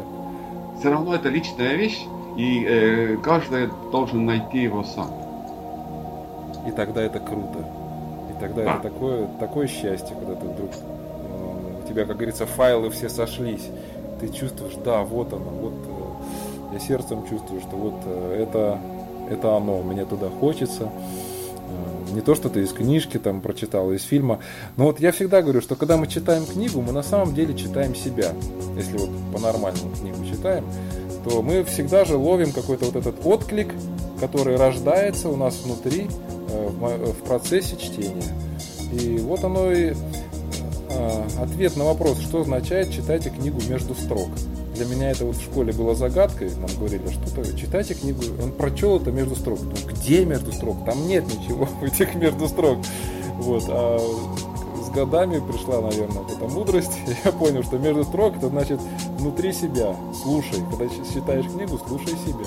Все 0.80 0.90
равно 0.90 1.14
это 1.14 1.28
личная 1.28 1.76
вещь, 1.76 2.06
и 2.40 2.64
э, 2.66 3.18
каждый 3.18 3.70
должен 3.92 4.26
найти 4.26 4.60
его 4.64 4.82
сам. 4.86 5.12
И 6.66 6.72
тогда 6.72 7.02
это 7.02 7.20
круто. 7.20 7.66
И 8.30 8.40
тогда 8.40 8.64
да. 8.64 8.74
это 8.76 8.84
такое, 8.84 9.28
такое 9.42 9.68
счастье, 9.68 10.16
когда 10.18 10.36
ты 10.36 10.48
вдруг 10.48 10.72
э, 10.72 11.84
у 11.84 11.88
тебя, 11.90 12.06
как 12.06 12.16
говорится, 12.16 12.46
файлы 12.46 12.92
все 12.92 13.10
сошлись. 13.10 13.68
Ты 14.22 14.30
чувствуешь, 14.30 14.76
да, 14.86 15.02
вот 15.02 15.34
оно, 15.34 15.50
вот 15.50 15.74
э, 15.86 16.76
я 16.76 16.80
сердцем 16.80 17.28
чувствую, 17.28 17.60
что 17.60 17.76
вот 17.76 17.96
э, 18.06 18.46
это, 18.48 18.80
это 19.30 19.58
оно, 19.58 19.82
мне 19.82 20.06
туда 20.06 20.30
хочется. 20.30 20.90
Не 22.14 22.22
то, 22.22 22.36
что 22.36 22.50
ты 22.50 22.62
из 22.62 22.72
книжки 22.72 23.20
там 23.20 23.42
прочитал, 23.42 23.92
из 23.92 24.04
фильма. 24.04 24.40
Но 24.78 24.86
вот 24.86 25.00
я 25.00 25.12
всегда 25.12 25.42
говорю, 25.42 25.62
что 25.62 25.76
когда 25.76 25.98
мы 25.98 26.08
читаем 26.08 26.46
книгу, 26.46 26.82
мы 26.82 26.92
на 26.94 27.04
самом 27.04 27.36
деле 27.36 27.54
читаем 27.54 27.94
себя. 27.94 28.32
Если 28.76 28.98
вот 28.98 29.10
по-нормальному 29.32 29.94
книгу 29.94 30.26
читаем, 30.26 30.66
то 31.24 31.42
мы 31.42 31.64
всегда 31.64 32.06
же 32.06 32.18
ловим 32.18 32.52
какой-то 32.52 32.86
вот 32.86 32.96
этот 32.96 33.26
отклик, 33.26 33.74
который 34.20 34.56
рождается 34.56 35.30
у 35.30 35.36
нас 35.36 35.60
внутри 35.64 36.08
э, 36.50 36.70
в 36.70 37.24
процессе 37.26 37.78
чтения. 37.78 38.24
И 38.92 39.18
вот 39.20 39.44
оно 39.44 39.72
и 39.72 39.94
э, 40.90 41.24
ответ 41.42 41.78
на 41.78 41.86
вопрос, 41.86 42.20
что 42.20 42.42
означает 42.42 42.92
читайте 42.92 43.30
книгу 43.30 43.60
между 43.70 43.94
строк. 43.94 44.30
Для 44.76 44.86
меня 44.86 45.12
это 45.12 45.26
вот 45.26 45.36
в 45.36 45.44
школе 45.44 45.74
было 45.74 45.94
загадкой. 45.94 46.52
Нам 46.56 46.70
говорили, 46.78 47.04
что-то 47.10 47.58
читайте 47.58 47.96
книгу. 47.96 48.22
Он 48.42 48.52
прочел 48.52 48.98
это 48.98 49.12
между 49.12 49.36
строк. 49.36 49.60
Ну, 49.62 49.74
где 49.92 50.24
между 50.24 50.54
строк? 50.54 50.86
Там 50.86 51.06
нет 51.08 51.26
ничего 51.26 51.66
в 51.82 51.84
этих 51.84 52.16
между 52.16 52.48
строк. 52.48 52.78
Вот. 53.40 53.66
А 53.68 54.00
с 54.86 54.90
годами 54.92 55.40
пришла, 55.40 55.82
наверное, 55.82 56.24
эта 56.34 56.48
мудрость. 56.48 56.94
Я 57.26 57.32
понял, 57.32 57.64
что 57.64 57.78
между 57.78 58.04
строк 58.06 58.38
это 58.38 58.48
значит 58.48 58.80
внутри 59.20 59.54
себя. 59.54 59.96
Слушай. 60.24 60.60
Когда 60.70 60.86
читаешь 61.14 61.46
книгу, 61.46 61.80
слушай 61.88 62.14
себя. 62.26 62.46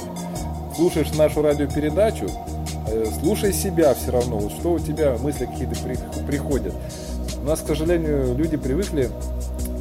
Слушаешь 0.75 1.13
нашу 1.13 1.43
радиопередачу, 1.43 2.27
э, 2.89 3.07
слушай 3.21 3.53
себя 3.53 3.95
все 3.95 4.11
равно. 4.11 4.39
Вот 4.39 4.53
что 4.53 4.73
у 4.73 4.79
тебя 4.79 5.17
мысли 5.19 5.47
какие-то 5.47 5.75
приходят. 6.27 6.75
У 7.43 7.47
нас, 7.47 7.61
к 7.61 7.67
сожалению, 7.67 8.35
люди 8.35 8.57
привыкли, 8.57 9.11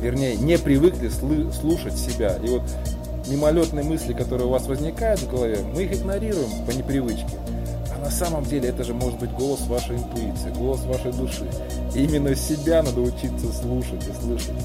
вернее, 0.02 0.36
не 0.36 0.58
привыкли 0.58 1.10
слушать 1.10 1.98
себя. 1.98 2.36
И 2.44 2.50
вот 2.50 2.64
мимолетные 3.28 3.86
мысли, 3.86 4.14
которые 4.14 4.48
у 4.48 4.52
вас 4.52 4.68
возникают 4.68 5.22
в 5.22 5.32
голове, 5.32 5.60
мы 5.74 5.84
их 5.84 5.94
игнорируем 5.94 6.50
по 6.66 6.72
непривычке 6.72 7.38
самом 8.12 8.44
деле 8.44 8.70
это 8.70 8.84
же 8.84 8.94
может 8.94 9.20
быть 9.20 9.32
голос 9.32 9.62
вашей 9.68 9.98
интуиции, 9.98 10.52
голос 10.58 10.82
вашей 10.86 11.12
души. 11.14 11.50
И 11.96 12.04
именно 12.04 12.36
себя 12.36 12.84
надо 12.84 13.02
учиться 13.02 13.52
слушать 13.54 14.04
и 14.08 14.24
слышать. 14.24 14.56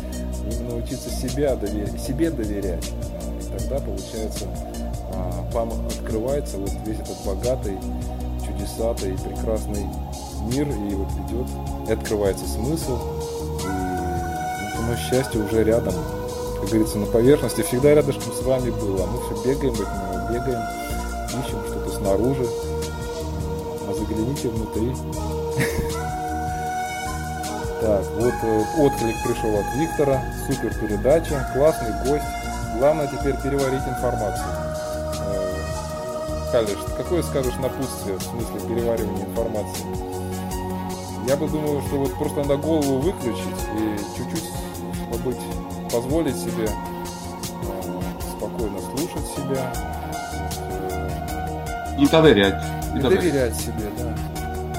Именно 0.50 0.76
учиться 0.76 1.10
себя 1.10 1.56
доверять, 1.56 2.00
себе 2.00 2.30
доверять. 2.30 2.86
И 3.40 3.58
тогда, 3.58 3.78
получается, 3.78 4.46
а, 5.12 5.48
вам 5.52 5.72
открывается 5.86 6.58
вот 6.58 6.70
весь 6.84 6.98
этот 6.98 7.16
богатый, 7.24 7.78
чудесатый, 8.46 9.16
прекрасный 9.18 9.86
мир, 10.46 10.68
и 10.68 10.94
вот 10.94 11.08
идет, 11.26 11.48
и 11.88 11.92
открывается 11.92 12.46
смысл, 12.46 12.98
и 13.62 13.66
ну, 13.66 14.84
оно 14.84 14.96
счастье 14.96 15.40
уже 15.40 15.64
рядом, 15.64 15.94
как 16.60 16.68
говорится, 16.68 16.98
на 16.98 17.06
поверхности, 17.06 17.62
всегда 17.62 17.94
рядышком 17.94 18.32
с 18.32 18.42
вами 18.42 18.70
было. 18.70 19.06
Мы 19.06 19.20
все 19.22 19.44
бегаем 19.44 19.74
от 19.74 20.32
бегаем, 20.32 20.62
ищем 21.28 21.58
что-то 21.66 21.90
снаружи, 21.96 22.46
загляните 24.08 24.48
внутри. 24.48 24.92
Так, 27.80 28.04
вот 28.16 28.34
э, 28.42 28.64
отклик 28.78 29.16
пришел 29.22 29.58
от 29.58 29.66
Виктора. 29.76 30.22
Супер 30.46 30.74
передача, 30.80 31.46
классный 31.52 31.92
гость. 32.04 32.24
Главное 32.78 33.06
теперь 33.06 33.36
переварить 33.36 33.86
информацию. 33.86 34.46
Э, 35.20 36.52
Калиш, 36.52 36.78
какое 36.96 37.22
скажешь 37.22 37.54
напутствие 37.56 38.16
в 38.16 38.22
смысле 38.22 38.60
переваривания 38.68 39.26
информации? 39.26 39.84
Я 41.28 41.36
бы 41.36 41.48
думал, 41.48 41.82
что 41.82 41.96
вот 41.96 42.14
просто 42.14 42.38
надо 42.38 42.56
голову 42.56 42.98
выключить 42.98 43.62
и 43.78 43.98
чуть-чуть 44.16 44.50
побыть, 45.10 45.36
позволить 45.92 46.36
себе 46.36 46.68
э, 46.68 46.70
спокойно 48.36 48.80
слушать 48.80 49.26
себя. 49.36 49.72
И 51.98 52.06
доверять. 52.08 52.75
И 52.96 53.00
доверять 53.00 53.54
себе, 53.54 53.90
да. 53.98 54.16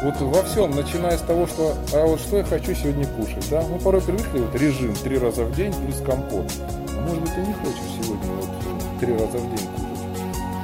Вот 0.03 0.19
во 0.21 0.43
всем, 0.43 0.71
начиная 0.71 1.17
с 1.17 1.21
того, 1.21 1.47
что 1.47 1.75
а 1.93 2.05
вот 2.05 2.19
что 2.19 2.37
я 2.37 2.43
хочу 2.43 2.73
сегодня 2.73 3.05
кушать, 3.07 3.47
да? 3.49 3.61
Мы 3.61 3.79
порой 3.79 4.01
привыкли 4.01 4.39
вот 4.39 4.55
режим 4.55 4.93
три 4.95 5.17
раза 5.17 5.43
в 5.43 5.55
день 5.55 5.73
плюс 5.73 6.01
компот. 6.05 6.51
А 6.59 7.01
может 7.01 7.21
быть 7.21 7.33
ты 7.33 7.41
не 7.41 7.53
хочешь 7.53 7.79
сегодня 8.01 8.31
вот 8.33 8.99
три 8.99 9.13
раза 9.13 9.37
в 9.37 9.55
день 9.55 9.67
кушать? 9.67 9.87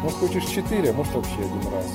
Может 0.03 0.19
хочешь 0.19 0.45
четыре, 0.45 0.89
а 0.89 0.93
может 0.93 1.13
вообще 1.13 1.33
один 1.33 1.73
раз. 1.73 1.85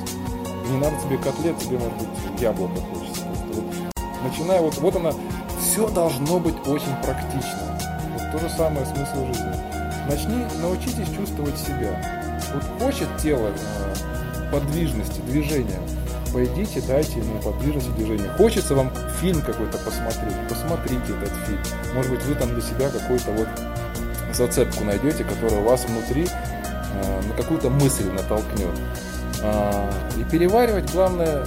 Не 0.69 0.77
надо 0.77 0.95
тебе 1.03 1.17
котлет, 1.17 1.57
тебе 1.59 1.77
может 1.77 1.97
быть 1.97 2.41
яблоко 2.41 2.81
хочется. 2.93 3.25
вот, 3.25 3.93
начиная 4.23 4.61
вот, 4.61 4.77
вот 4.77 4.95
она, 4.95 5.11
все 5.59 5.89
должно 5.89 6.39
быть 6.39 6.55
очень 6.67 6.95
практично. 7.03 7.79
Вот 8.13 8.31
то 8.31 8.39
же 8.39 8.49
самое 8.49 8.85
смысл 8.85 9.25
жизни. 9.27 9.53
Начни, 10.09 10.43
научитесь 10.61 11.15
чувствовать 11.15 11.57
себя. 11.57 12.01
Вот 12.53 12.63
хочет 12.83 13.07
тело 13.21 13.49
э, 13.49 14.08
подвижности, 14.51 15.21
движения. 15.21 15.79
Пойдите, 16.33 16.81
дайте 16.87 17.19
ему 17.19 17.41
подвижности 17.41 17.89
движения. 17.91 18.29
Хочется 18.37 18.75
вам 18.75 18.91
фильм 19.19 19.41
какой-то 19.41 19.77
посмотреть, 19.79 20.35
посмотрите 20.47 21.13
этот 21.21 21.33
фильм. 21.47 21.59
Может 21.95 22.11
быть, 22.11 22.23
вы 22.23 22.35
там 22.35 22.49
для 22.49 22.61
себя 22.61 22.89
какую-то 22.89 23.31
вот 23.31 23.47
зацепку 24.33 24.83
найдете, 24.83 25.23
которая 25.23 25.61
вас 25.61 25.85
внутри 25.85 26.27
э, 26.27 27.21
на 27.27 27.33
какую-то 27.35 27.69
мысль 27.69 28.09
натолкнет. 28.11 28.75
А, 29.41 29.89
и 30.17 30.23
переваривать, 30.23 30.91
главное, 30.91 31.45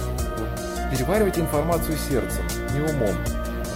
переваривать 0.91 1.37
информацию 1.37 1.97
сердцем, 1.97 2.43
не 2.73 2.81
умом. 2.81 3.15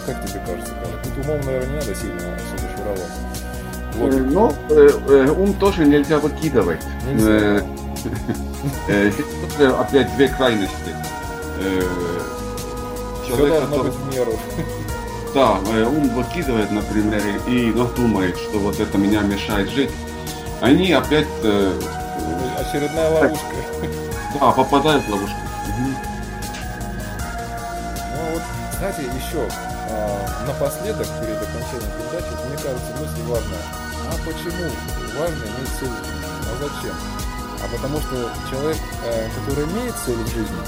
Как 0.06 0.26
тебе 0.26 0.42
кажется, 0.46 0.74
Карл? 0.74 0.94
Тут 1.04 1.26
умом, 1.26 1.46
наверное, 1.46 1.70
не 1.70 1.76
надо 1.76 1.96
сильно 1.96 2.18
особо 2.36 2.76
шуровать. 2.76 3.28
Вот. 3.96 4.14
Ну, 4.14 4.54
э, 4.70 4.90
э, 5.10 5.32
ум 5.32 5.54
тоже 5.54 5.86
нельзя 5.86 6.20
выкидывать. 6.20 6.82
Нельзя. 7.06 7.64
Э, 8.88 9.12
опять 9.80 10.16
две 10.16 10.28
крайности. 10.28 10.96
Э, 11.60 11.82
человек, 13.28 13.54
Все 13.54 13.62
который... 13.66 13.92
быть 13.92 13.94
в 13.94 14.14
меру. 14.14 14.34
Да, 15.34 15.58
э, 15.72 15.84
ум 15.84 16.10
выкидывает, 16.10 16.72
например, 16.72 17.22
и 17.48 17.72
думает, 17.96 18.38
что 18.38 18.60
вот 18.60 18.80
это 18.80 18.98
меня 18.98 19.22
мешает 19.22 19.70
жить. 19.70 19.92
Они 20.62 20.92
опять... 20.94 21.28
Очередная 22.58 23.10
ловушка. 23.10 23.46
Да, 24.40 24.52
попадают 24.52 25.04
в 25.06 25.10
ловушку. 25.10 25.38
Ну 25.78 25.94
вот, 28.34 28.42
знаете, 28.80 29.02
еще 29.04 29.48
а, 29.90 30.46
напоследок, 30.48 31.08
перед 31.22 31.38
окончанием 31.38 31.92
передачи, 31.98 32.34
мне 32.48 32.58
кажется, 32.58 32.92
мысль 33.00 33.24
важная. 33.28 33.66
А 34.10 34.12
почему 34.26 34.66
важно 35.18 35.44
иметь 35.44 35.74
цель? 35.80 35.90
А 35.90 35.92
зачем? 36.60 36.96
А 37.62 37.68
потому 37.72 38.00
что 38.00 38.32
человек, 38.50 38.78
э, 39.04 39.30
который 39.40 39.66
имеет 39.66 39.96
цель 40.06 40.18
в 40.18 40.28
жизни, 40.28 40.62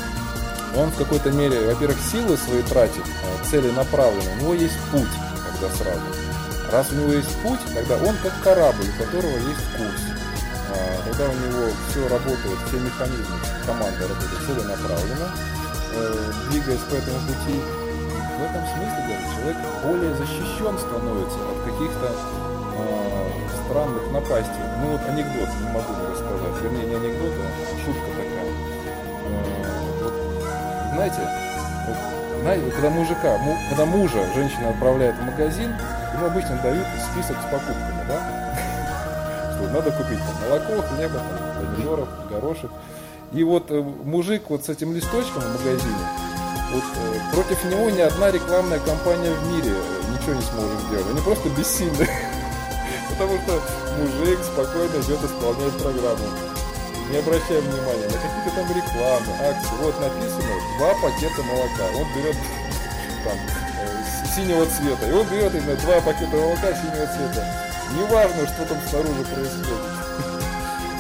он 0.76 0.90
в 0.92 0.98
какой-то 0.98 1.32
мере, 1.32 1.68
во-первых, 1.68 1.98
силы 2.12 2.38
свои 2.38 2.62
тратит, 2.64 3.04
э, 3.06 3.50
целенаправленно, 3.50 4.32
у 4.34 4.42
него 4.42 4.54
есть 4.54 4.78
путь, 4.92 5.10
когда 5.52 5.74
сразу. 5.76 6.02
Раз 6.72 6.92
у 6.92 6.96
него 6.96 7.14
есть 7.14 7.36
путь, 7.42 7.60
тогда 7.74 7.96
он 7.98 8.16
как 8.18 8.34
корабль, 8.44 8.86
у 8.86 9.04
которого 9.04 9.38
есть 9.38 9.66
курс. 9.78 10.02
А, 10.70 11.10
тогда 11.10 11.26
у 11.26 11.34
него 11.34 11.74
все 11.90 12.08
работает, 12.08 12.60
все 12.68 12.78
механизмы, 12.78 13.38
команда 13.66 14.08
работает 14.08 14.46
целенаправленно, 14.46 15.30
э, 15.94 16.32
двигаясь 16.50 16.82
по 16.82 16.96
этому 16.96 17.20
пути. 17.26 17.60
В 18.38 18.44
этом 18.44 18.64
смысле 18.68 19.02
даже 19.10 19.26
человек 19.36 19.58
более 19.84 20.16
защищен 20.16 20.78
становится 20.78 21.40
от 21.40 21.64
каких-то 21.66 22.12
странных 23.70 24.12
напастей. 24.12 24.66
Ну 24.82 24.92
вот 24.94 25.02
анекдот 25.08 25.50
не 25.62 25.70
могу. 25.70 26.09
Вернее, 26.62 26.86
не 26.86 26.96
анекдот, 26.96 27.34
а 27.38 27.86
шутка 27.86 28.10
такая. 28.12 28.46
Э, 29.26 29.70
вот, 30.02 30.14
знаете, 30.94 31.22
вот, 31.88 32.42
знаете, 32.42 32.72
когда 32.72 32.90
мужика, 32.90 33.40
когда 33.70 33.86
мужа 33.86 34.20
женщина 34.36 34.70
отправляет 34.70 35.16
в 35.16 35.24
магазин, 35.24 35.74
ему 36.14 36.26
обычно 36.26 36.60
дают 36.62 36.86
список 37.12 37.38
с 37.38 37.44
покупками, 37.52 38.04
да? 38.08 39.56
Что 39.56 39.70
надо 39.70 39.92
купить 39.92 40.20
там, 40.20 40.50
молоко, 40.50 40.82
хлеба, 40.82 41.20
там, 41.20 41.66
помидоров, 41.66 42.10
горошек. 42.30 42.72
И 43.32 43.44
вот 43.44 43.70
э, 43.70 43.82
мужик 43.82 44.44
вот 44.50 44.66
с 44.66 44.70
этим 44.70 44.94
листочком 44.94 45.42
в 45.42 45.60
магазине, 45.60 46.06
вот 46.72 46.84
э, 46.84 47.34
против 47.34 47.64
него 47.66 47.90
ни 47.90 48.02
одна 48.02 48.32
рекламная 48.32 48.80
кампания 48.80 49.32
в 49.32 49.52
мире 49.52 49.72
э, 49.72 50.12
ничего 50.12 50.34
не 50.34 50.42
сможет 50.42 50.80
сделать. 50.88 51.06
Они 51.12 51.22
просто 51.22 51.50
бессильны. 51.50 52.08
Потому 53.20 53.38
что 53.44 53.62
мужик 54.00 54.40
спокойно 54.46 54.96
идет 55.04 55.20
исполнять 55.20 55.76
программу. 55.84 56.24
Не 57.12 57.18
обращая 57.18 57.60
внимания 57.60 58.08
на 58.08 58.16
какие-то 58.16 58.56
там 58.56 58.68
рекламы, 58.72 59.32
акции. 59.44 59.76
Вот 59.82 60.00
написано 60.00 60.56
два 60.78 60.94
пакета 61.04 61.44
молока. 61.44 61.84
Он 62.00 62.08
берет 62.16 62.38
там 63.26 63.36
синего 64.34 64.66
цвета. 64.68 65.06
И 65.06 65.12
он 65.12 65.28
берет 65.28 65.54
именно 65.54 65.76
два 65.76 66.00
пакета 66.00 66.32
молока 66.32 66.72
синего 66.80 67.08
цвета. 67.12 67.44
Неважно, 67.92 68.48
что 68.48 68.66
там 68.66 68.78
снаружи 68.88 69.24
происходит. 69.26 69.68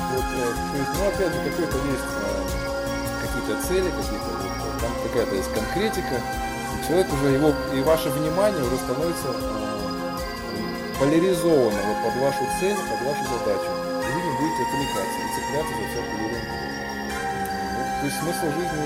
Вот, 0.09 0.26
то 0.26 0.78
есть, 0.78 0.89
ну, 0.97 1.07
опять 1.07 1.32
же, 1.32 1.51
какой-то 1.51 1.78
есть 1.88 2.03
какие-то 3.22 3.67
цели, 3.67 3.91
какие-то 3.91 4.80
там 4.82 4.91
какая-то 5.03 5.36
есть 5.36 5.53
конкретика. 5.53 6.15
И 6.17 6.88
человек 6.88 7.13
уже 7.13 7.30
его, 7.30 7.53
и 7.74 7.82
ваше 7.82 8.09
внимание 8.09 8.63
уже 8.63 8.76
становится 8.78 9.68
поляризовано 10.99 11.79
вот 11.87 11.97
под 12.03 12.21
вашу 12.21 12.43
цель, 12.59 12.75
под 12.75 13.07
вашу 13.07 13.23
задачу. 13.23 13.69
И 14.03 14.11
вы 14.11 14.19
не 14.21 14.33
будете 14.37 14.61
отвлекаться 14.67 15.19
и 15.19 15.27
цепляться 15.35 15.73
за 15.73 15.83
всякую 15.89 16.19
ерунду. 16.27 16.55
Вот, 17.77 17.89
то 17.99 18.05
есть 18.05 18.17
смысл 18.19 18.45
жизни 18.59 18.85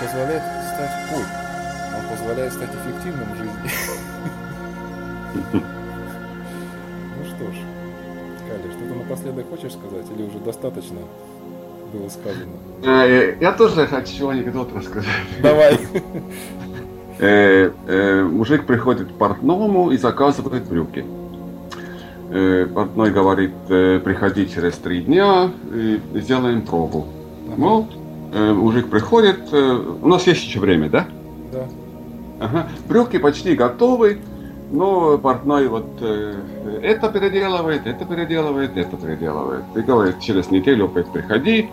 позволяет 0.00 0.42
стать 0.74 0.94
ой, 1.12 1.26
он 1.96 2.02
позволяет 2.16 2.52
стать 2.52 2.70
эффективным 2.70 3.28
в 3.32 3.36
жизни. 3.36 3.70
Ну 7.14 7.24
что 7.24 7.52
ж, 7.52 7.56
Кали, 8.48 8.70
что-то 8.72 8.94
напоследок 8.94 9.48
хочешь 9.48 9.72
сказать 9.72 10.06
или 10.14 10.22
уже 10.24 10.38
достаточно 10.40 10.98
было 11.92 12.08
сказано? 12.08 12.52
Я 13.40 13.52
тоже 13.52 13.86
хочу 13.86 14.28
анекдот 14.28 14.74
рассказать. 14.74 15.08
Давай. 15.40 15.78
Мужик 17.22 18.66
приходит 18.66 19.08
к 19.08 19.12
портному 19.12 19.90
и 19.92 19.96
заказывает 19.96 20.64
брюки. 20.64 21.04
Портной 22.74 23.10
говорит, 23.12 23.52
приходи 23.68 24.48
через 24.48 24.74
три 24.74 25.02
дня 25.02 25.50
и 25.72 26.00
сделаем 26.14 26.62
пробу. 26.62 27.06
Ну, 27.56 27.86
мужик 28.32 28.88
приходит, 28.88 29.52
у 29.52 30.08
нас 30.08 30.26
есть 30.26 30.42
еще 30.44 30.58
время, 30.58 30.90
да? 30.90 31.06
Да. 31.52 31.68
Ага. 32.40 32.66
Брюки 32.88 33.18
почти 33.18 33.54
готовы, 33.54 34.18
но 34.72 35.18
портной 35.18 35.68
вот 35.68 35.86
э, 36.00 36.34
это 36.82 37.08
переделывает, 37.10 37.86
это 37.86 38.04
переделывает, 38.04 38.76
это 38.76 38.96
переделывает. 38.96 39.64
И 39.76 39.80
говорит, 39.82 40.18
через 40.18 40.50
неделю 40.50 40.86
опять 40.86 41.06
приходи, 41.12 41.68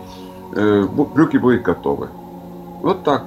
э, 0.54 0.84
брюки 1.14 1.38
будут 1.38 1.62
готовы. 1.62 2.08
Вот 2.82 3.02
так. 3.02 3.24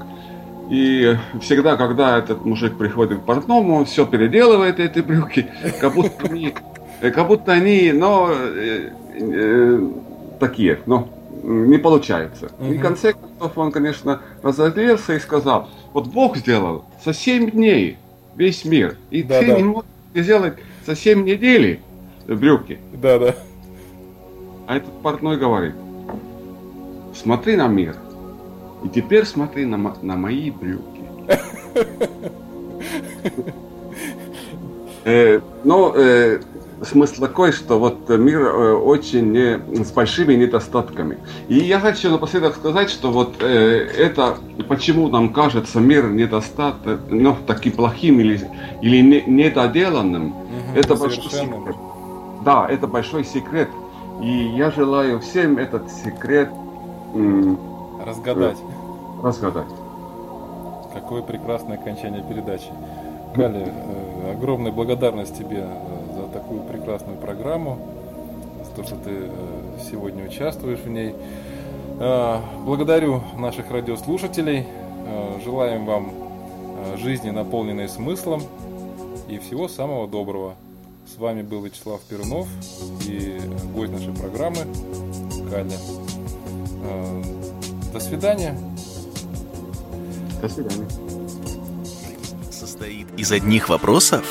И 0.70 1.16
всегда, 1.41 1.76
когда 1.76 2.18
этот 2.18 2.45
мужик 2.45 2.78
приходит 2.78 3.20
к 3.20 3.26
портному, 3.26 3.76
он 3.76 3.86
все 3.86 4.05
переделывает 4.05 4.80
эти 4.80 4.99
брюки, 4.99 5.47
как 5.80 5.93
будто 5.93 6.28
они, 6.28 6.53
как 7.01 7.28
будто 7.28 7.51
они, 7.51 7.91
но 7.91 8.30
э, 8.32 8.89
э, 9.20 9.89
такие, 10.39 10.80
но 10.86 11.09
не 11.43 11.78
получается. 11.78 12.51
И 12.61 12.78
в 12.78 12.82
конце 12.82 13.14
концов 13.14 13.57
он, 13.57 13.72
конечно, 13.72 14.22
разозлился 14.41 15.14
и 15.14 15.20
сказал, 15.20 15.70
вот 15.91 16.07
Бог 16.07 16.38
сделал 16.38 16.86
за 17.03 17.14
7 17.14 17.51
дней 17.51 17.97
весь 18.36 18.64
мир, 18.64 18.97
и 19.11 19.22
Да, 19.24 19.41
ты 19.41 19.47
да. 19.47 19.57
не 19.57 19.64
можешь 19.64 19.89
сделать 20.16 20.53
за 20.86 20.95
7 20.95 21.24
недель 21.26 21.82
брюки. 22.28 22.80
Да, 22.93 23.20
да. 23.20 23.36
А 24.68 24.78
этот 24.78 24.93
портной 25.01 25.38
говорит, 25.38 25.74
смотри 27.14 27.57
на 27.57 27.68
мир, 27.68 27.95
и 28.84 28.90
теперь 28.90 29.26
смотри 29.26 29.66
на, 29.66 29.78
на 30.02 30.16
мои 30.16 30.52
брюки. 30.52 31.04
Э, 35.06 35.42
Но 35.66 35.92
э, 35.96 36.40
смысл 36.82 37.22
такой, 37.22 37.52
что 37.52 37.78
вот 37.78 38.08
мир 38.10 38.42
э, 38.42 38.74
очень 38.74 39.32
не- 39.34 39.84
с 39.84 39.92
большими 39.92 40.34
недостатками. 40.36 41.18
И 41.50 41.56
я 41.56 41.80
хочу 41.82 42.10
напоследок 42.10 42.56
сказать, 42.56 42.90
что 42.90 43.12
вот 43.12 43.36
э, 43.42 43.90
это, 43.98 44.38
почему 44.70 45.10
нам 45.10 45.34
кажется 45.34 45.82
мир 45.82 46.10
недостаток, 46.10 47.02
ну, 47.10 47.36
таким 47.46 47.74
плохим 47.74 48.22
или, 48.22 48.50
или 48.82 49.02
не- 49.02 49.24
недоделанным, 49.28 50.28
Мгм, 50.28 50.76
это 50.76 50.96
большой 50.96 51.24
секрет. 51.24 51.76
Да, 52.46 52.68
это 52.70 52.88
большой 52.88 53.26
секрет. 53.26 53.68
И 54.22 54.54
я 54.56 54.72
желаю 54.72 55.20
всем 55.20 55.58
этот 55.58 55.92
секрет 55.92 56.50
Разгадать. 58.06 58.58
Разгадать. 59.24 59.67
Какое 60.93 61.24
прекрасное 61.24 61.78
окончание 61.78 62.21
передачи. 62.21 62.69
Галя, 63.36 63.65
э, 63.65 64.34
огромная 64.34 64.71
благодарность 64.71 65.38
тебе 65.38 65.65
э, 65.65 66.15
за 66.15 66.28
такую 66.28 66.61
прекрасную 66.61 67.17
программу, 67.17 67.80
за 68.63 68.71
то, 68.76 68.84
что 68.84 68.95
ты 68.97 69.11
э, 69.11 69.30
сегодня 69.89 70.26
участвуешь 70.26 70.80
в 70.80 70.89
ней. 70.89 71.15
Благодарю 72.65 73.21
наших 73.38 73.69
радиослушателей. 73.69 74.65
Желаем 75.45 75.86
вам 75.86 76.11
жизни, 76.97 77.30
наполненной 77.30 77.88
смыслом 77.88 78.41
и 79.30 79.38
всего 79.38 79.67
самого 79.67 80.07
доброго. 80.07 80.55
С 81.05 81.19
вами 81.19 81.43
был 81.43 81.61
Вячеслав 81.61 82.01
Перунов 82.01 82.47
и 83.07 83.39
гость 83.76 83.93
нашей 83.93 84.13
программы 84.13 84.65
Галя. 85.51 85.78
До 87.93 87.99
свидания. 87.99 88.57
До 90.44 90.50
свидания. 90.50 90.86
состоит 92.52 93.08
из 93.16 93.32
одних 93.32 93.70
вопросов? 93.70 94.26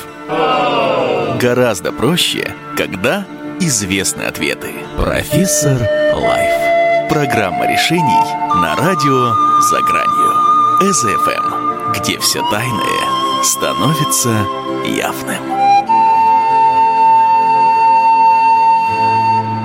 Гораздо 1.41 1.91
проще, 1.91 2.55
когда 2.77 3.25
известны 3.61 4.25
ответы. 4.25 4.75
Профессор 4.99 5.81
Life. 6.15 7.09
Программа 7.09 7.67
решений 7.67 8.25
на 8.61 8.77
радио 8.77 9.35
«За 9.63 9.81
гранью». 9.81 10.93
СФМ, 10.93 11.93
где 11.99 12.19
все 12.19 12.43
тайное 12.51 13.43
становится 13.43 14.47
явным. 14.85 15.52